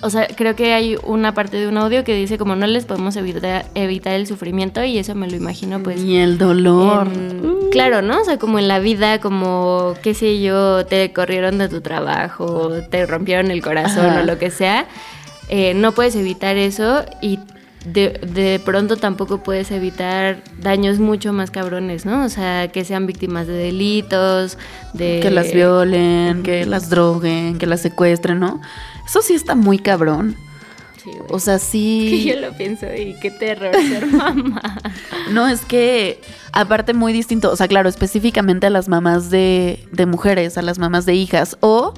o 0.00 0.10
sea, 0.10 0.28
creo 0.28 0.54
que 0.54 0.74
hay 0.74 0.96
una 1.02 1.34
parte 1.34 1.56
de 1.56 1.66
un 1.66 1.76
audio 1.76 2.04
que 2.04 2.14
dice 2.14 2.38
como 2.38 2.54
no 2.54 2.66
les 2.66 2.84
podemos 2.84 3.16
evitar, 3.16 3.66
evitar 3.74 4.12
el 4.14 4.26
sufrimiento 4.26 4.84
y 4.84 4.98
eso 4.98 5.14
me 5.14 5.28
lo 5.28 5.36
imagino 5.36 5.82
pues... 5.82 6.00
Y 6.02 6.16
el 6.16 6.38
dolor. 6.38 7.08
claro, 7.72 8.00
¿no? 8.00 8.20
O 8.20 8.24
sea, 8.24 8.38
como 8.38 8.58
en 8.60 8.68
la 8.68 8.78
vida, 8.78 9.18
como, 9.18 9.94
qué 10.02 10.14
sé 10.14 10.40
yo, 10.40 10.86
te 10.86 11.12
corrieron 11.12 11.58
de 11.58 11.68
tu 11.68 11.80
trabajo, 11.80 12.70
te 12.90 13.06
rompieron 13.06 13.50
el 13.50 13.60
corazón 13.60 14.18
o 14.18 14.22
lo 14.24 14.38
que 14.38 14.50
sea. 14.50 14.86
Eh, 15.48 15.74
no 15.74 15.92
puedes 15.92 16.14
evitar 16.14 16.56
eso 16.56 17.04
y 17.20 17.40
de, 17.84 18.20
de, 18.22 18.60
pronto 18.62 18.96
tampoco 18.96 19.42
puedes 19.42 19.70
evitar 19.70 20.42
daños 20.60 20.98
mucho 20.98 21.32
más 21.32 21.50
cabrones, 21.50 22.04
¿no? 22.04 22.24
O 22.24 22.28
sea, 22.28 22.68
que 22.68 22.84
sean 22.84 23.06
víctimas 23.06 23.46
de 23.46 23.54
delitos, 23.54 24.58
de... 24.92 25.20
Que 25.22 25.30
las 25.30 25.52
violen, 25.52 26.42
que 26.42 26.66
las 26.66 26.90
droguen, 26.90 27.58
que 27.58 27.66
las 27.66 27.80
secuestren, 27.80 28.40
¿no? 28.40 28.60
Eso 29.08 29.22
sí 29.22 29.34
está 29.34 29.54
muy 29.54 29.78
cabrón. 29.78 30.36
Sí, 31.02 31.10
o 31.30 31.38
sea, 31.38 31.58
sí... 31.58 32.08
Que 32.10 32.24
yo 32.24 32.40
lo 32.40 32.52
pienso 32.56 32.86
y 32.92 33.14
qué 33.20 33.30
terror 33.30 33.74
ser 33.74 34.06
mamá. 34.12 34.60
no, 35.30 35.48
es 35.48 35.62
que 35.62 36.20
aparte 36.52 36.92
muy 36.92 37.12
distinto, 37.12 37.50
o 37.50 37.56
sea, 37.56 37.68
claro, 37.68 37.88
específicamente 37.88 38.66
a 38.66 38.70
las 38.70 38.88
mamás 38.88 39.30
de, 39.30 39.86
de 39.92 40.06
mujeres, 40.06 40.58
a 40.58 40.62
las 40.62 40.78
mamás 40.78 41.06
de 41.06 41.14
hijas, 41.14 41.56
o 41.60 41.94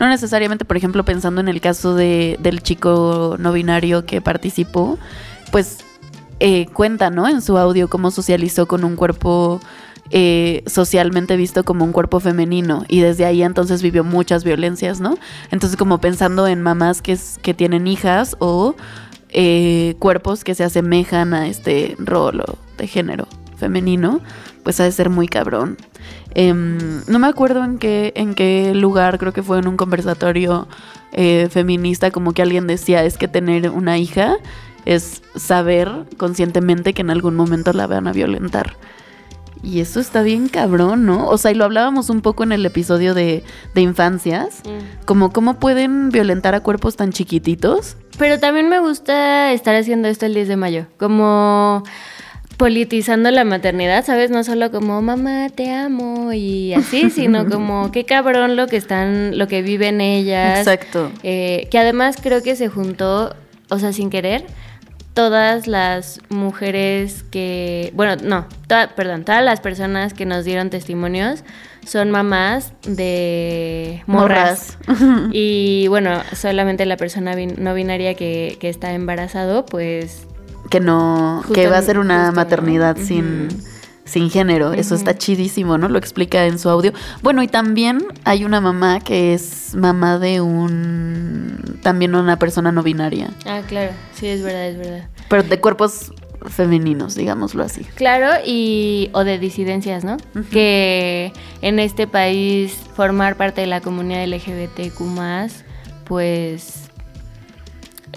no 0.00 0.08
necesariamente, 0.08 0.64
por 0.64 0.76
ejemplo, 0.76 1.04
pensando 1.04 1.40
en 1.40 1.48
el 1.48 1.60
caso 1.60 1.94
de, 1.94 2.36
del 2.40 2.62
chico 2.62 3.36
no 3.38 3.52
binario 3.52 4.04
que 4.04 4.20
participó, 4.20 4.98
pues 5.50 5.78
eh, 6.40 6.66
cuenta, 6.72 7.10
¿no? 7.10 7.28
En 7.28 7.42
su 7.42 7.58
audio 7.58 7.88
cómo 7.88 8.10
socializó 8.10 8.66
con 8.66 8.84
un 8.84 8.94
cuerpo 8.94 9.60
eh, 10.10 10.62
socialmente 10.66 11.36
visto 11.36 11.64
como 11.64 11.84
un 11.84 11.92
cuerpo 11.92 12.20
femenino 12.20 12.84
y 12.88 13.00
desde 13.00 13.24
ahí 13.24 13.42
entonces 13.42 13.82
vivió 13.82 14.04
muchas 14.04 14.44
violencias, 14.44 15.00
¿no? 15.00 15.18
Entonces 15.50 15.76
como 15.76 16.00
pensando 16.00 16.46
en 16.46 16.62
mamás 16.62 17.02
que, 17.02 17.18
tienen 17.54 17.86
hijas 17.86 18.36
o 18.38 18.74
eh, 19.30 19.96
cuerpos 19.98 20.44
que 20.44 20.54
se 20.54 20.64
asemejan 20.64 21.34
a 21.34 21.48
este 21.48 21.96
rol 21.98 22.42
de 22.76 22.86
género 22.86 23.26
femenino, 23.56 24.20
pues 24.62 24.80
ha 24.80 24.84
de 24.84 24.92
ser 24.92 25.10
muy 25.10 25.28
cabrón. 25.28 25.76
Em, 26.34 27.02
no 27.06 27.18
me 27.18 27.26
acuerdo 27.26 27.64
en 27.64 27.78
qué, 27.78 28.12
en 28.14 28.34
qué 28.34 28.72
lugar, 28.74 29.18
creo 29.18 29.32
que 29.32 29.42
fue 29.42 29.58
en 29.58 29.66
un 29.66 29.76
conversatorio 29.76 30.68
eh, 31.12 31.48
feminista, 31.50 32.10
como 32.10 32.32
que 32.32 32.42
alguien 32.42 32.66
decía, 32.66 33.02
es 33.04 33.16
que 33.18 33.28
tener 33.28 33.70
una 33.70 33.98
hija 33.98 34.36
es 34.84 35.22
saber 35.34 35.90
conscientemente 36.16 36.94
que 36.94 37.02
en 37.02 37.10
algún 37.10 37.34
momento 37.34 37.72
la 37.72 37.86
van 37.86 38.06
a 38.06 38.12
violentar. 38.12 38.76
Y 39.62 39.80
eso 39.80 40.00
está 40.00 40.22
bien 40.22 40.48
cabrón, 40.48 41.04
¿no? 41.06 41.26
O 41.28 41.36
sea, 41.38 41.50
y 41.50 41.54
lo 41.54 41.64
hablábamos 41.64 42.10
un 42.10 42.20
poco 42.20 42.42
en 42.44 42.52
el 42.52 42.64
episodio 42.64 43.14
de, 43.14 43.42
de 43.74 43.80
infancias, 43.80 44.62
Mm. 44.64 45.04
como 45.06 45.32
cómo 45.32 45.54
pueden 45.58 46.10
violentar 46.10 46.54
a 46.54 46.60
cuerpos 46.60 46.96
tan 46.96 47.10
chiquititos. 47.12 47.96
Pero 48.18 48.38
también 48.40 48.68
me 48.68 48.78
gusta 48.80 49.52
estar 49.52 49.74
haciendo 49.74 50.08
esto 50.08 50.26
el 50.26 50.34
10 50.34 50.48
de 50.48 50.56
mayo, 50.56 50.86
como 50.98 51.82
politizando 52.56 53.30
la 53.30 53.44
maternidad, 53.44 54.04
¿sabes? 54.04 54.30
No 54.30 54.42
solo 54.42 54.70
como 54.72 55.00
mamá, 55.00 55.48
te 55.54 55.70
amo 55.70 56.32
y 56.32 56.74
así, 56.74 57.08
sino 57.14 57.48
como 57.48 57.92
qué 57.92 58.04
cabrón 58.04 58.56
lo 58.56 58.66
que 58.66 58.76
están, 58.76 59.38
lo 59.38 59.46
que 59.46 59.62
viven 59.62 60.00
ellas. 60.00 60.58
Exacto. 60.58 61.12
Eh, 61.22 61.68
que 61.70 61.78
además 61.78 62.16
creo 62.20 62.42
que 62.42 62.56
se 62.56 62.68
juntó, 62.68 63.36
o 63.70 63.78
sea, 63.78 63.92
sin 63.92 64.10
querer, 64.10 64.44
todas 65.18 65.66
las 65.66 66.20
mujeres 66.28 67.24
que, 67.32 67.90
bueno, 67.96 68.14
no, 68.22 68.46
toda- 68.68 68.94
perdón, 68.94 69.24
todas 69.24 69.42
las 69.44 69.58
personas 69.58 70.14
que 70.14 70.24
nos 70.26 70.44
dieron 70.44 70.70
testimonios 70.70 71.42
son 71.84 72.12
mamás 72.12 72.72
de 72.86 74.04
morras. 74.06 74.78
y 75.32 75.88
bueno, 75.88 76.22
solamente 76.36 76.86
la 76.86 76.96
persona 76.96 77.34
bin- 77.34 77.56
no 77.58 77.74
binaria 77.74 78.14
que, 78.14 78.58
que 78.60 78.68
está 78.68 78.92
embarazado, 78.92 79.66
pues 79.66 80.24
Que 80.70 80.78
no, 80.78 81.42
que 81.52 81.66
va 81.66 81.78
a 81.78 81.82
ser 81.82 81.98
una 81.98 82.30
maternidad 82.30 82.96
sin, 82.96 83.48
sin 84.08 84.30
género. 84.30 84.72
Eso 84.72 84.94
está 84.94 85.16
chidísimo, 85.16 85.78
¿no? 85.78 85.88
Lo 85.88 85.98
explica 85.98 86.46
en 86.46 86.58
su 86.58 86.68
audio. 86.68 86.92
Bueno, 87.22 87.42
y 87.42 87.48
también 87.48 88.04
hay 88.24 88.44
una 88.44 88.60
mamá 88.60 89.00
que 89.00 89.34
es 89.34 89.74
mamá 89.74 90.18
de 90.18 90.40
un, 90.40 91.78
también 91.82 92.14
una 92.14 92.38
persona 92.38 92.72
no 92.72 92.82
binaria, 92.82 93.30
Ah, 93.46 93.60
claro, 93.68 93.92
sí, 94.14 94.26
es 94.26 94.42
verdad, 94.42 94.68
es 94.68 94.78
verdad. 94.78 95.08
pero 95.28 95.42
de 95.42 95.60
cuerpos 95.60 96.12
femeninos, 96.46 97.14
digámoslo 97.16 97.62
así. 97.64 97.84
Claro, 97.96 98.30
y 98.46 99.10
o 99.12 99.24
de 99.24 99.38
disidencias, 99.38 100.04
¿no? 100.04 100.16
Que 100.50 101.32
en 101.62 101.78
este 101.78 102.06
país 102.06 102.76
formar 102.94 103.36
parte 103.36 103.60
de 103.60 103.66
la 103.66 103.80
comunidad 103.80 104.24
LGBTQ+, 104.26 105.02
pues 106.04 106.87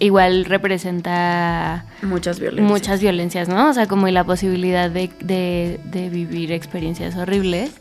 igual 0.02 0.45
representa 0.45 1.86
Muchas 2.02 2.39
violencias. 2.39 2.70
muchas 2.72 3.02
violencias, 3.02 3.47
¿no? 3.47 3.70
O 3.70 3.74
sea, 3.74 3.88
como 3.88 4.08
la 4.10 4.24
posibilidad 4.24 4.89
de, 4.89 5.10
de- 5.22 5.80
de 5.86 6.10
vivir 6.10 6.52
experiencias 6.52 7.16
horribles. 7.16 7.72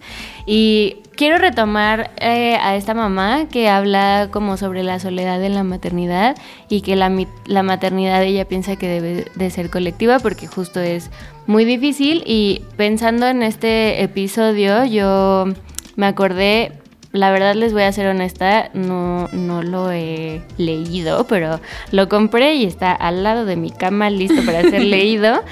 Y 0.46 0.96
quiero 1.16 1.38
retomar 1.38 2.10
eh, 2.20 2.56
a 2.60 2.76
esta 2.76 2.94
mamá 2.94 3.46
que 3.50 3.68
habla 3.68 4.28
como 4.30 4.56
sobre 4.56 4.82
la 4.82 4.98
soledad 4.98 5.42
en 5.42 5.54
la 5.54 5.64
maternidad 5.64 6.36
y 6.68 6.80
que 6.82 6.96
la, 6.96 7.10
la 7.46 7.62
maternidad 7.62 8.22
ella 8.22 8.44
piensa 8.46 8.76
que 8.76 8.88
debe 8.88 9.24
de 9.34 9.50
ser 9.50 9.70
colectiva 9.70 10.18
porque 10.18 10.46
justo 10.46 10.80
es 10.80 11.10
muy 11.46 11.64
difícil 11.64 12.22
y 12.26 12.62
pensando 12.76 13.26
en 13.28 13.42
este 13.42 14.02
episodio 14.02 14.84
yo 14.84 15.46
me 15.96 16.06
acordé 16.06 16.72
la 17.12 17.30
verdad 17.32 17.54
les 17.54 17.72
voy 17.72 17.82
a 17.82 17.92
ser 17.92 18.06
honesta, 18.06 18.70
no, 18.72 19.28
no 19.32 19.62
lo 19.62 19.90
he 19.90 20.42
leído, 20.58 21.26
pero 21.26 21.60
lo 21.90 22.08
compré 22.08 22.54
y 22.54 22.64
está 22.64 22.92
al 22.92 23.22
lado 23.22 23.44
de 23.44 23.56
mi 23.56 23.70
cama 23.70 24.10
listo 24.10 24.42
para 24.44 24.62
ser 24.62 24.82
leído. 24.84 25.42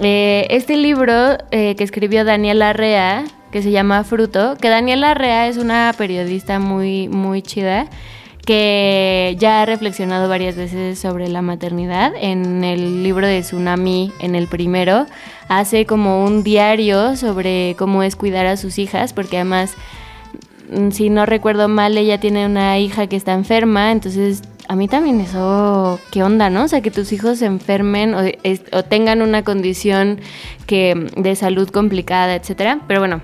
Eh, 0.00 0.46
este 0.50 0.76
libro 0.76 1.38
eh, 1.50 1.74
que 1.76 1.82
escribió 1.82 2.24
Daniela 2.24 2.72
Rea, 2.72 3.24
que 3.50 3.62
se 3.62 3.70
llama 3.70 4.04
Fruto, 4.04 4.56
que 4.60 4.68
Daniela 4.68 5.14
Rea 5.14 5.48
es 5.48 5.56
una 5.56 5.92
periodista 5.96 6.60
muy, 6.60 7.08
muy 7.08 7.42
chida 7.42 7.88
que 8.48 9.36
ya 9.38 9.60
ha 9.60 9.66
reflexionado 9.66 10.26
varias 10.26 10.56
veces 10.56 10.98
sobre 10.98 11.28
la 11.28 11.42
maternidad. 11.42 12.12
En 12.18 12.64
el 12.64 13.02
libro 13.02 13.26
de 13.26 13.42
Tsunami, 13.42 14.10
en 14.20 14.34
el 14.34 14.46
primero, 14.46 15.04
hace 15.48 15.84
como 15.84 16.24
un 16.24 16.42
diario 16.44 17.14
sobre 17.16 17.76
cómo 17.78 18.02
es 18.02 18.16
cuidar 18.16 18.46
a 18.46 18.56
sus 18.56 18.78
hijas, 18.78 19.12
porque 19.12 19.36
además 19.36 19.74
si 20.90 21.10
no 21.10 21.26
recuerdo 21.26 21.68
mal, 21.68 21.96
ella 21.96 22.18
tiene 22.18 22.46
una 22.46 22.78
hija 22.78 23.06
que 23.06 23.16
está 23.16 23.34
enferma, 23.34 23.92
entonces 23.92 24.42
a 24.68 24.76
mí 24.76 24.86
también 24.86 25.20
eso, 25.20 25.98
¿qué 26.10 26.22
onda, 26.22 26.50
no? 26.50 26.64
O 26.64 26.68
sea, 26.68 26.82
que 26.82 26.90
tus 26.90 27.12
hijos 27.12 27.38
se 27.38 27.46
enfermen 27.46 28.14
o, 28.14 28.82
tengan 28.84 29.22
una 29.22 29.42
condición 29.42 30.20
que 30.66 31.08
de 31.16 31.36
salud 31.36 31.70
complicada, 31.70 32.34
etcétera. 32.34 32.80
Pero 32.86 33.00
bueno, 33.00 33.22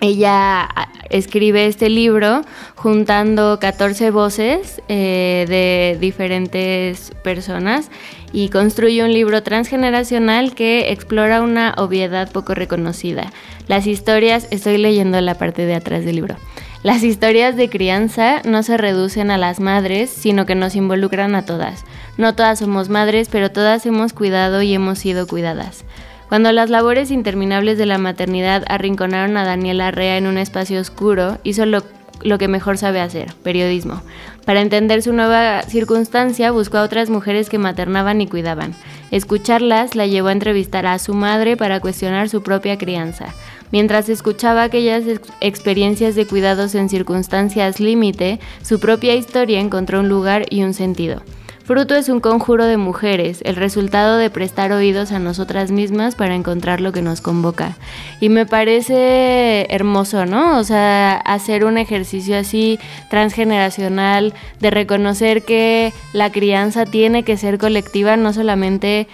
ella 0.00 0.62
ah, 0.62 0.88
escribe 1.10 1.66
este 1.66 1.90
libro 1.90 2.42
juntando 2.76 3.58
14 3.60 4.12
voces 4.12 4.80
eh, 4.88 5.44
de 5.48 5.98
diferentes 6.00 7.12
personas 7.24 7.90
y 8.32 8.48
construye 8.48 9.04
un 9.04 9.12
libro 9.12 9.42
transgeneracional 9.42 10.54
que 10.54 10.92
explora 10.92 11.42
una 11.42 11.74
obviedad 11.76 12.30
poco 12.30 12.54
reconocida. 12.54 13.32
Las 13.68 13.86
historias, 13.86 14.46
estoy 14.50 14.78
leyendo 14.78 15.20
la 15.20 15.34
parte 15.34 15.66
de 15.66 15.74
atrás 15.74 16.04
del 16.04 16.16
libro. 16.16 16.36
Las 16.82 17.02
historias 17.02 17.56
de 17.56 17.68
crianza 17.68 18.40
no 18.44 18.62
se 18.62 18.78
reducen 18.78 19.30
a 19.30 19.36
las 19.36 19.60
madres, 19.60 20.10
sino 20.10 20.46
que 20.46 20.54
nos 20.54 20.76
involucran 20.76 21.34
a 21.34 21.44
todas. 21.44 21.84
No 22.16 22.34
todas 22.34 22.58
somos 22.60 22.88
madres, 22.88 23.28
pero 23.30 23.50
todas 23.50 23.84
hemos 23.84 24.12
cuidado 24.12 24.62
y 24.62 24.72
hemos 24.72 24.98
sido 24.98 25.26
cuidadas. 25.26 25.84
Cuando 26.30 26.52
las 26.52 26.70
labores 26.70 27.10
interminables 27.10 27.76
de 27.76 27.86
la 27.86 27.98
maternidad 27.98 28.62
arrinconaron 28.68 29.36
a 29.36 29.44
Daniela 29.44 29.90
Rea 29.90 30.16
en 30.16 30.26
un 30.26 30.38
espacio 30.38 30.80
oscuro, 30.80 31.38
hizo 31.42 31.66
lo, 31.66 31.82
lo 32.22 32.38
que 32.38 32.48
mejor 32.48 32.78
sabe 32.78 33.00
hacer, 33.00 33.32
periodismo. 33.42 34.02
Para 34.44 34.60
entender 34.60 35.02
su 35.02 35.12
nueva 35.12 35.62
circunstancia, 35.62 36.50
buscó 36.50 36.78
a 36.78 36.82
otras 36.82 37.10
mujeres 37.10 37.48
que 37.48 37.58
maternaban 37.58 38.20
y 38.20 38.26
cuidaban. 38.26 38.74
Escucharlas 39.10 39.94
la 39.94 40.06
llevó 40.06 40.28
a 40.28 40.32
entrevistar 40.32 40.86
a 40.86 40.98
su 40.98 41.14
madre 41.14 41.56
para 41.56 41.80
cuestionar 41.80 42.28
su 42.28 42.42
propia 42.42 42.78
crianza. 42.78 43.34
Mientras 43.72 44.08
escuchaba 44.08 44.64
aquellas 44.64 45.06
ex- 45.06 45.30
experiencias 45.40 46.14
de 46.14 46.26
cuidados 46.26 46.74
en 46.74 46.88
circunstancias 46.88 47.78
límite, 47.78 48.40
su 48.62 48.80
propia 48.80 49.14
historia 49.14 49.60
encontró 49.60 50.00
un 50.00 50.08
lugar 50.08 50.46
y 50.50 50.62
un 50.62 50.74
sentido. 50.74 51.22
Fruto 51.70 51.94
es 51.94 52.08
un 52.08 52.18
conjuro 52.18 52.66
de 52.66 52.78
mujeres, 52.78 53.42
el 53.44 53.54
resultado 53.54 54.16
de 54.16 54.28
prestar 54.28 54.72
oídos 54.72 55.12
a 55.12 55.20
nosotras 55.20 55.70
mismas 55.70 56.16
para 56.16 56.34
encontrar 56.34 56.80
lo 56.80 56.90
que 56.90 57.00
nos 57.00 57.20
convoca. 57.20 57.76
Y 58.18 58.28
me 58.28 58.44
parece 58.44 59.72
hermoso, 59.72 60.26
¿no? 60.26 60.58
O 60.58 60.64
sea, 60.64 61.14
hacer 61.18 61.64
un 61.64 61.78
ejercicio 61.78 62.36
así 62.36 62.80
transgeneracional 63.08 64.34
de 64.58 64.70
reconocer 64.72 65.44
que 65.44 65.92
la 66.12 66.32
crianza 66.32 66.86
tiene 66.86 67.22
que 67.22 67.36
ser 67.36 67.56
colectiva, 67.56 68.16
no 68.16 68.32
solamente 68.32 69.06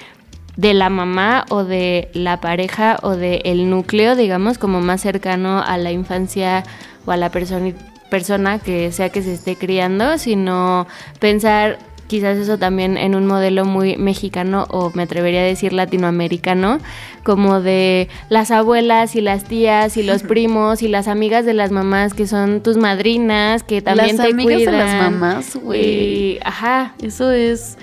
de 0.56 0.72
la 0.72 0.88
mamá 0.88 1.44
o 1.50 1.62
de 1.62 2.08
la 2.14 2.40
pareja 2.40 2.96
o 3.02 3.16
del 3.16 3.68
núcleo, 3.68 4.16
digamos, 4.16 4.56
como 4.56 4.80
más 4.80 5.02
cercano 5.02 5.62
a 5.62 5.76
la 5.76 5.92
infancia 5.92 6.64
o 7.04 7.10
a 7.10 7.18
la 7.18 7.30
persona, 7.30 7.74
persona 8.08 8.60
que 8.60 8.92
sea 8.92 9.10
que 9.10 9.20
se 9.20 9.34
esté 9.34 9.56
criando, 9.56 10.16
sino 10.16 10.86
pensar 11.20 11.78
quizás 12.06 12.36
eso 12.36 12.58
también 12.58 12.96
en 12.96 13.14
un 13.14 13.26
modelo 13.26 13.64
muy 13.64 13.96
mexicano 13.96 14.66
o 14.70 14.90
me 14.94 15.02
atrevería 15.02 15.40
a 15.40 15.44
decir 15.44 15.72
latinoamericano, 15.72 16.78
como 17.22 17.60
de 17.60 18.08
las 18.28 18.50
abuelas 18.50 19.16
y 19.16 19.20
las 19.20 19.44
tías 19.44 19.96
y 19.96 20.02
los 20.02 20.22
primos 20.24 20.82
y 20.82 20.88
las 20.88 21.08
amigas 21.08 21.44
de 21.44 21.54
las 21.54 21.70
mamás 21.70 22.14
que 22.14 22.26
son 22.26 22.62
tus 22.62 22.76
madrinas, 22.76 23.62
que 23.62 23.82
también 23.82 24.16
Las 24.16 24.26
te 24.26 24.32
amigas 24.32 24.60
de 24.60 24.72
las 24.72 25.02
mamás, 25.02 25.56
güey. 25.56 26.38
Ajá. 26.44 26.94
Eso 27.02 27.30
es 27.30 27.76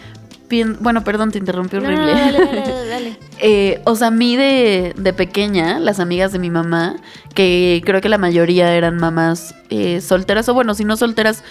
bien... 0.50 0.78
Bueno, 0.80 1.04
perdón, 1.04 1.32
te 1.32 1.40
interrumpí 1.40 1.78
horrible. 1.78 1.98
no, 1.98 2.06
dale, 2.08 2.40
dale, 2.40 2.88
dale. 2.90 3.18
Eh, 3.40 3.82
o 3.84 3.96
sea, 3.96 4.08
a 4.08 4.12
mí 4.12 4.38
de, 4.38 4.94
de 4.96 5.14
pequeña, 5.14 5.80
las 5.80 6.00
amigas 6.00 6.32
de 6.32 6.40
mi 6.40 6.50
mamá, 6.50 6.96
que 7.34 7.82
creo 7.86 8.00
que 8.00 8.10
la 8.10 8.18
mayoría 8.18 8.74
eran 8.74 8.98
mamás 8.98 9.56
eh, 9.70 10.02
solteras, 10.02 10.48
o 10.50 10.54
bueno, 10.54 10.76
si 10.76 10.86
no 10.86 10.96
solteras, 10.96 11.44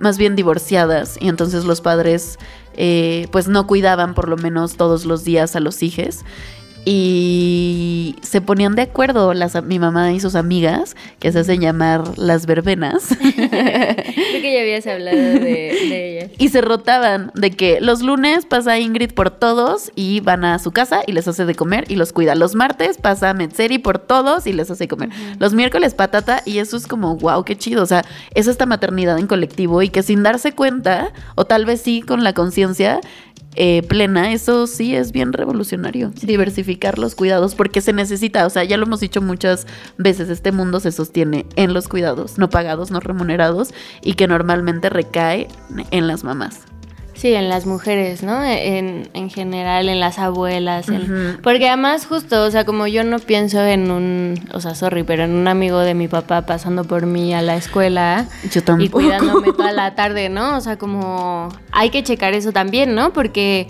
más 0.00 0.18
bien 0.18 0.34
divorciadas, 0.34 1.16
y 1.20 1.28
entonces 1.28 1.64
los 1.64 1.80
padres 1.80 2.38
eh, 2.74 3.28
pues 3.30 3.46
no 3.48 3.66
cuidaban 3.66 4.14
por 4.14 4.28
lo 4.28 4.36
menos 4.36 4.76
todos 4.76 5.04
los 5.04 5.24
días 5.24 5.54
a 5.54 5.60
los 5.60 5.82
hijos. 5.82 6.20
Y 6.84 8.16
se 8.22 8.40
ponían 8.40 8.74
de 8.74 8.82
acuerdo 8.82 9.34
las, 9.34 9.62
mi 9.62 9.78
mamá 9.78 10.12
y 10.12 10.20
sus 10.20 10.34
amigas, 10.34 10.96
que 11.18 11.30
se 11.30 11.40
hacen 11.40 11.60
llamar 11.60 12.18
las 12.18 12.46
verbenas. 12.46 13.16
Creo 13.18 14.40
que 14.40 14.54
ya 14.54 14.60
habías 14.60 14.86
hablado 14.86 15.16
de, 15.16 15.40
de 15.40 16.18
ellas. 16.18 16.30
Y 16.38 16.48
se 16.48 16.60
rotaban 16.60 17.32
de 17.34 17.50
que 17.50 17.80
los 17.80 18.02
lunes 18.02 18.46
pasa 18.46 18.78
Ingrid 18.78 19.12
por 19.12 19.30
todos 19.30 19.92
y 19.94 20.20
van 20.20 20.44
a 20.44 20.58
su 20.58 20.72
casa 20.72 21.02
y 21.06 21.12
les 21.12 21.28
hace 21.28 21.44
de 21.44 21.54
comer 21.54 21.84
y 21.88 21.96
los 21.96 22.12
cuida. 22.12 22.34
Los 22.34 22.54
martes 22.54 22.98
pasa 22.98 23.34
Metzeri 23.34 23.78
por 23.78 23.98
todos 23.98 24.46
y 24.46 24.52
les 24.52 24.70
hace 24.70 24.88
comer. 24.88 25.10
Los 25.38 25.52
miércoles 25.52 25.94
patata 25.94 26.42
y 26.44 26.58
eso 26.58 26.76
es 26.76 26.86
como, 26.86 27.16
wow, 27.16 27.44
qué 27.44 27.56
chido. 27.56 27.82
O 27.82 27.86
sea, 27.86 28.04
es 28.34 28.46
esta 28.46 28.66
maternidad 28.66 29.18
en 29.18 29.26
colectivo 29.26 29.82
y 29.82 29.90
que 29.90 30.02
sin 30.02 30.22
darse 30.22 30.52
cuenta, 30.52 31.12
o 31.34 31.44
tal 31.44 31.66
vez 31.66 31.82
sí 31.82 32.02
con 32.02 32.24
la 32.24 32.32
conciencia, 32.32 33.00
eh, 33.56 33.82
plena, 33.82 34.32
eso 34.32 34.66
sí 34.66 34.94
es 34.94 35.12
bien 35.12 35.32
revolucionario. 35.32 36.12
Diversificar 36.22 36.98
los 36.98 37.14
cuidados, 37.14 37.54
porque 37.54 37.80
se 37.80 37.92
necesita, 37.92 38.46
o 38.46 38.50
sea, 38.50 38.64
ya 38.64 38.76
lo 38.76 38.86
hemos 38.86 39.00
dicho 39.00 39.20
muchas 39.20 39.66
veces, 39.98 40.28
este 40.28 40.52
mundo 40.52 40.80
se 40.80 40.92
sostiene 40.92 41.46
en 41.56 41.74
los 41.74 41.88
cuidados, 41.88 42.38
no 42.38 42.48
pagados, 42.48 42.90
no 42.90 43.00
remunerados, 43.00 43.74
y 44.02 44.14
que 44.14 44.28
normalmente 44.28 44.88
recae 44.88 45.48
en 45.90 46.06
las 46.06 46.24
mamás. 46.24 46.69
Sí, 47.20 47.34
en 47.34 47.50
las 47.50 47.66
mujeres, 47.66 48.22
¿no? 48.22 48.42
En, 48.42 49.10
en 49.12 49.28
general, 49.28 49.90
en 49.90 50.00
las 50.00 50.18
abuelas. 50.18 50.88
en- 50.88 51.38
Porque 51.42 51.68
además, 51.68 52.06
justo, 52.06 52.44
o 52.44 52.50
sea, 52.50 52.64
como 52.64 52.86
yo 52.86 53.04
no 53.04 53.18
pienso 53.18 53.60
en 53.62 53.90
un, 53.90 54.34
o 54.54 54.60
sea, 54.60 54.74
sorry, 54.74 55.02
pero 55.02 55.24
en 55.24 55.32
un 55.32 55.46
amigo 55.46 55.80
de 55.80 55.92
mi 55.92 56.08
papá 56.08 56.46
pasando 56.46 56.84
por 56.84 57.04
mí 57.04 57.34
a 57.34 57.42
la 57.42 57.56
escuela 57.56 58.26
Yo 58.50 58.60
y 58.60 58.62
tampoco. 58.62 58.90
cuidándome 58.92 59.52
toda 59.52 59.70
la 59.72 59.94
tarde, 59.94 60.30
¿no? 60.30 60.56
O 60.56 60.60
sea, 60.62 60.78
como 60.78 61.50
hay 61.72 61.90
que 61.90 62.02
checar 62.02 62.32
eso 62.32 62.52
también, 62.52 62.94
¿no? 62.94 63.12
Porque 63.12 63.66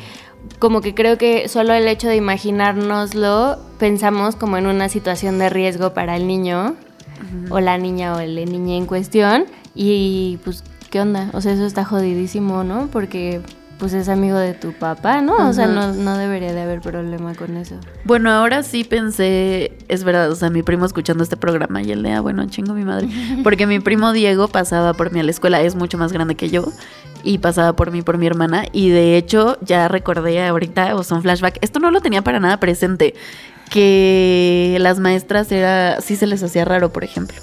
como 0.61 0.81
que 0.81 0.95
creo 0.95 1.19
que 1.19 1.49
solo 1.49 1.75
el 1.75 1.89
hecho 1.89 2.07
de 2.07 2.15
imaginárnoslo, 2.17 3.59
pensamos 3.81 4.37
como 4.37 4.59
en 4.59 4.67
una 4.67 4.89
situación 4.89 5.39
de 5.41 5.51
riesgo 5.51 5.93
para 5.93 6.17
el 6.17 6.27
niño 6.29 6.77
o 7.51 7.59
la 7.61 7.79
niña 7.79 8.15
o 8.15 8.21
el 8.21 8.37
niña 8.51 8.77
en 8.77 8.87
cuestión 8.87 9.45
y 9.75 10.39
pues, 10.45 10.63
¿qué 10.91 11.01
onda? 11.01 11.31
O 11.33 11.41
sea, 11.41 11.53
eso 11.53 11.65
está 11.65 11.85
jodidísimo, 11.85 12.65
¿no? 12.65 12.89
Porque 12.89 13.41
pues 13.79 13.95
es 13.95 14.11
amigo 14.11 14.37
de 14.37 14.53
tu 14.53 14.75
papá, 14.75 15.23
¿no? 15.23 15.49
O 15.49 15.53
sea, 15.55 15.67
no, 15.67 15.95
no 15.95 16.19
debería 16.19 16.53
de 16.53 16.61
haber 16.61 16.83
problema 16.83 17.35
con 17.35 17.57
eso. 17.57 17.77
Bueno, 18.05 18.31
ahora 18.31 18.63
sí 18.63 18.85
pensé, 18.85 19.73
es 19.89 20.05
verdad, 20.05 20.31
o 20.31 20.35
sea, 20.35 20.51
mi 20.51 20.63
primo 20.63 20.85
escuchando 20.85 21.25
este 21.25 21.39
programa 21.39 21.81
y 21.81 21.91
él 21.91 22.03
de, 22.03 22.13
ah, 22.13 22.21
bueno, 22.21 22.47
chingo 22.47 22.75
mi 22.75 22.85
madre. 22.85 23.09
Porque 23.43 23.67
mi 23.67 23.81
primo 23.81 24.13
Diego 24.13 24.49
pasaba 24.49 24.93
por 24.93 25.13
mí 25.13 25.21
a 25.21 25.23
la 25.23 25.31
escuela, 25.31 25.63
es 25.63 25.77
mucho 25.77 25.97
más 25.97 26.13
grande 26.13 26.35
que 26.35 26.51
yo, 26.51 26.71
y 27.25 27.39
pasaba 27.39 27.75
por 27.75 27.91
mí, 27.91 28.03
por 28.03 28.19
mi 28.19 28.27
hermana, 28.27 28.67
y 28.71 28.91
de 28.91 29.17
hecho 29.17 29.57
ya 29.63 29.89
recordé 29.89 30.47
ahorita, 30.47 30.95
o 30.95 31.03
son 31.03 31.23
flashback, 31.23 31.57
esto 31.63 31.81
no 31.81 31.91
lo 31.91 32.03
tenía 32.03 32.21
para 32.21 32.39
nada 32.39 32.61
presente, 32.61 33.15
que 33.71 34.77
las 34.79 34.99
maestras 35.01 35.51
era, 35.53 36.03
sí 36.03 36.17
se 36.17 36.27
les 36.27 36.43
hacía 36.43 36.67
raro, 36.67 36.93
por 36.93 37.03
ejemplo. 37.03 37.41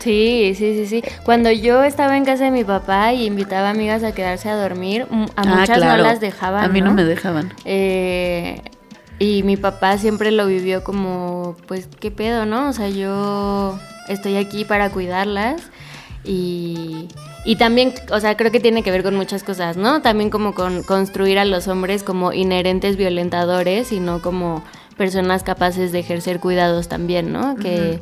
Sí, 0.00 0.54
sí, 0.56 0.74
sí, 0.74 0.86
sí. 0.86 1.04
Cuando 1.24 1.50
yo 1.50 1.82
estaba 1.84 2.16
en 2.16 2.24
casa 2.24 2.44
de 2.44 2.50
mi 2.50 2.64
papá 2.64 3.12
y 3.12 3.26
invitaba 3.26 3.70
amigas 3.70 4.02
a 4.02 4.12
quedarse 4.12 4.48
a 4.48 4.56
dormir, 4.56 5.06
mm, 5.10 5.22
a 5.36 5.42
Ah, 5.42 5.44
muchas 5.44 5.78
claro. 5.78 6.02
no 6.02 6.08
las 6.08 6.20
dejaban. 6.20 6.64
A 6.64 6.68
mí 6.68 6.80
no 6.80 6.92
me 6.94 7.04
dejaban. 7.04 7.52
Eh, 7.64 8.62
y 9.18 9.42
mi 9.42 9.56
papá 9.56 9.98
siempre 9.98 10.30
lo 10.30 10.46
vivió 10.46 10.82
como, 10.82 11.54
pues, 11.68 11.88
¿qué 12.00 12.10
pedo, 12.10 12.46
no? 12.46 12.68
O 12.68 12.72
sea, 12.72 12.88
yo 12.88 13.78
estoy 14.08 14.36
aquí 14.36 14.64
para 14.64 14.88
cuidarlas 14.90 15.62
y, 16.24 17.08
y 17.44 17.56
también, 17.56 17.92
o 18.10 18.20
sea, 18.20 18.36
creo 18.36 18.50
que 18.50 18.60
tiene 18.60 18.82
que 18.82 18.90
ver 18.90 19.02
con 19.02 19.16
muchas 19.16 19.42
cosas, 19.42 19.76
¿no? 19.76 20.00
También 20.02 20.30
como 20.30 20.54
con 20.54 20.82
construir 20.82 21.38
a 21.38 21.44
los 21.44 21.68
hombres 21.68 22.02
como 22.02 22.32
inherentes 22.32 22.96
violentadores 22.96 23.92
y 23.92 24.00
no 24.00 24.22
como 24.22 24.62
personas 24.96 25.42
capaces 25.42 25.92
de 25.92 25.98
ejercer 26.00 26.40
cuidados 26.40 26.88
también, 26.88 27.32
¿no? 27.32 27.56
Que, 27.56 28.00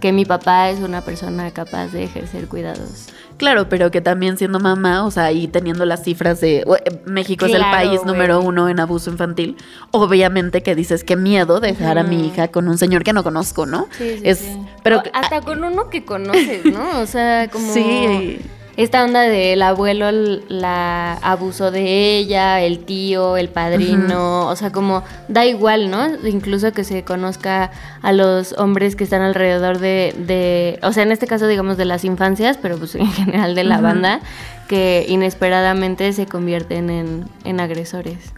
que 0.00 0.12
mi 0.12 0.24
papá 0.24 0.70
es 0.70 0.80
una 0.80 1.02
persona 1.02 1.50
capaz 1.50 1.88
de 1.88 2.04
ejercer 2.04 2.48
cuidados. 2.48 3.06
Claro, 3.36 3.68
pero 3.70 3.90
que 3.90 4.00
también 4.00 4.36
siendo 4.36 4.60
mamá, 4.60 5.06
o 5.06 5.10
sea, 5.10 5.32
y 5.32 5.48
teniendo 5.48 5.86
las 5.86 6.02
cifras 6.04 6.40
de 6.40 6.58
eh, 6.58 7.00
México 7.06 7.46
es 7.46 7.54
el 7.54 7.62
país 7.62 8.04
número 8.04 8.40
uno 8.40 8.68
en 8.68 8.80
abuso 8.80 9.10
infantil, 9.10 9.56
obviamente 9.92 10.62
que 10.62 10.74
dices 10.74 11.04
que 11.04 11.16
miedo 11.16 11.60
dejar 11.60 11.98
a 11.98 12.02
mi 12.02 12.26
hija 12.26 12.48
con 12.48 12.68
un 12.68 12.76
señor 12.76 13.02
que 13.02 13.14
no 13.14 13.22
conozco, 13.22 13.64
¿no? 13.64 13.88
Sí, 13.96 14.18
sí, 14.18 14.22
es, 14.24 14.38
sí. 14.38 14.58
pero 14.82 14.98
O 14.98 15.02
hasta 15.14 15.40
con 15.40 15.64
uno 15.64 15.88
que 15.88 16.04
conoces, 16.04 16.66
¿no? 16.66 17.00
O 17.00 17.06
sea, 17.06 17.48
como 17.52 17.72
Sí. 17.72 18.40
Esta 18.82 19.04
onda 19.04 19.20
del 19.22 19.60
abuelo 19.62 20.10
la 20.48 21.14
abusó 21.22 21.70
de 21.70 22.16
ella, 22.16 22.60
el 22.60 22.80
tío, 22.84 23.36
el 23.36 23.48
padrino, 23.48 24.46
o 24.46 24.56
sea, 24.56 24.72
como 24.72 25.02
da 25.28 25.44
igual, 25.44 25.90
¿no? 25.90 26.06
Incluso 26.26 26.72
que 26.72 26.84
se 26.84 27.04
conozca 27.04 27.70
a 28.02 28.12
los 28.12 28.54
hombres 28.54 28.96
que 28.96 29.04
están 29.04 29.22
alrededor 29.22 29.78
de, 29.78 30.14
de 30.18 30.78
o 30.82 30.92
sea, 30.92 31.02
en 31.02 31.12
este 31.12 31.26
caso 31.26 31.46
digamos 31.46 31.76
de 31.76 31.84
las 31.84 32.04
infancias, 32.04 32.58
pero 32.60 32.78
pues 32.78 32.94
en 32.94 33.10
general 33.12 33.54
de 33.54 33.64
la 33.64 33.80
banda, 33.80 34.20
que 34.70 35.04
inesperadamente 35.08 36.12
se 36.12 36.26
convierten 36.26 36.90
en, 36.90 37.24
en 37.44 37.58
agresores. 37.58 38.32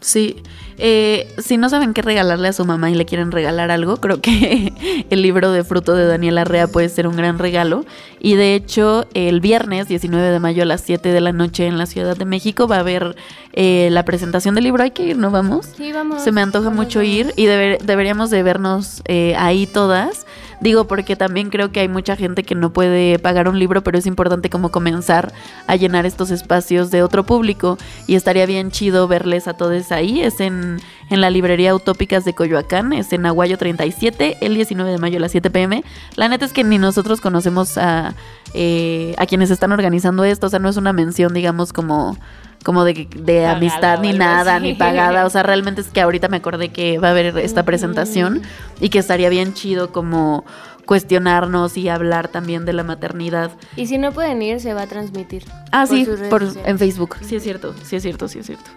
Sí, 0.00 0.36
Eh, 0.76 1.32
si 1.38 1.56
no 1.56 1.68
saben 1.68 1.94
qué 1.94 2.02
regalarle 2.02 2.48
a 2.48 2.52
su 2.52 2.64
mamá 2.64 2.90
y 2.90 2.94
le 2.96 3.04
quieren 3.06 3.30
regalar 3.30 3.70
algo, 3.70 3.96
creo 3.98 4.20
que 4.20 4.72
el 5.10 5.22
libro 5.22 5.50
de 5.52 5.62
fruto 5.64 5.94
de 5.94 6.06
Daniela 6.06 6.40
Arrea 6.42 6.66
puede 6.68 6.88
ser 6.88 7.06
un 7.08 7.16
gran 7.16 7.38
regalo. 7.38 7.84
Y 8.20 8.34
de 8.34 8.54
hecho, 8.56 9.06
el 9.14 9.40
viernes 9.40 9.86
19 9.88 10.30
de 10.30 10.40
mayo 10.40 10.62
a 10.62 10.66
las 10.66 10.80
7 10.80 11.08
de 11.12 11.20
la 11.20 11.32
noche 11.32 11.66
en 11.66 11.76
la 11.78 11.86
Ciudad 11.86 12.16
de 12.16 12.24
México 12.24 12.66
va 12.68 12.76
a 12.76 12.80
haber 12.80 13.14
eh, 13.52 13.88
la 13.92 14.04
presentación 14.04 14.54
del 14.56 14.64
libro. 14.64 14.82
Hay 14.82 14.90
que 14.92 15.04
ir, 15.06 15.16
¿no 15.16 15.30
vamos? 15.30 15.66
Sí, 15.76 15.92
vamos. 15.92 16.22
Se 16.22 16.32
me 16.32 16.40
antoja 16.40 16.70
vamos, 16.70 16.86
mucho 16.86 16.98
vamos. 17.00 17.12
ir 17.14 17.32
y 17.36 17.46
deber- 17.46 17.78
deberíamos 17.82 18.30
de 18.30 18.42
vernos 18.42 19.02
eh, 19.06 19.34
ahí 19.38 19.66
todas. 19.66 20.26
Digo, 20.64 20.86
porque 20.86 21.14
también 21.14 21.50
creo 21.50 21.72
que 21.72 21.80
hay 21.80 21.88
mucha 21.88 22.16
gente 22.16 22.42
que 22.42 22.54
no 22.54 22.72
puede 22.72 23.18
pagar 23.18 23.48
un 23.50 23.58
libro, 23.58 23.84
pero 23.84 23.98
es 23.98 24.06
importante 24.06 24.48
como 24.48 24.70
comenzar 24.70 25.30
a 25.66 25.76
llenar 25.76 26.06
estos 26.06 26.30
espacios 26.30 26.90
de 26.90 27.02
otro 27.02 27.24
público 27.24 27.76
y 28.06 28.14
estaría 28.14 28.46
bien 28.46 28.70
chido 28.70 29.06
verles 29.06 29.46
a 29.46 29.58
todos 29.58 29.92
ahí. 29.92 30.22
Es 30.22 30.40
en, 30.40 30.80
en 31.10 31.20
la 31.20 31.28
librería 31.28 31.74
Utópicas 31.74 32.24
de 32.24 32.32
Coyoacán, 32.32 32.94
es 32.94 33.12
en 33.12 33.26
Aguayo 33.26 33.58
37, 33.58 34.38
el 34.40 34.54
19 34.54 34.90
de 34.90 34.96
mayo 34.96 35.18
a 35.18 35.20
las 35.20 35.32
7 35.32 35.50
pm. 35.50 35.84
La 36.16 36.30
neta 36.30 36.46
es 36.46 36.54
que 36.54 36.64
ni 36.64 36.78
nosotros 36.78 37.20
conocemos 37.20 37.76
a, 37.76 38.14
eh, 38.54 39.14
a 39.18 39.26
quienes 39.26 39.50
están 39.50 39.70
organizando 39.70 40.24
esto, 40.24 40.46
o 40.46 40.48
sea, 40.48 40.60
no 40.60 40.70
es 40.70 40.78
una 40.78 40.94
mención, 40.94 41.34
digamos, 41.34 41.74
como 41.74 42.16
como 42.62 42.84
de, 42.84 43.08
de 43.16 43.40
Pagada 43.40 43.56
amistad 43.56 44.00
ni 44.00 44.12
nada, 44.12 44.56
así. 44.56 44.64
ni 44.64 44.74
pagada. 44.74 45.26
O 45.26 45.30
sea, 45.30 45.42
realmente 45.42 45.80
es 45.80 45.88
que 45.88 46.00
ahorita 46.00 46.28
me 46.28 46.36
acordé 46.38 46.68
que 46.68 46.98
va 46.98 47.08
a 47.08 47.10
haber 47.12 47.36
esta 47.38 47.64
presentación 47.64 48.42
y 48.80 48.88
que 48.88 48.98
estaría 48.98 49.28
bien 49.28 49.54
chido 49.54 49.92
como 49.92 50.44
cuestionarnos 50.84 51.76
y 51.76 51.88
hablar 51.88 52.28
también 52.28 52.64
de 52.64 52.72
la 52.72 52.82
maternidad. 52.82 53.50
Y 53.76 53.86
si 53.86 53.98
no 53.98 54.12
pueden 54.12 54.42
ir, 54.42 54.60
se 54.60 54.74
va 54.74 54.82
a 54.82 54.86
transmitir. 54.86 55.44
Ah, 55.72 55.86
por 55.88 55.96
sí, 55.96 56.06
por, 56.30 56.42
en 56.64 56.78
Facebook. 56.78 57.16
Sí, 57.22 57.36
es 57.36 57.42
cierto, 57.42 57.74
sí 57.82 57.96
es 57.96 58.02
cierto, 58.02 58.28
sí 58.28 58.38
es 58.40 58.46
cierto. 58.46 58.70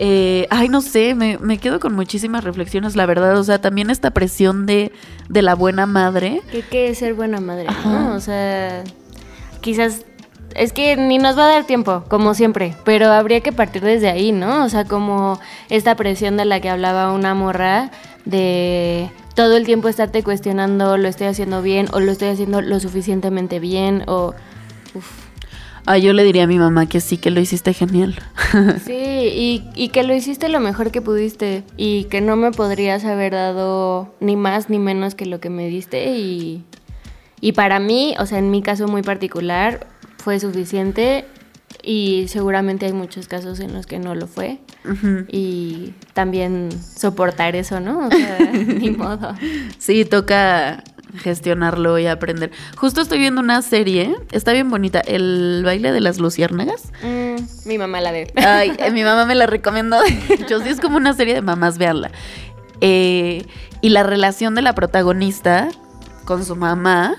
Eh, 0.00 0.46
ay, 0.50 0.68
no 0.68 0.80
sé, 0.80 1.16
me, 1.16 1.38
me 1.38 1.58
quedo 1.58 1.80
con 1.80 1.92
muchísimas 1.94 2.44
reflexiones, 2.44 2.94
la 2.94 3.04
verdad. 3.06 3.36
O 3.36 3.42
sea, 3.44 3.60
también 3.60 3.90
esta 3.90 4.12
presión 4.12 4.64
de, 4.64 4.92
de 5.28 5.42
la 5.42 5.54
buena 5.54 5.86
madre. 5.86 6.42
¿Qué, 6.52 6.62
qué 6.62 6.88
es 6.90 6.98
ser 6.98 7.14
buena 7.14 7.40
madre? 7.40 7.66
O 8.14 8.20
sea, 8.20 8.84
quizás 9.60 10.04
es 10.54 10.72
que 10.72 10.96
ni 10.96 11.18
nos 11.18 11.36
va 11.36 11.44
a 11.48 11.52
dar 11.52 11.64
tiempo, 11.64 12.04
como 12.08 12.34
siempre, 12.34 12.74
pero 12.84 13.12
habría 13.12 13.40
que 13.40 13.52
partir 13.52 13.82
desde 13.82 14.08
ahí, 14.08 14.32
¿no? 14.32 14.64
O 14.64 14.68
sea, 14.68 14.84
como 14.84 15.38
esta 15.68 15.94
presión 15.94 16.36
de 16.36 16.44
la 16.44 16.60
que 16.60 16.68
hablaba 16.70 17.12
una 17.12 17.34
morra 17.34 17.90
de 18.24 19.10
todo 19.34 19.56
el 19.56 19.64
tiempo 19.64 19.88
estarte 19.88 20.22
cuestionando, 20.22 20.96
lo 20.96 21.08
estoy 21.08 21.28
haciendo 21.28 21.62
bien 21.62 21.86
o 21.92 22.00
lo 22.00 22.10
estoy 22.12 22.28
haciendo 22.28 22.60
lo 22.60 22.80
suficientemente 22.80 23.60
bien 23.60 24.02
o 24.06 24.34
Ay, 25.90 26.02
yo 26.02 26.12
le 26.12 26.22
diría 26.22 26.44
a 26.44 26.46
mi 26.46 26.58
mamá 26.58 26.84
que 26.84 27.00
sí, 27.00 27.16
que 27.16 27.30
lo 27.30 27.40
hiciste 27.40 27.72
genial. 27.72 28.14
Sí, 28.84 28.92
y, 28.94 29.64
y 29.74 29.88
que 29.88 30.02
lo 30.02 30.14
hiciste 30.14 30.50
lo 30.50 30.60
mejor 30.60 30.90
que 30.90 31.00
pudiste 31.00 31.64
y 31.78 32.04
que 32.04 32.20
no 32.20 32.36
me 32.36 32.50
podrías 32.50 33.04
haber 33.06 33.32
dado 33.32 34.12
ni 34.20 34.36
más 34.36 34.68
ni 34.68 34.78
menos 34.78 35.14
que 35.14 35.24
lo 35.24 35.40
que 35.40 35.48
me 35.48 35.66
diste 35.68 36.14
y, 36.16 36.64
y 37.40 37.52
para 37.52 37.78
mí, 37.78 38.14
o 38.18 38.26
sea, 38.26 38.38
en 38.38 38.50
mi 38.50 38.60
caso 38.60 38.86
muy 38.86 39.02
particular, 39.02 39.86
fue 40.18 40.38
suficiente 40.40 41.24
y 41.82 42.26
seguramente 42.28 42.86
hay 42.86 42.92
muchos 42.92 43.28
casos 43.28 43.60
en 43.60 43.72
los 43.72 43.86
que 43.86 43.98
no 43.98 44.14
lo 44.14 44.26
fue 44.26 44.58
y 45.28 45.94
también 46.12 46.70
soportar 46.72 47.56
eso, 47.56 47.80
¿no? 47.80 48.08
O 48.08 48.10
sea, 48.10 48.38
ni 48.52 48.90
modo. 48.90 49.34
Sí, 49.78 50.04
toca 50.04 50.82
gestionarlo 51.16 51.98
y 51.98 52.06
aprender. 52.06 52.50
Justo 52.76 53.00
estoy 53.00 53.18
viendo 53.18 53.40
una 53.40 53.62
serie, 53.62 54.14
está 54.32 54.52
bien 54.52 54.70
bonita, 54.70 55.00
El 55.00 55.62
baile 55.64 55.92
de 55.92 56.00
las 56.00 56.18
luciérnagas. 56.18 56.92
Mm, 57.02 57.68
mi 57.68 57.78
mamá 57.78 58.00
la 58.00 58.12
ve. 58.12 58.32
Ay, 58.36 58.72
eh, 58.78 58.90
mi 58.90 59.04
mamá 59.04 59.24
me 59.24 59.34
la 59.34 59.46
recomendó. 59.48 59.98
Hecho, 60.28 60.60
sí 60.60 60.68
es 60.68 60.80
como 60.80 60.96
una 60.96 61.14
serie 61.14 61.34
de 61.34 61.42
mamás, 61.42 61.78
véanla. 61.78 62.10
Eh, 62.80 63.46
y 63.80 63.90
la 63.90 64.02
relación 64.02 64.54
de 64.54 64.62
la 64.62 64.74
protagonista 64.74 65.68
con 66.24 66.44
su 66.44 66.56
mamá 66.56 67.16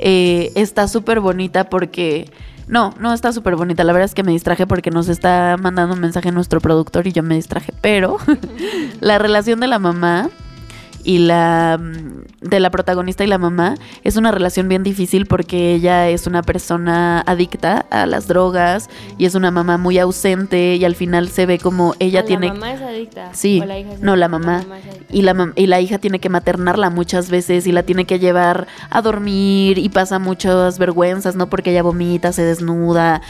eh, 0.00 0.52
está 0.54 0.88
súper 0.88 1.20
bonita 1.20 1.68
porque... 1.68 2.30
No, 2.66 2.94
no 3.00 3.12
está 3.12 3.32
súper 3.32 3.56
bonita. 3.56 3.82
La 3.82 3.92
verdad 3.92 4.04
es 4.04 4.14
que 4.14 4.22
me 4.22 4.30
distraje 4.30 4.64
porque 4.64 4.92
nos 4.92 5.08
está 5.08 5.56
mandando 5.60 5.94
un 5.94 6.00
mensaje 6.00 6.30
nuestro 6.30 6.60
productor 6.60 7.08
y 7.08 7.12
yo 7.12 7.24
me 7.24 7.34
distraje. 7.34 7.72
Pero 7.80 8.18
la 9.00 9.18
relación 9.18 9.58
de 9.58 9.66
la 9.66 9.80
mamá 9.80 10.30
y 11.04 11.18
la 11.18 11.78
de 12.40 12.60
la 12.60 12.70
protagonista 12.70 13.24
y 13.24 13.26
la 13.26 13.38
mamá 13.38 13.74
es 14.04 14.16
una 14.16 14.30
relación 14.30 14.68
bien 14.68 14.82
difícil 14.82 15.26
porque 15.26 15.74
ella 15.74 16.08
es 16.08 16.26
una 16.26 16.42
persona 16.42 17.22
adicta 17.26 17.86
a 17.90 18.06
las 18.06 18.26
drogas 18.28 18.88
y 19.18 19.26
es 19.26 19.34
una 19.34 19.50
mamá 19.50 19.76
muy 19.78 19.98
ausente 19.98 20.76
y 20.76 20.84
al 20.84 20.94
final 20.94 21.28
se 21.28 21.46
ve 21.46 21.58
como 21.58 21.94
ella 21.98 22.20
Ah, 22.20 22.24
tiene 22.24 22.48
La 22.48 22.54
mamá 22.54 22.72
es 22.72 22.82
adicta. 22.82 23.30
Sí, 23.32 23.60
o 23.62 23.64
la 23.66 23.78
hija 23.78 23.92
es 23.92 24.00
no, 24.00 24.16
la 24.16 24.28
mamá. 24.28 24.60
es 24.60 24.66
adicta. 24.66 25.04
Y 25.10 25.22
la, 25.22 25.52
y 25.56 25.66
la 25.66 25.80
hija 25.80 25.98
tiene 25.98 26.18
que 26.18 26.28
maternarla 26.28 26.90
muchas 26.90 27.30
veces 27.30 27.66
y 27.66 27.72
la 27.72 27.82
tiene 27.82 28.04
que 28.04 28.18
llevar 28.18 28.66
a 28.90 29.02
dormir 29.02 29.78
y 29.78 29.88
pasa 29.88 30.18
muchas 30.18 30.78
vergüenzas, 30.78 31.36
¿no? 31.36 31.48
Porque 31.48 31.70
ella 31.70 31.82
vomita, 31.82 32.32
se 32.32 32.42
desnuda. 32.42 33.22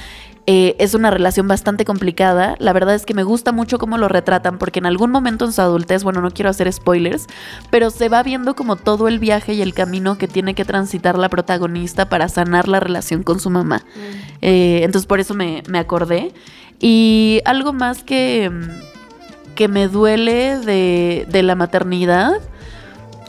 Eh, 0.47 0.75
es 0.79 0.95
una 0.95 1.11
relación 1.11 1.47
bastante 1.49 1.85
complicada. 1.85 2.57
La 2.59 2.73
verdad 2.73 2.95
es 2.95 3.07
que 3.07 3.15
me 3.15 3.23
gusta 3.23 3.53
mucho 3.53 3.79
cómo 3.79 3.99
lo 3.99 4.09
retratan 4.09 4.59
porque 4.59 4.79
en 4.79 4.87
algún 4.87 5.11
momento 5.11 5.45
en 5.45 5.53
su 5.53 5.61
adultez, 5.61 6.03
bueno, 6.03 6.21
no 6.21 6.31
quiero 6.31 6.51
hacer 6.51 6.73
spoilers, 6.73 7.27
pero 7.71 7.91
se 7.91 8.09
va 8.09 8.23
viendo 8.23 8.57
como 8.57 8.77
todo 8.77 9.09
el 9.09 9.19
viaje 9.19 9.53
y 9.55 9.63
el 9.63 9.75
camino 9.75 10.19
que 10.19 10.29
tiene 10.29 10.55
que 10.55 10.65
transitar 10.65 11.19
la 11.19 11.29
protagonista 11.29 12.09
para 12.09 12.29
sanar 12.29 12.69
la 12.69 12.81
relación 12.81 13.23
con 13.23 13.39
su 13.39 13.51
mamá. 13.51 13.85
Eh, 14.41 14.81
entonces 14.83 15.07
por 15.07 15.21
eso 15.21 15.35
me, 15.35 15.63
me 15.69 15.79
acordé. 15.79 16.33
Y 16.81 17.43
algo 17.45 17.73
más 17.73 18.03
que, 18.03 18.51
mm, 18.51 19.55
que 19.55 19.69
me 19.69 19.89
duele 19.89 20.59
de, 20.59 21.27
de 21.29 21.43
la 21.43 21.55
maternidad 21.55 22.33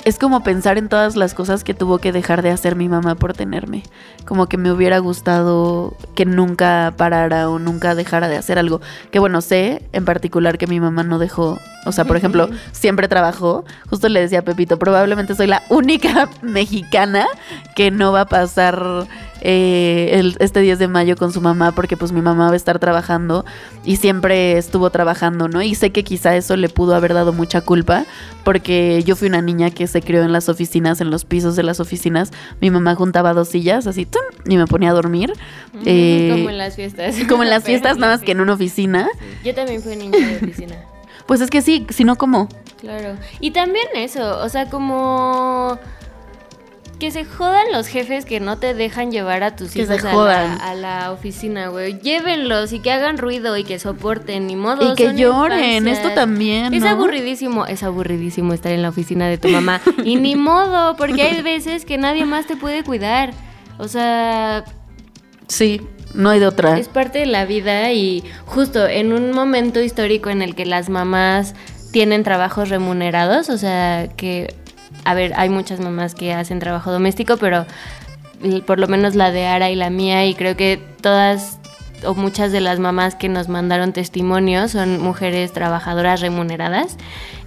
es 0.06 0.18
como 0.18 0.44
pensar 0.44 0.78
en 0.78 0.90
todas 0.90 1.16
las 1.16 1.34
cosas 1.34 1.64
que 1.64 1.74
tuvo 1.74 2.00
que 2.00 2.12
dejar 2.12 2.42
de 2.42 2.52
hacer 2.52 2.76
mi 2.76 2.90
mamá 2.90 3.16
por 3.16 3.34
tenerme. 3.34 3.84
Como 4.26 4.48
que 4.48 4.58
me 4.58 4.72
hubiera 4.72 5.00
gustado 5.00 5.96
que 6.16 6.26
nunca 6.26 6.94
parara 6.98 7.50
o 7.50 7.60
nunca 7.60 7.96
dejara 7.96 8.28
de 8.28 8.38
hacer 8.38 8.58
algo. 8.58 8.82
Que 9.12 9.20
bueno, 9.20 9.42
sé 9.42 9.88
en 9.94 10.06
particular 10.06 10.58
que 10.58 10.68
mi 10.68 10.80
mamá 10.80 11.04
no 11.04 11.20
dejó. 11.20 11.60
O 11.86 11.92
sea, 11.92 12.06
por 12.06 12.18
ejemplo, 12.18 12.50
siempre 12.72 13.08
trabajó. 13.08 13.66
Justo 13.90 14.10
le 14.10 14.22
decía 14.22 14.40
a 14.40 14.44
Pepito, 14.44 14.78
probablemente 14.78 15.36
soy 15.36 15.48
la 15.48 15.64
única 15.70 16.30
mexicana 16.42 17.28
que 17.76 17.92
no 17.92 18.12
va 18.12 18.22
a 18.22 18.26
pasar 18.26 19.08
eh, 19.42 20.10
el- 20.14 20.36
este 20.40 20.62
10 20.62 20.80
de 20.80 20.88
mayo 20.88 21.16
con 21.18 21.32
su 21.34 21.42
mamá 21.42 21.72
porque 21.74 21.98
pues 21.98 22.12
mi 22.12 22.22
mamá 22.22 22.48
va 22.48 22.54
a 22.54 22.56
estar 22.56 22.80
trabajando 22.80 23.44
y 23.84 23.96
siempre 23.98 24.58
estuvo 24.58 24.90
trabajando, 24.92 25.48
¿no? 25.48 25.62
Y 25.62 25.76
sé 25.76 25.92
que 25.92 26.04
quizá 26.04 26.36
eso 26.36 26.56
le 26.56 26.70
pudo 26.70 26.96
haber 26.96 27.14
dado 27.14 27.34
mucha 27.34 27.62
culpa 27.62 28.06
porque 28.44 29.04
yo 29.06 29.16
fui 29.16 29.28
una 29.28 29.42
niña 29.42 29.70
que 29.72 29.88
se 29.88 30.02
crió 30.02 30.24
en 30.24 30.32
las 30.32 30.48
oficinas, 30.50 31.02
en 31.02 31.10
los 31.12 31.26
pisos 31.26 31.56
de 31.56 31.64
las 31.64 31.80
oficinas. 31.80 32.32
Mi 32.62 32.70
mamá 32.72 32.96
juntaba 32.96 33.34
dos 33.34 33.50
sillas 33.50 33.88
así 33.88 34.06
¡tum! 34.06 34.22
y 34.46 34.58
me 34.58 34.68
ponía 34.68 34.92
a 34.92 34.94
dormir. 34.94 35.34
Eh, 35.86 36.30
como 36.36 36.50
en 36.50 36.58
las 36.58 36.76
fiestas. 36.76 37.16
como 37.28 37.44
en 37.44 37.50
las 37.50 37.64
fiestas, 37.66 37.98
nada 37.98 38.14
más 38.16 38.24
que 38.24 38.32
en 38.32 38.42
una 38.42 38.54
oficina. 38.54 39.08
Yo 39.44 39.54
también 39.56 39.82
fui 39.82 39.96
niña 39.96 40.18
de 40.18 40.38
oficina. 40.38 40.76
Pues 41.26 41.42
es 41.42 41.50
que 41.50 41.62
sí, 41.62 41.86
si 41.90 42.04
no, 42.04 42.16
¿cómo? 42.18 42.50
Claro. 42.80 43.16
Y 43.40 43.52
también 43.52 43.86
eso, 43.96 44.40
o 44.44 44.50
sea, 44.50 44.70
como 44.70 45.78
que 47.02 47.10
se 47.10 47.26
jodan 47.26 47.72
los 47.72 47.88
jefes 47.88 48.26
que 48.26 48.40
no 48.40 48.60
te 48.60 48.76
dejan 48.76 49.12
llevar 49.12 49.42
a 49.42 49.56
tus 49.56 49.72
Que 49.72 49.82
hijos 49.82 50.06
a 50.06 50.14
la, 50.14 50.54
a 50.54 50.76
la 50.76 51.12
oficina, 51.12 51.70
güey. 51.70 52.00
Llévenlos 52.00 52.74
y 52.74 52.80
que 52.80 52.92
hagan 52.92 53.18
ruido 53.18 53.58
y 53.58 53.64
que 53.64 53.80
soporten, 53.80 54.46
ni 54.46 54.56
modo. 54.56 54.94
Y 54.94 54.96
que 54.96 55.16
lloren, 55.16 55.88
esto 55.88 56.12
también, 56.12 56.72
Es 56.76 56.84
¿no? 56.84 56.90
aburridísimo, 56.90 57.66
es 57.66 57.82
aburridísimo 57.82 58.54
estar 58.54 58.72
en 58.72 58.84
la 58.84 58.90
oficina 58.90 59.28
de 59.28 59.40
tu 59.40 59.48
mamá. 59.48 59.82
y 60.06 60.18
ni 60.18 60.36
modo, 60.36 60.96
porque 60.96 61.24
hay 61.24 61.42
veces 61.42 61.86
que 61.86 61.98
nadie 61.98 62.26
más 62.26 62.46
te 62.46 62.56
puede 62.56 62.84
cuidar. 62.84 63.32
O 63.80 63.88
sea, 63.88 64.64
Sí, 65.48 65.82
no 66.14 66.30
hay 66.30 66.40
de 66.40 66.46
otra. 66.46 66.78
es 66.78 66.88
parte 66.88 67.18
de 67.18 67.26
la 67.26 67.46
vida 67.46 67.92
y 67.94 68.24
justo 68.46 68.88
en 68.88 69.12
un 69.12 69.32
momento 69.32 69.82
histórico 69.82 70.30
en 70.30 70.44
el 70.44 70.54
que 70.54 70.68
las 70.68 70.88
mamás 70.90 71.56
tienen 71.92 72.24
trabajos 72.24 72.70
remunerados, 72.70 73.50
o 73.50 73.58
sea 73.58 74.08
que, 74.16 74.54
a 75.06 75.14
ver, 75.14 75.34
hay 75.36 75.50
muchas 75.50 75.80
mamás 75.80 76.16
que 76.16 76.34
hacen 76.34 76.60
trabajo 76.60 76.92
doméstico, 76.92 77.38
pero 77.38 77.66
por 78.66 78.80
lo 78.80 78.88
menos 78.88 79.16
la 79.16 79.32
de 79.32 79.46
Ara 79.46 79.70
y 79.70 79.76
la 79.76 79.90
mía, 79.90 80.26
y 80.26 80.36
creo 80.36 80.56
que 80.56 80.82
todas 81.02 81.60
o 82.06 82.16
muchas 82.16 82.52
de 82.52 82.62
las 82.62 82.80
mamás 82.80 83.16
que 83.16 83.30
nos 83.30 83.48
mandaron 83.48 83.94
testimonios 83.94 84.72
son 84.72 85.02
mujeres 85.02 85.54
trabajadoras 85.54 86.22
remuneradas. 86.22 86.98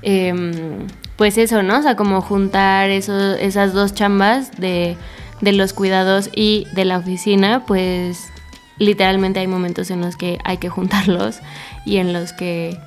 Em, 0.02 0.86
pues 1.16 1.38
eso, 1.38 1.62
¿no? 1.62 1.78
O 1.78 1.82
sea, 1.82 1.96
como 1.96 2.20
juntar 2.20 2.90
esas 2.90 3.72
dos 3.72 3.94
chambas 3.94 4.52
de, 4.58 4.96
de 5.40 5.52
los 5.52 5.72
cuidados 5.72 6.30
y 6.34 6.66
de 6.74 6.84
la 6.84 6.98
oficina, 6.98 7.64
pues 7.66 8.30
literalmente 8.78 9.40
hay 9.40 9.46
momentos 9.46 9.90
en 9.90 10.00
los 10.00 10.16
que 10.16 10.38
hay 10.44 10.58
que 10.58 10.68
juntarlos 10.68 11.38
y 11.84 11.98
en 11.98 12.12
los 12.12 12.32
que 12.32 12.78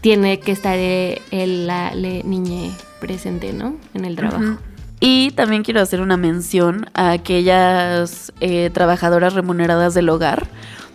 tiene 0.00 0.40
que 0.40 0.52
estar 0.52 0.76
eh, 0.78 1.22
el, 1.30 1.66
la 1.66 1.94
niñe 1.94 2.70
presente, 3.00 3.52
¿no? 3.52 3.76
En 3.94 4.04
el 4.04 4.16
trabajo. 4.16 4.58
Y 5.00 5.30
también 5.30 5.62
quiero 5.62 5.80
hacer 5.80 6.02
una 6.02 6.18
mención 6.18 6.86
a 6.92 7.12
aquellas 7.12 8.32
eh, 8.40 8.70
trabajadoras 8.72 9.32
remuneradas 9.32 9.94
del 9.94 10.10
hogar. 10.10 10.46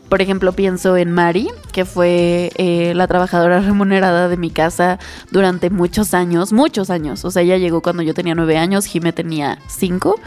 Por 0.10 0.22
ejemplo, 0.22 0.53
pienso 0.53 0.95
en 0.97 1.12
Mari, 1.12 1.49
que 1.72 1.86
fue 1.86 2.51
eh, 2.58 2.93
la 2.95 3.08
trabajadora 3.08 3.60
remunerada 3.62 4.30
de 4.30 4.38
mi 4.38 4.51
casa 4.51 4.99
durante 5.32 5.72
muchos 5.72 6.14
años, 6.14 6.53
muchos 6.53 6.91
años. 6.91 7.26
O 7.26 7.32
sea, 7.32 7.41
ella 7.41 7.58
llegó 7.58 7.82
cuando 7.82 8.03
yo 8.03 8.14
tenía 8.14 8.36
nueve 8.36 8.58
años, 8.58 8.86
Jime 8.86 9.12
tenía 9.12 9.58
cinco. 9.68 10.20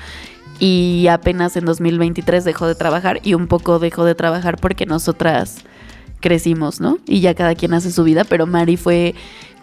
Y 0.58 1.06
apenas 1.06 1.56
en 1.56 1.64
2023 1.64 2.44
dejó 2.44 2.66
de 2.66 2.74
trabajar 2.74 3.20
y 3.22 3.34
un 3.34 3.46
poco 3.46 3.78
dejó 3.78 4.04
de 4.04 4.16
trabajar 4.16 4.56
porque 4.56 4.86
nosotras 4.86 5.62
crecimos, 6.20 6.80
¿no? 6.80 6.98
Y 7.06 7.20
ya 7.20 7.34
cada 7.34 7.54
quien 7.54 7.74
hace 7.74 7.90
su 7.90 8.04
vida, 8.04 8.24
pero 8.24 8.46
Mari 8.46 8.76
fue 8.76 9.14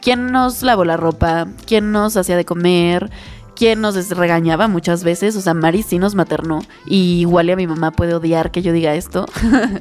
quien 0.01 0.31
nos 0.31 0.61
lavó 0.61 0.85
la 0.85 0.97
ropa, 0.97 1.47
quien 1.65 1.91
nos 1.91 2.15
hacía 2.17 2.37
de 2.37 2.45
comer, 2.45 3.09
quien 3.55 3.81
nos 3.81 4.09
regañaba 4.09 4.67
muchas 4.67 5.03
veces, 5.03 5.35
o 5.35 5.41
sea, 5.41 5.53
Mari 5.53 5.81
sí 5.81 5.97
nos 5.97 6.13
maternó 6.13 6.59
y 6.85 7.21
igual 7.21 7.49
y 7.49 7.53
a 7.53 7.55
mi 7.55 7.65
mamá 7.65 7.91
puede 7.91 8.13
odiar 8.13 8.51
que 8.51 8.61
yo 8.61 8.73
diga 8.73 8.93
esto, 8.93 9.25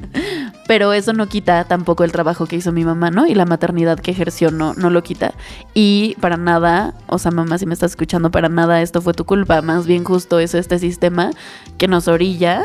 pero 0.67 0.93
eso 0.93 1.13
no 1.13 1.27
quita 1.27 1.65
tampoco 1.65 2.03
el 2.03 2.11
trabajo 2.11 2.45
que 2.45 2.55
hizo 2.55 2.71
mi 2.71 2.85
mamá, 2.85 3.11
¿no? 3.11 3.27
Y 3.27 3.35
la 3.35 3.45
maternidad 3.45 3.99
que 3.99 4.11
ejerció 4.11 4.49
no, 4.49 4.73
no 4.73 4.89
lo 4.89 5.03
quita. 5.03 5.33
Y 5.73 6.15
para 6.21 6.37
nada, 6.37 6.93
o 7.07 7.19
sea, 7.19 7.31
mamá, 7.31 7.57
si 7.57 7.65
me 7.65 7.73
estás 7.73 7.91
escuchando, 7.91 8.31
para 8.31 8.49
nada 8.49 8.81
esto 8.81 9.01
fue 9.01 9.13
tu 9.13 9.25
culpa, 9.25 9.61
más 9.61 9.85
bien 9.85 10.03
justo 10.05 10.39
es 10.39 10.55
este 10.55 10.79
sistema 10.79 11.31
que 11.77 11.87
nos 11.87 12.07
orilla 12.07 12.63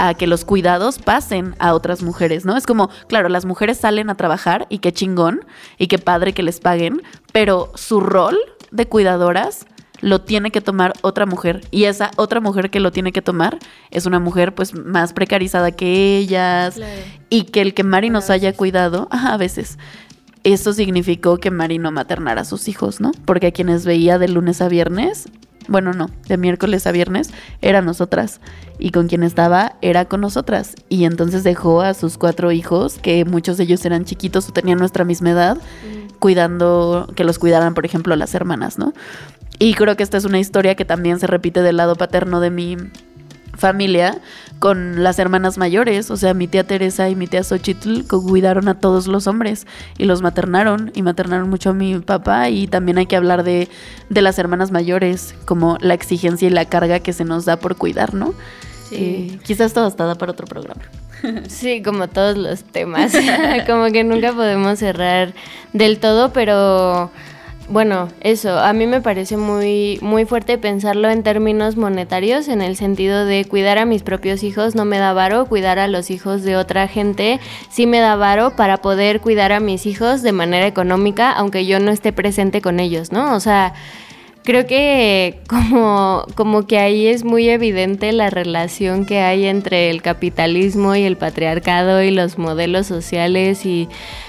a 0.00 0.14
que 0.14 0.26
los 0.26 0.46
cuidados 0.46 0.98
pasen 0.98 1.54
a 1.58 1.74
otras 1.74 2.02
mujeres, 2.02 2.46
¿no? 2.46 2.56
Es 2.56 2.64
como, 2.64 2.88
claro, 3.06 3.28
las 3.28 3.44
mujeres 3.44 3.76
salen 3.76 4.08
a 4.08 4.14
trabajar 4.14 4.66
y 4.70 4.78
qué 4.78 4.92
chingón 4.92 5.44
y 5.76 5.88
qué 5.88 5.98
padre 5.98 6.32
que 6.32 6.42
les 6.42 6.58
paguen, 6.58 7.02
pero 7.32 7.70
su 7.74 8.00
rol 8.00 8.38
de 8.70 8.86
cuidadoras 8.86 9.66
lo 10.00 10.22
tiene 10.22 10.50
que 10.50 10.62
tomar 10.62 10.94
otra 11.02 11.26
mujer 11.26 11.60
y 11.70 11.84
esa 11.84 12.12
otra 12.16 12.40
mujer 12.40 12.70
que 12.70 12.80
lo 12.80 12.92
tiene 12.92 13.12
que 13.12 13.20
tomar 13.20 13.58
es 13.90 14.06
una 14.06 14.18
mujer 14.18 14.54
pues 14.54 14.74
más 14.74 15.12
precarizada 15.12 15.70
que 15.70 16.16
ellas 16.16 16.80
y 17.28 17.42
que 17.42 17.60
el 17.60 17.74
que 17.74 17.84
Mari 17.84 18.08
nos 18.08 18.30
haya 18.30 18.54
cuidado, 18.54 19.06
ajá, 19.10 19.34
a 19.34 19.36
veces 19.36 19.78
eso 20.44 20.72
significó 20.72 21.36
que 21.36 21.50
Mari 21.50 21.76
no 21.76 21.92
maternara 21.92 22.40
a 22.40 22.46
sus 22.46 22.68
hijos, 22.68 23.02
¿no? 23.02 23.12
Porque 23.26 23.48
a 23.48 23.52
quienes 23.52 23.84
veía 23.84 24.18
de 24.18 24.28
lunes 24.28 24.62
a 24.62 24.68
viernes, 24.68 25.28
bueno, 25.70 25.92
no, 25.92 26.10
de 26.26 26.36
miércoles 26.36 26.86
a 26.86 26.92
viernes, 26.92 27.30
eran 27.62 27.86
nosotras. 27.86 28.40
Y 28.78 28.90
con 28.90 29.06
quien 29.06 29.22
estaba 29.22 29.76
era 29.80 30.04
con 30.06 30.20
nosotras. 30.20 30.74
Y 30.88 31.04
entonces 31.04 31.44
dejó 31.44 31.80
a 31.80 31.94
sus 31.94 32.18
cuatro 32.18 32.50
hijos, 32.50 32.98
que 32.98 33.24
muchos 33.24 33.56
de 33.56 33.64
ellos 33.64 33.84
eran 33.84 34.04
chiquitos 34.04 34.48
o 34.48 34.52
tenían 34.52 34.78
nuestra 34.78 35.04
misma 35.04 35.30
edad, 35.30 35.58
cuidando, 36.18 37.08
que 37.14 37.22
los 37.22 37.38
cuidaran, 37.38 37.74
por 37.74 37.86
ejemplo, 37.86 38.16
las 38.16 38.34
hermanas, 38.34 38.78
¿no? 38.78 38.92
Y 39.60 39.74
creo 39.74 39.96
que 39.96 40.02
esta 40.02 40.16
es 40.16 40.24
una 40.24 40.40
historia 40.40 40.74
que 40.74 40.84
también 40.84 41.20
se 41.20 41.28
repite 41.28 41.62
del 41.62 41.76
lado 41.76 41.94
paterno 41.94 42.40
de 42.40 42.50
mi 42.50 42.76
familia 43.54 44.20
con 44.60 45.02
las 45.02 45.18
hermanas 45.18 45.56
mayores, 45.56 46.10
o 46.10 46.18
sea, 46.18 46.34
mi 46.34 46.46
tía 46.46 46.64
Teresa 46.64 47.08
y 47.08 47.16
mi 47.16 47.26
tía 47.26 47.42
Xochitl 47.42 48.02
cuidaron 48.06 48.68
a 48.68 48.78
todos 48.78 49.06
los 49.06 49.26
hombres 49.26 49.66
y 49.96 50.04
los 50.04 50.20
maternaron 50.20 50.92
y 50.94 51.00
maternaron 51.00 51.48
mucho 51.48 51.70
a 51.70 51.72
mi 51.72 51.98
papá 51.98 52.50
y 52.50 52.66
también 52.66 52.98
hay 52.98 53.06
que 53.06 53.16
hablar 53.16 53.42
de, 53.42 53.68
de 54.10 54.22
las 54.22 54.38
hermanas 54.38 54.70
mayores, 54.70 55.34
como 55.46 55.78
la 55.80 55.94
exigencia 55.94 56.46
y 56.46 56.50
la 56.50 56.66
carga 56.66 57.00
que 57.00 57.14
se 57.14 57.24
nos 57.24 57.46
da 57.46 57.56
por 57.56 57.76
cuidar, 57.76 58.12
¿no? 58.12 58.34
Sí. 58.90 58.96
Eh, 58.96 59.38
quizás 59.44 59.72
todo 59.72 59.88
está 59.88 60.04
da 60.04 60.14
para 60.14 60.32
otro 60.32 60.46
programa. 60.46 60.82
Sí, 61.48 61.82
como 61.82 62.08
todos 62.08 62.36
los 62.38 62.64
temas. 62.64 63.12
como 63.66 63.86
que 63.92 64.04
nunca 64.04 64.32
podemos 64.32 64.78
cerrar 64.78 65.34
del 65.72 65.98
todo, 65.98 66.32
pero 66.32 67.10
bueno, 67.70 68.08
eso, 68.20 68.58
a 68.58 68.72
mí 68.72 68.86
me 68.86 69.00
parece 69.00 69.36
muy, 69.36 69.98
muy 70.02 70.24
fuerte 70.24 70.58
pensarlo 70.58 71.08
en 71.08 71.22
términos 71.22 71.76
monetarios, 71.76 72.48
en 72.48 72.62
el 72.62 72.76
sentido 72.76 73.24
de 73.24 73.44
cuidar 73.44 73.78
a 73.78 73.84
mis 73.84 74.02
propios 74.02 74.42
hijos 74.42 74.74
no 74.74 74.84
me 74.84 74.98
da 74.98 75.12
varo, 75.12 75.46
cuidar 75.46 75.78
a 75.78 75.86
los 75.86 76.10
hijos 76.10 76.42
de 76.42 76.56
otra 76.56 76.88
gente 76.88 77.38
sí 77.70 77.86
me 77.86 78.00
da 78.00 78.16
varo 78.16 78.56
para 78.56 78.78
poder 78.78 79.20
cuidar 79.20 79.52
a 79.52 79.60
mis 79.60 79.86
hijos 79.86 80.22
de 80.22 80.32
manera 80.32 80.66
económica, 80.66 81.30
aunque 81.30 81.64
yo 81.64 81.78
no 81.78 81.92
esté 81.92 82.12
presente 82.12 82.60
con 82.60 82.80
ellos, 82.80 83.12
¿no? 83.12 83.34
O 83.34 83.40
sea, 83.40 83.72
Creo 84.42 84.66
que 84.66 85.40
como, 85.48 86.24
como 86.34 86.66
que 86.66 86.78
ahí 86.78 87.06
es 87.06 87.24
muy 87.24 87.48
evidente 87.50 88.10
la 88.12 88.30
relación 88.30 89.04
que 89.04 89.20
hay 89.20 89.44
entre 89.44 89.90
el 89.90 90.00
capitalismo 90.00 90.96
y 90.96 91.02
el 91.02 91.16
patriarcado 91.18 92.02
y 92.02 92.10
los 92.10 92.38
modelos 92.38 92.86
sociales 92.86 93.66
y 93.66 93.88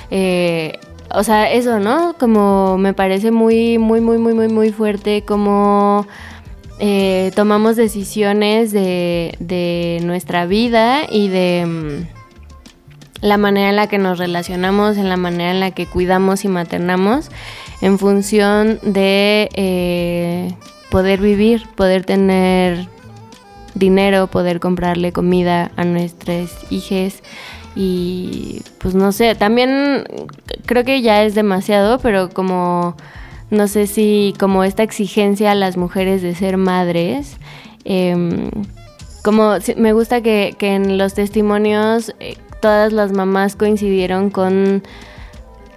eh, 0.09 0.73
o 1.15 1.23
sea, 1.23 1.51
eso, 1.51 1.79
¿no? 1.79 2.15
Como 2.17 2.77
me 2.77 2.93
parece 2.93 3.31
muy, 3.31 3.77
muy, 3.77 4.01
muy, 4.01 4.17
muy, 4.17 4.33
muy, 4.33 4.47
muy 4.47 4.71
fuerte 4.71 5.23
como 5.23 6.07
eh, 6.79 7.31
tomamos 7.35 7.75
decisiones 7.75 8.71
de, 8.71 9.99
nuestra 10.03 10.45
vida 10.45 11.01
y 11.09 11.27
de 11.27 11.65
mm, 11.67 13.25
la 13.25 13.37
manera 13.37 13.69
en 13.69 13.75
la 13.75 13.87
que 13.87 13.97
nos 13.97 14.17
relacionamos, 14.17 14.97
en 14.97 15.09
la 15.09 15.17
manera 15.17 15.51
en 15.51 15.59
la 15.59 15.71
que 15.71 15.85
cuidamos 15.85 16.43
y 16.43 16.47
maternamos, 16.47 17.29
en 17.81 17.99
función 17.99 18.79
de 18.81 19.49
eh, 19.53 20.55
poder 20.89 21.21
vivir, 21.21 21.67
poder 21.75 22.03
tener 22.03 22.87
dinero, 23.75 24.27
poder 24.27 24.59
comprarle 24.59 25.11
comida 25.11 25.71
a 25.75 25.85
nuestras 25.85 26.49
hijas 26.71 27.21
y 27.75 28.61
pues 28.79 28.95
no 28.95 29.11
sé, 29.11 29.35
también 29.35 30.03
creo 30.71 30.85
que 30.85 31.01
ya 31.01 31.25
es 31.25 31.35
demasiado, 31.35 31.99
pero 31.99 32.29
como 32.29 32.95
no 33.49 33.67
sé 33.67 33.87
si 33.87 34.33
como 34.39 34.63
esta 34.63 34.83
exigencia 34.83 35.51
a 35.51 35.55
las 35.55 35.75
mujeres 35.75 36.21
de 36.21 36.33
ser 36.33 36.55
madres, 36.55 37.35
em, 37.83 38.49
como 39.21 39.55
me 39.75 39.91
gusta 39.91 40.21
que, 40.21 40.55
en 40.61 40.97
los 40.97 41.13
testimonios 41.13 42.15
eh, 42.21 42.37
todas 42.61 42.93
las 42.93 43.11
mamás 43.11 43.57
coincidieron 43.57 44.29
con 44.29 44.81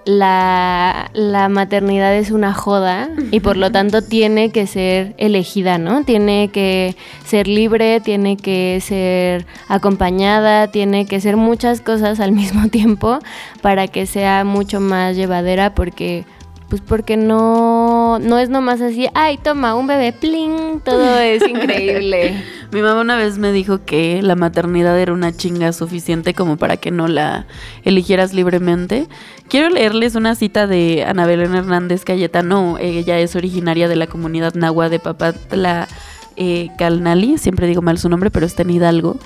la, 0.05 1.11
la, 1.15 1.49
maternidad 1.49 2.15
es 2.15 2.31
una 2.31 2.53
joda 2.53 3.09
y 3.31 3.41
por 3.41 3.57
lo 3.57 3.71
tanto 3.73 4.03
tiene 4.03 4.51
que 4.51 4.67
ser 4.67 5.15
elegida, 5.19 5.79
¿no? 5.79 6.05
Tiene 6.05 6.51
que 6.53 6.97
ser 7.25 7.49
libre, 7.49 8.01
tiene 8.01 8.37
que 8.37 8.81
ser 8.83 9.47
acompañada, 9.69 10.69
tiene 10.71 11.07
que 11.07 11.21
ser 11.21 11.37
muchas 11.37 11.81
cosas 11.81 12.21
al 12.21 12.33
mismo 12.33 12.69
tiempo 12.71 13.19
para 13.63 13.89
que 13.89 14.07
sea 14.07 14.45
mucho 14.45 14.81
más 14.81 15.17
llevadera 15.17 15.75
porque 15.75 16.25
pues 16.69 16.81
porque 16.81 17.17
no, 17.17 18.19
no 18.19 18.39
es 18.39 18.49
nomás 18.49 18.81
así, 18.81 19.07
ay, 19.15 19.39
toma, 19.39 19.75
un 19.75 19.87
bebé, 19.87 20.13
pling, 20.13 20.81
todo 20.81 21.19
es 21.19 21.43
increíble. 21.49 22.43
Mi 22.73 22.83
mamá 22.83 23.01
una 23.01 23.17
vez 23.17 23.39
me 23.39 23.53
dijo 23.53 23.85
que 23.85 24.21
la 24.23 24.35
maternidad 24.35 24.99
era 24.99 25.13
una 25.13 25.33
chinga 25.33 25.73
suficiente 25.73 26.35
como 26.35 26.57
para 26.57 26.77
que 26.77 26.91
no 26.91 27.07
la 27.07 27.47
eligieras 27.85 28.35
libremente. 28.35 29.07
Quiero 29.49 29.69
leerles 29.69 30.15
una 30.15 30.35
cita 30.35 30.67
de 30.67 31.05
Ana 31.05 31.27
Belén 31.27 31.55
Hernández 31.55 32.05
Cayetano, 32.05 32.79
ella 32.79 33.19
es 33.19 33.37
originaria 33.37 33.89
de 33.89 33.97
la 33.97 34.07
comunidad 34.07 34.55
nahua 34.55 34.89
de 34.89 34.99
Papatla. 34.99 35.89
Eh, 36.37 36.71
Calnali, 36.79 37.39
siempre 37.39 37.69
digo 37.69 37.81
mal 37.81 37.97
su 37.97 38.09
nombre, 38.09 38.29
pero 38.29 38.45
está 38.45 38.63
en 38.63 38.71
Hidalgo. 38.71 39.19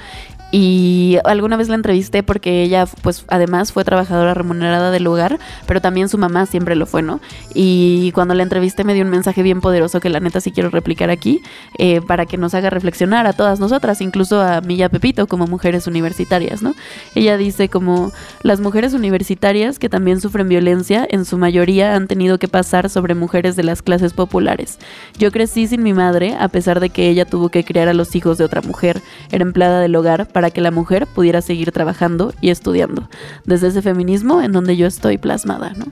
Y 0.51 1.19
alguna 1.25 1.57
vez 1.57 1.69
la 1.69 1.75
entrevisté 1.75 2.23
porque 2.23 2.63
ella, 2.63 2.87
pues 3.03 3.25
además 3.29 3.73
fue 3.73 3.85
trabajadora 3.85 4.33
remunerada 4.33 4.91
del 4.91 5.05
lugar, 5.05 5.39
pero 5.67 5.83
también 5.83 6.09
su 6.09 6.17
mamá 6.17 6.47
siempre 6.47 6.75
lo 6.75 6.87
fue, 6.87 7.03
¿no? 7.03 7.21
Y 7.53 8.13
cuando 8.13 8.35
la 8.35 8.45
entrevisté 8.45 8.83
me 8.83 8.95
dio 8.95 9.05
un 9.05 9.11
mensaje 9.11 9.43
bien 9.43 9.61
poderoso 9.61 10.01
que 10.01 10.09
la 10.09 10.21
neta 10.21 10.41
sí 10.41 10.51
quiero 10.51 10.71
replicar 10.71 11.11
aquí, 11.11 11.43
eh, 11.77 12.01
para 12.01 12.25
que 12.25 12.39
nos 12.39 12.55
haga 12.55 12.71
reflexionar 12.71 13.27
a 13.27 13.35
todas 13.35 13.61
nosotras, 13.61 14.01
incluso 14.01 14.41
a 14.41 14.63
mí 14.63 14.77
y 14.77 14.83
a 14.83 14.89
Pepito 14.89 15.27
como 15.27 15.47
mujeres 15.47 15.87
universitarias, 15.87 16.63
¿no? 16.63 16.75
Ella 17.15 17.37
dice 17.37 17.69
como 17.69 18.11
las 18.43 18.61
mujeres 18.61 18.95
universitarias 18.95 19.79
que 19.79 19.91
también 19.91 20.21
sufren 20.21 20.49
violencia, 20.49 21.07
en 21.11 21.27
su 21.27 21.37
mayoría 21.37 21.95
han 21.95 22.07
tenido 22.07 22.39
que 22.39 22.49
pasar 22.49 22.89
sobre 22.89 23.15
mujeres 23.15 23.55
de 23.57 23.65
las 23.65 23.83
clases 23.83 24.15
populares. 24.15 24.79
Yo 25.19 25.31
crecí 25.31 25.67
sin 25.67 25.83
mi 25.83 25.93
madre, 25.93 26.37
a 26.39 26.49
pesar 26.49 26.81
de 26.81 26.89
que 26.89 27.09
ella 27.09 27.27
tuvo 27.27 27.51
que 27.51 27.65
criar 27.65 27.89
a 27.89 27.95
los 27.95 28.17
hijos 28.17 28.39
de 28.39 28.45
otra 28.45 28.63
mujer, 28.63 29.03
era 29.31 29.43
empleada 29.43 29.81
del 29.81 29.95
hogar, 29.95 30.27
para 30.39 30.53
que 30.53 30.61
la 30.61 30.71
mujer 30.71 31.09
pudiera 31.09 31.43
seguir 31.43 31.73
trabajando 31.73 32.33
y 32.41 32.51
estudiando, 32.51 33.09
desde 33.45 33.67
ese 33.67 33.83
feminismo 33.83 34.41
en 34.41 34.53
donde 34.53 34.77
yo 34.77 34.87
estoy 34.87 35.19
plasmada, 35.19 35.73
¿no? 35.77 35.87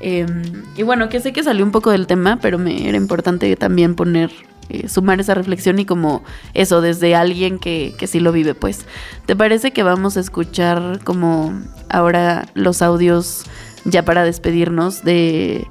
Em, 0.00 0.64
y 0.76 0.82
bueno, 0.82 1.08
que 1.08 1.20
sé 1.20 1.32
que 1.32 1.44
salió 1.44 1.64
un 1.64 1.70
poco 1.70 1.92
del 1.92 2.08
tema, 2.08 2.40
pero 2.42 2.58
me 2.58 2.88
era 2.88 2.96
importante 2.96 3.54
también 3.54 3.94
poner, 3.94 4.32
eh, 4.70 4.88
sumar 4.88 5.20
esa 5.20 5.34
reflexión 5.34 5.78
y 5.78 5.84
como 5.84 6.24
eso, 6.52 6.80
desde 6.80 7.14
alguien 7.14 7.60
que, 7.60 7.94
que 7.96 8.08
sí 8.08 8.18
lo 8.18 8.32
vive, 8.32 8.56
pues. 8.56 8.86
¿Te 9.24 9.36
parece 9.36 9.70
que 9.70 9.84
vamos 9.84 10.16
a 10.16 10.20
escuchar 10.20 10.98
como 11.04 11.56
ahora 11.88 12.48
los 12.54 12.82
audios 12.82 13.44
ya 13.84 14.04
para 14.04 14.24
despedirnos 14.24 15.04
de 15.04 15.64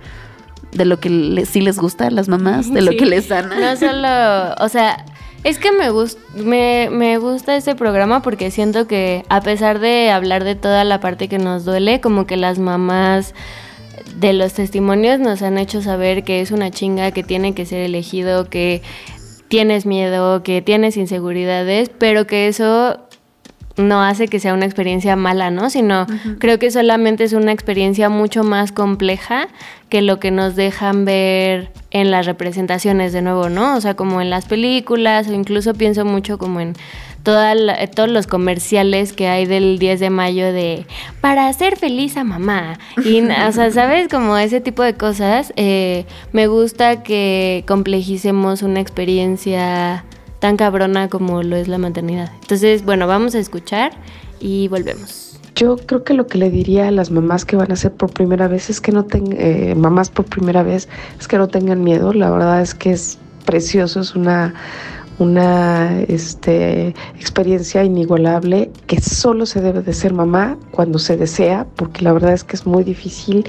de 0.71 0.85
lo 0.85 0.99
que 0.99 1.45
sí 1.45 1.61
les 1.61 1.79
gusta 1.79 2.07
a 2.07 2.11
las 2.11 2.27
mamás, 2.27 2.73
de 2.73 2.81
lo 2.81 2.91
que 2.91 3.05
les 3.05 3.27
sana. 3.27 3.59
No 3.59 3.77
solo, 3.77 4.55
o 4.59 4.69
sea, 4.69 5.05
es 5.45 5.59
que 5.59 5.71
me, 5.71 5.91
gusta 5.91 6.19
me, 6.33 6.89
me, 6.91 7.19
gusta 7.19 7.55
este 7.55 7.75
programa 7.75 8.23
porque 8.23 8.49
siento 8.49 8.87
que 8.87 9.23
a 9.29 9.41
pesar 9.41 9.77
de 9.77 10.09
hablar 10.09 10.43
de 10.43 10.55
toda 10.55 10.83
la 10.83 10.99
parte 10.99 11.27
que 11.27 11.37
nos 11.37 11.65
duele, 11.65 12.01
como 12.01 12.25
que 12.25 12.35
las 12.35 12.57
mamás 12.57 13.35
de 14.15 14.33
los 14.33 14.53
testimonios 14.53 15.19
nos 15.19 15.43
han 15.43 15.59
hecho 15.59 15.83
saber 15.83 16.23
que 16.23 16.41
es 16.41 16.49
una 16.49 16.71
chinga, 16.71 17.11
que 17.11 17.21
tiene 17.21 17.53
que 17.53 17.67
ser 17.67 17.81
elegido, 17.81 18.49
que 18.49 18.81
tienes 19.47 19.85
miedo, 19.85 20.41
que 20.41 20.63
tienes 20.63 20.97
inseguridades, 20.97 21.91
pero 21.95 22.25
que 22.25 22.47
eso 22.47 23.07
no 23.77 24.01
hace 24.01 24.27
que 24.27 24.39
sea 24.39 24.53
una 24.53 24.65
experiencia 24.65 25.15
mala, 25.15 25.51
¿no? 25.51 25.69
Sino 25.69 26.07
creo 26.39 26.59
que 26.59 26.71
solamente 26.71 27.23
es 27.23 27.33
una 27.33 27.51
experiencia 27.51 28.09
mucho 28.09 28.43
más 28.43 28.71
compleja 28.71 29.47
que 29.89 30.01
lo 30.01 30.19
que 30.19 30.31
nos 30.31 30.55
dejan 30.55 31.05
ver 31.05 31.71
en 31.91 32.11
las 32.11 32.25
representaciones 32.25 33.13
de 33.13 33.21
nuevo, 33.21 33.49
¿no? 33.49 33.75
O 33.75 33.81
sea, 33.81 33.95
como 33.95 34.21
en 34.21 34.29
las 34.29 34.45
películas 34.45 35.27
o 35.27 35.33
incluso 35.33 35.73
pienso 35.73 36.05
mucho 36.05 36.37
como 36.37 36.59
en 36.59 36.73
toda 37.23 37.55
todos 37.87 38.09
los 38.09 38.27
comerciales 38.27 39.11
que 39.11 39.27
hay 39.27 39.45
del 39.45 39.79
10 39.79 39.99
de 39.99 40.09
mayo 40.09 40.53
de 40.53 40.85
para 41.21 41.47
hacer 41.47 41.75
feliz 41.75 42.15
a 42.17 42.23
mamá. 42.23 42.79
Y, 43.03 43.21
o 43.21 43.51
sea, 43.51 43.71
¿sabes? 43.71 44.07
Como 44.07 44.37
ese 44.37 44.61
tipo 44.61 44.83
de 44.83 44.93
cosas. 44.93 45.51
Eh, 45.57 46.05
me 46.31 46.47
gusta 46.47 47.03
que 47.03 47.65
complejicemos 47.67 48.61
una 48.61 48.79
experiencia 48.79 50.05
tan 50.45 50.57
cabrona 50.57 51.09
como 51.09 51.41
lo 51.41 51.55
es 51.55 51.67
la 51.67 51.79
maternidad. 51.79 52.31
Entonces, 52.39 52.85
bueno, 52.85 53.07
vamos 53.07 53.33
a 53.33 53.39
escuchar 53.39 53.93
y 54.39 54.67
volvemos. 54.67 55.39
Yo 55.55 55.75
creo 55.75 56.03
que 56.03 56.13
lo 56.13 56.27
que 56.27 56.37
le 56.37 56.51
diría 56.51 56.87
a 56.87 56.91
las 56.91 57.09
mamás 57.09 57.45
que 57.45 57.55
van 57.55 57.71
a 57.71 57.75
ser 57.75 57.91
por 57.93 58.11
primera 58.11 58.47
vez 58.47 58.69
es 58.69 58.79
que 58.79 58.91
no 58.91 59.05
tengan, 59.05 59.35
eh, 59.39 59.73
mamás 59.75 60.11
por 60.11 60.25
primera 60.25 60.61
vez, 60.61 60.87
es 61.19 61.27
que 61.27 61.39
no 61.39 61.47
tengan 61.47 61.83
miedo. 61.83 62.13
La 62.13 62.29
verdad 62.29 62.61
es 62.61 62.75
que 62.75 62.91
es 62.91 63.17
precioso, 63.43 64.01
es 64.01 64.15
una, 64.15 64.53
una 65.17 65.99
este, 66.01 66.89
experiencia 67.19 67.83
inigualable 67.83 68.69
que 68.85 69.01
solo 69.01 69.47
se 69.47 69.61
debe 69.61 69.81
de 69.81 69.93
ser 69.93 70.13
mamá 70.13 70.59
cuando 70.69 70.99
se 70.99 71.17
desea, 71.17 71.65
porque 71.75 72.03
la 72.03 72.13
verdad 72.13 72.33
es 72.33 72.43
que 72.43 72.55
es 72.55 72.67
muy 72.67 72.83
difícil, 72.83 73.47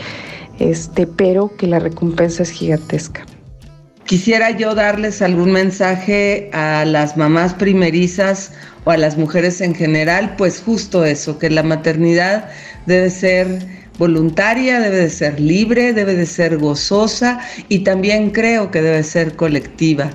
este, 0.59 1.07
pero 1.07 1.55
que 1.59 1.67
la 1.67 1.79
recompensa 1.79 2.43
es 2.43 2.49
gigantesca. 2.49 3.27
Quisiera 4.07 4.53
yo 4.53 4.77
darles 4.77 5.21
algún 5.21 5.51
mensaje 5.51 6.49
a 6.53 6.85
las 6.85 7.17
mamás 7.17 7.55
primerizas 7.55 8.53
o 8.85 8.93
a 8.93 8.97
las 8.97 9.19
mujeres 9.19 9.61
en 9.61 9.75
general, 9.75 10.37
pues 10.39 10.63
justo 10.65 11.05
eso, 11.05 11.41
que 11.41 11.51
la 11.51 11.65
maternidad 11.65 12.49
debe 12.87 13.11
ser 13.11 13.67
voluntaria, 13.99 14.79
debe 14.79 14.99
de 14.99 15.11
ser 15.11 15.41
libre, 15.41 15.93
debe 15.93 16.15
de 16.15 16.27
ser 16.27 16.57
gozosa 16.59 17.41
y 17.69 17.81
también 17.81 18.31
creo 18.31 18.71
que 18.71 18.81
debe 18.81 19.03
ser 19.03 19.35
colectiva. 19.35 20.13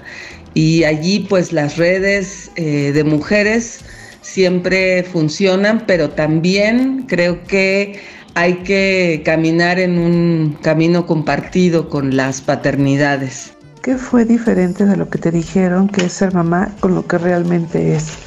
Y 0.54 0.86
allí 0.86 1.26
pues 1.28 1.52
las 1.52 1.76
redes 1.76 2.50
eh, 2.56 2.94
de 2.94 3.04
mujeres 3.04 3.82
siempre 4.22 5.04
funcionan, 5.04 5.86
pero 5.86 6.12
también 6.12 7.08
creo 7.10 7.44
que 7.44 8.00
hay 8.36 8.54
que 8.64 9.22
caminar 9.26 9.80
en 9.80 10.00
un 10.00 10.58
camino 10.62 11.06
compartido 11.06 11.90
con 11.90 12.16
las 12.16 12.40
paternidades. 12.40 13.52
¿Qué 13.82 13.98
fue 13.98 14.26
diferente 14.26 14.86
de 14.86 14.96
lo 14.96 15.10
que 15.10 15.18
te 15.18 15.32
dijeron 15.32 15.88
que 15.88 16.06
es 16.06 16.14
ser 16.14 16.34
mamá 16.34 16.70
con 16.80 16.94
lo 16.94 17.08
que 17.08 17.18
realmente 17.18 17.96
es? 17.96 18.18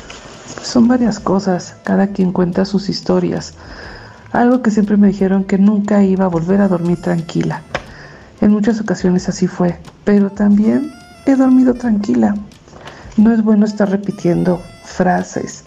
son 0.63 0.89
varias 0.89 1.21
cosas, 1.21 1.77
cada 1.85 2.09
quien 2.09 2.33
cuenta 2.33 2.65
sus 2.65 2.89
historias. 2.89 3.55
Algo 4.33 4.63
que 4.63 4.71
siempre 4.71 4.97
me 4.97 5.09
dijeron 5.09 5.45
que 5.45 5.59
nunca 5.59 6.03
iba 6.03 6.25
a 6.25 6.29
volver 6.29 6.61
a 6.61 6.69
dormir 6.69 7.01
tranquila. 7.01 7.63
En 8.41 8.51
muchas 8.51 8.81
ocasiones 8.81 9.29
así 9.29 9.47
fue, 9.47 9.79
pero 10.05 10.31
también 10.31 10.93
he 11.27 11.37
dormido 11.37 11.75
tranquila. 11.75 12.35
No 13.17 13.33
es 13.33 13.43
bueno 13.43 13.65
estar 13.65 13.89
repitiendo 13.89 14.61
frases. 14.85 15.65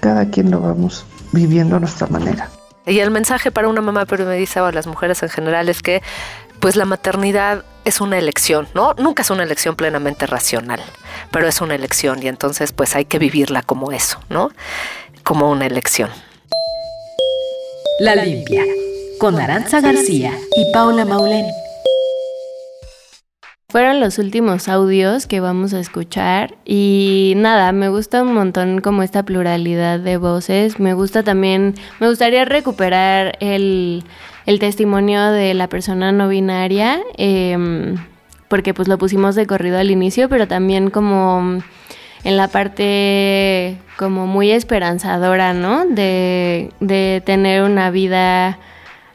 Cada 0.00 0.30
quien 0.30 0.50
lo 0.50 0.60
vamos 0.60 1.04
viviendo 1.32 1.76
a 1.76 1.80
nuestra 1.80 2.06
manera. 2.06 2.48
Y 2.86 3.00
el 3.00 3.10
mensaje 3.10 3.50
para 3.50 3.68
una 3.68 3.82
mamá 3.82 4.06
pero 4.06 4.24
me 4.24 4.36
dice 4.36 4.60
a 4.60 4.72
las 4.72 4.86
mujeres 4.86 5.22
en 5.22 5.28
general 5.28 5.68
es 5.68 5.82
que 5.82 6.02
pues 6.60 6.76
la 6.76 6.86
maternidad 6.86 7.64
es 7.90 8.00
una 8.00 8.18
elección, 8.18 8.68
¿no? 8.74 8.94
Nunca 8.94 9.22
es 9.22 9.30
una 9.30 9.42
elección 9.42 9.76
plenamente 9.76 10.26
racional, 10.26 10.80
pero 11.30 11.46
es 11.48 11.60
una 11.60 11.74
elección 11.74 12.22
y 12.22 12.28
entonces 12.28 12.72
pues 12.72 12.96
hay 12.96 13.04
que 13.04 13.18
vivirla 13.18 13.62
como 13.62 13.92
eso, 13.92 14.18
¿no? 14.30 14.50
Como 15.22 15.50
una 15.50 15.66
elección. 15.66 16.08
La 17.98 18.14
limpia, 18.14 18.64
con 19.18 19.38
Aranza 19.38 19.80
García 19.80 20.32
y 20.56 20.72
Paula 20.72 21.04
Maulén. 21.04 21.46
Fueron 23.68 24.00
los 24.00 24.18
últimos 24.18 24.68
audios 24.68 25.26
que 25.26 25.40
vamos 25.40 25.74
a 25.74 25.80
escuchar 25.80 26.56
y 26.64 27.34
nada, 27.36 27.70
me 27.72 27.88
gusta 27.88 28.22
un 28.22 28.34
montón 28.34 28.80
como 28.80 29.02
esta 29.02 29.24
pluralidad 29.24 30.00
de 30.00 30.16
voces. 30.16 30.80
Me 30.80 30.94
gusta 30.94 31.22
también, 31.22 31.74
me 32.00 32.08
gustaría 32.08 32.44
recuperar 32.44 33.36
el 33.40 34.04
el 34.46 34.58
testimonio 34.58 35.30
de 35.30 35.54
la 35.54 35.68
persona 35.68 36.12
no 36.12 36.28
binaria, 36.28 37.00
em, 37.16 37.96
porque 38.48 38.74
pues 38.74 38.88
lo 38.88 38.98
pusimos 38.98 39.34
de 39.34 39.46
corrido 39.46 39.78
al 39.78 39.90
inicio, 39.90 40.28
pero 40.28 40.48
también 40.48 40.90
como 40.90 41.62
en 42.24 42.36
la 42.36 42.48
parte 42.48 43.78
como 43.96 44.26
muy 44.26 44.50
esperanzadora, 44.50 45.52
¿no? 45.52 45.86
De, 45.86 46.70
de 46.80 47.22
tener 47.24 47.62
una 47.62 47.90
vida 47.90 48.58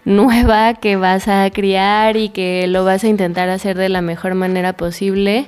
nueva 0.06 0.76
que 0.76 0.96
vas 0.96 1.28
a 1.28 1.50
criar 1.50 2.16
y 2.18 2.30
que 2.30 2.68
lo 2.68 2.86
vas 2.86 3.04
a 3.04 3.08
intentar 3.08 3.50
hacer 3.50 3.78
de 3.78 3.90
la 3.90 4.02
mejor 4.02 4.36
manera 4.36 4.74
posible. 4.74 5.48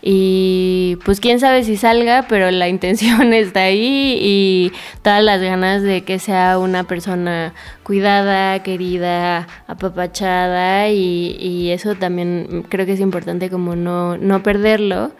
Y 0.00 0.96
pues 1.04 1.18
quién 1.20 1.40
sabe 1.40 1.64
si 1.64 1.76
salga, 1.76 2.26
pero 2.28 2.50
la 2.50 2.68
intención 2.68 3.32
está 3.32 3.62
ahí 3.62 4.18
y 4.20 4.72
todas 5.02 5.22
las 5.22 5.40
ganas 5.40 5.82
de 5.82 6.02
que 6.02 6.18
sea 6.18 6.58
una 6.58 6.84
persona 6.84 7.54
cuidada, 7.82 8.62
querida, 8.62 9.48
apapachada 9.66 10.88
y, 10.90 11.70
eso 11.70 11.96
también 11.96 12.64
creo 12.68 12.86
que 12.86 12.92
es 12.92 13.00
importante 13.00 13.50
como 13.50 13.76
no, 13.76 14.16
no 14.16 14.42
perderlo. 14.42 15.12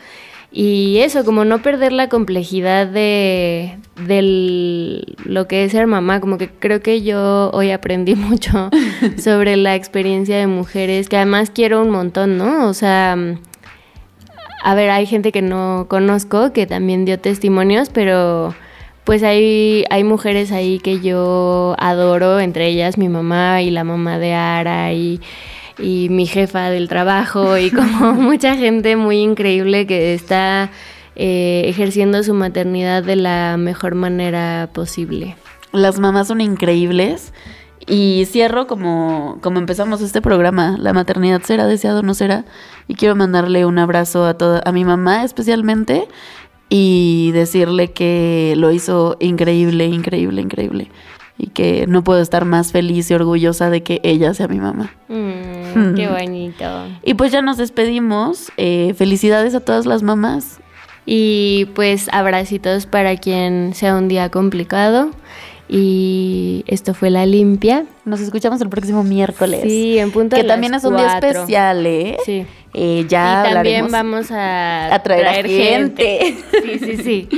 Y 0.51 0.99
eso, 1.01 1.26
como 1.26 1.45
no 1.45 1.61
perder 1.61 1.93
la 1.93 2.09
complejidad 2.09 2.87
de, 2.87 3.79
lo 5.24 5.47
que 5.47 5.64
es 5.64 5.72
ser 5.72 5.87
mamá, 5.87 6.20
como 6.20 6.39
que 6.39 6.49
creo 6.49 6.81
que 6.81 7.03
yo 7.03 7.51
hoy 7.53 7.70
aprendí 7.70 8.14
mucho 8.16 8.70
sobre 9.18 9.57
la 9.57 9.74
experiencia 9.74 10.39
de 10.39 10.47
mujeres, 10.47 11.09
que 11.09 11.16
además 11.16 11.51
quiero 11.51 11.83
un 11.83 11.91
montón, 11.91 12.39
¿no? 12.39 12.66
O 12.66 12.72
sea, 12.72 13.16
a 14.62 14.74
ver, 14.74 14.90
hay 14.90 15.06
gente 15.06 15.32
que 15.32 15.42
no 15.42 15.86
conozco 15.88 16.52
que 16.52 16.66
también 16.66 17.04
dio 17.04 17.18
testimonios, 17.18 17.90
pero 17.90 18.54
pues 19.04 19.22
hay, 19.22 19.84
hay 19.90 20.04
mujeres 20.04 20.52
ahí 20.52 20.78
que 20.78 21.00
yo 21.00 21.74
adoro, 21.78 22.40
entre 22.40 22.66
ellas 22.66 22.98
mi 22.98 23.09
mamá 23.09 23.62
y 23.62 23.70
la 23.70 23.84
mamá 23.84 24.18
de 24.18 24.34
Ara 24.34 24.92
y 24.92 25.20
y 25.78 26.09
mi 26.11 26.26
jefa 26.26 26.70
del 26.70 26.88
trabajo 26.88 27.56
y 27.56 27.70
como 27.70 28.14
mucha 28.14 28.56
gente 28.56 28.96
muy 28.96 29.18
increíble 29.18 29.86
que 29.86 30.14
está 30.14 30.70
eh, 31.16 31.64
ejerciendo 31.66 32.22
su 32.22 32.34
maternidad 32.34 33.02
de 33.02 33.16
la 33.16 33.56
mejor 33.56 33.94
manera 33.94 34.68
posible. 34.72 35.36
Las 35.72 35.98
mamás 35.98 36.28
son 36.28 36.40
increíbles. 36.40 37.32
Y 37.87 38.26
cierro 38.26 38.66
como, 38.66 39.39
como 39.43 39.59
empezamos 39.59 40.01
este 40.01 40.20
programa. 40.20 40.76
La 40.79 40.93
maternidad 40.93 41.43
será 41.43 41.66
deseado, 41.66 42.03
no 42.03 42.14
será. 42.14 42.45
Y 42.87 42.95
quiero 42.95 43.16
mandarle 43.16 43.64
un 43.64 43.79
abrazo 43.79 44.26
a 44.26 44.35
toda, 44.35 44.62
a 44.64 44.72
mi 44.72 44.85
mamá 44.85 45.24
especialmente. 45.24 46.09
Y 46.68 47.31
decirle 47.33 47.93
que 47.93 48.55
lo 48.57 48.70
hizo 48.70 49.16
increíble, 49.20 49.87
increíble, 49.87 50.43
increíble 50.43 50.91
y 51.39 51.47
que 51.47 51.87
no 51.87 52.03
puedo 52.03 52.20
estar 52.20 52.45
más 52.45 52.72
feliz 52.72 53.11
y 53.11 53.14
orgullosa 53.14 53.70
de 53.70 53.83
que 53.85 54.01
ella 54.03 54.35
sea 54.35 54.49
mi 54.49 54.59
mamá. 54.59 54.93
Mm, 55.09 55.95
qué 55.95 56.09
bonito. 56.20 56.87
Y 57.05 57.14
pues 57.14 57.31
ya 57.31 57.41
nos 57.41 57.57
despedimos. 57.57 58.51
Eh, 58.57 58.93
felicidades 58.99 59.55
a 59.55 59.61
todas 59.61 59.87
las 59.87 60.03
mamás. 60.03 60.59
Y 61.07 61.66
pues 61.74 62.09
abracitos 62.12 62.87
para 62.87 63.16
quien 63.16 63.72
sea 63.74 63.97
un 63.97 64.09
día 64.09 64.31
complicado. 64.31 65.11
Y 65.68 66.64
esto 66.66 66.94
fue 66.94 67.10
La 67.10 67.26
Limpia. 67.26 67.84
Nos 68.04 68.20
escuchamos 68.20 68.60
el 68.62 68.70
próximo 68.70 69.04
miércoles. 69.04 69.62
Sí, 69.62 69.98
en 69.98 70.10
punto 70.10 70.34
Que 70.36 70.44
también 70.44 70.74
es 70.74 70.84
un 70.84 70.96
día 70.96 71.18
especial, 71.18 71.84
¿eh? 71.84 72.16
Sí. 72.24 72.46
Eh, 72.74 73.04
ya 73.08 73.46
y 73.48 73.54
también 73.54 73.90
vamos 73.90 74.28
a, 74.30 75.00
traer, 75.04 75.46
gente. 75.46 76.36
Sí, 76.62 76.78
sí, 76.78 76.96
sí. 76.96 77.28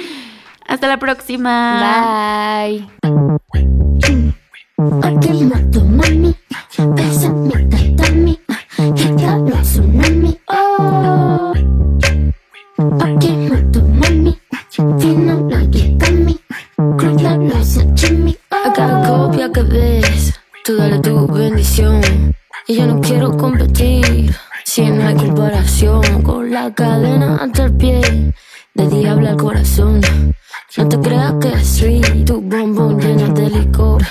Hasta 0.66 0.86
la 0.86 0.98
próxima. 0.98 2.62
Bye. 2.64 2.86
Oh. 3.08 5.00
Aquí 5.02 5.32
mato 5.44 5.80
cruda 16.96 17.36
lo 17.36 17.64
sashimi. 17.64 18.36
Acá 18.50 19.02
copia 19.06 19.50
que 19.52 19.62
ves, 19.62 20.34
tú 20.64 20.76
dale 20.76 20.98
tu 20.98 21.26
bendición. 21.26 22.00
Y 22.66 22.76
yo 22.76 22.86
no 22.86 23.00
quiero 23.00 23.36
competir, 23.36 24.34
si 24.64 24.82
no 24.90 25.06
hay 25.06 25.14
comparación 25.14 26.22
con 26.22 26.50
la 26.50 26.72
cadena 26.72 27.36
hasta 27.36 27.64
el 27.64 27.72
pie, 27.76 28.32
de 28.74 28.88
diablo 28.88 29.28
al 29.28 29.36
corazón. 29.36 30.00
No 30.76 30.88
te 30.88 31.00
creas 31.00 31.34
que 31.40 31.64
sweet, 31.64 32.24
tu 32.24 32.40
bombón 32.40 33.00
llena 33.00 33.28
de 33.28 33.50
licor. 33.50 34.02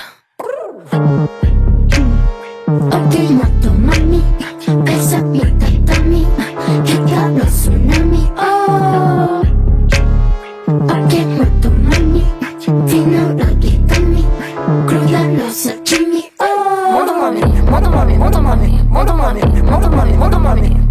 Ok, 2.91 3.15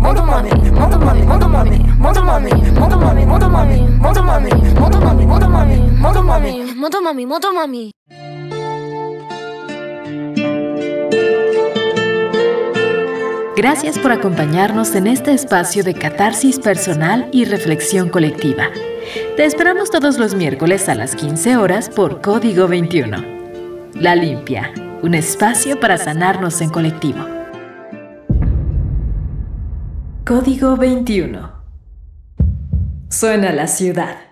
moto 0.08 0.24
mami, 0.24 0.50
moto 0.70 0.98
mami, 0.98 1.22
moto 1.22 1.48
mami, 1.48 1.78
moto 1.98 2.22
mami, 2.24 2.50
moto 2.72 2.98
mami, 2.98 3.26
moto 3.26 3.48
mami, 3.50 3.76
moto 3.98 4.22
mami, 4.22 4.56
moto 4.56 5.00
mami, 5.02 5.26
moto 5.26 5.48
mami, 5.48 5.76
moto 6.00 6.22
mami, 6.22 6.74
moto 6.74 7.02
mami, 7.02 7.26
moto 7.26 7.52
mami. 7.52 7.90
Gracias 13.54 13.98
por 13.98 14.12
acompañarnos 14.12 14.94
en 14.94 15.08
este 15.08 15.32
espacio 15.32 15.84
de 15.84 15.92
catarsis 15.92 16.58
personal 16.58 17.28
y 17.30 17.44
reflexión 17.44 18.08
colectiva. 18.08 18.68
Te 19.36 19.44
esperamos 19.44 19.90
todos 19.90 20.16
los 20.16 20.34
miércoles 20.34 20.88
a 20.88 20.94
las 20.94 21.14
15 21.16 21.58
horas 21.58 21.90
por 21.90 22.22
Código 22.22 22.66
21. 22.66 23.18
La 23.94 24.14
Limpia, 24.14 24.72
un 25.02 25.14
espacio 25.14 25.78
para 25.78 25.98
sanarnos 25.98 26.62
en 26.62 26.70
colectivo. 26.70 27.37
Código 30.28 30.76
21. 30.76 31.52
Suena 33.08 33.50
la 33.50 33.66
ciudad. 33.66 34.27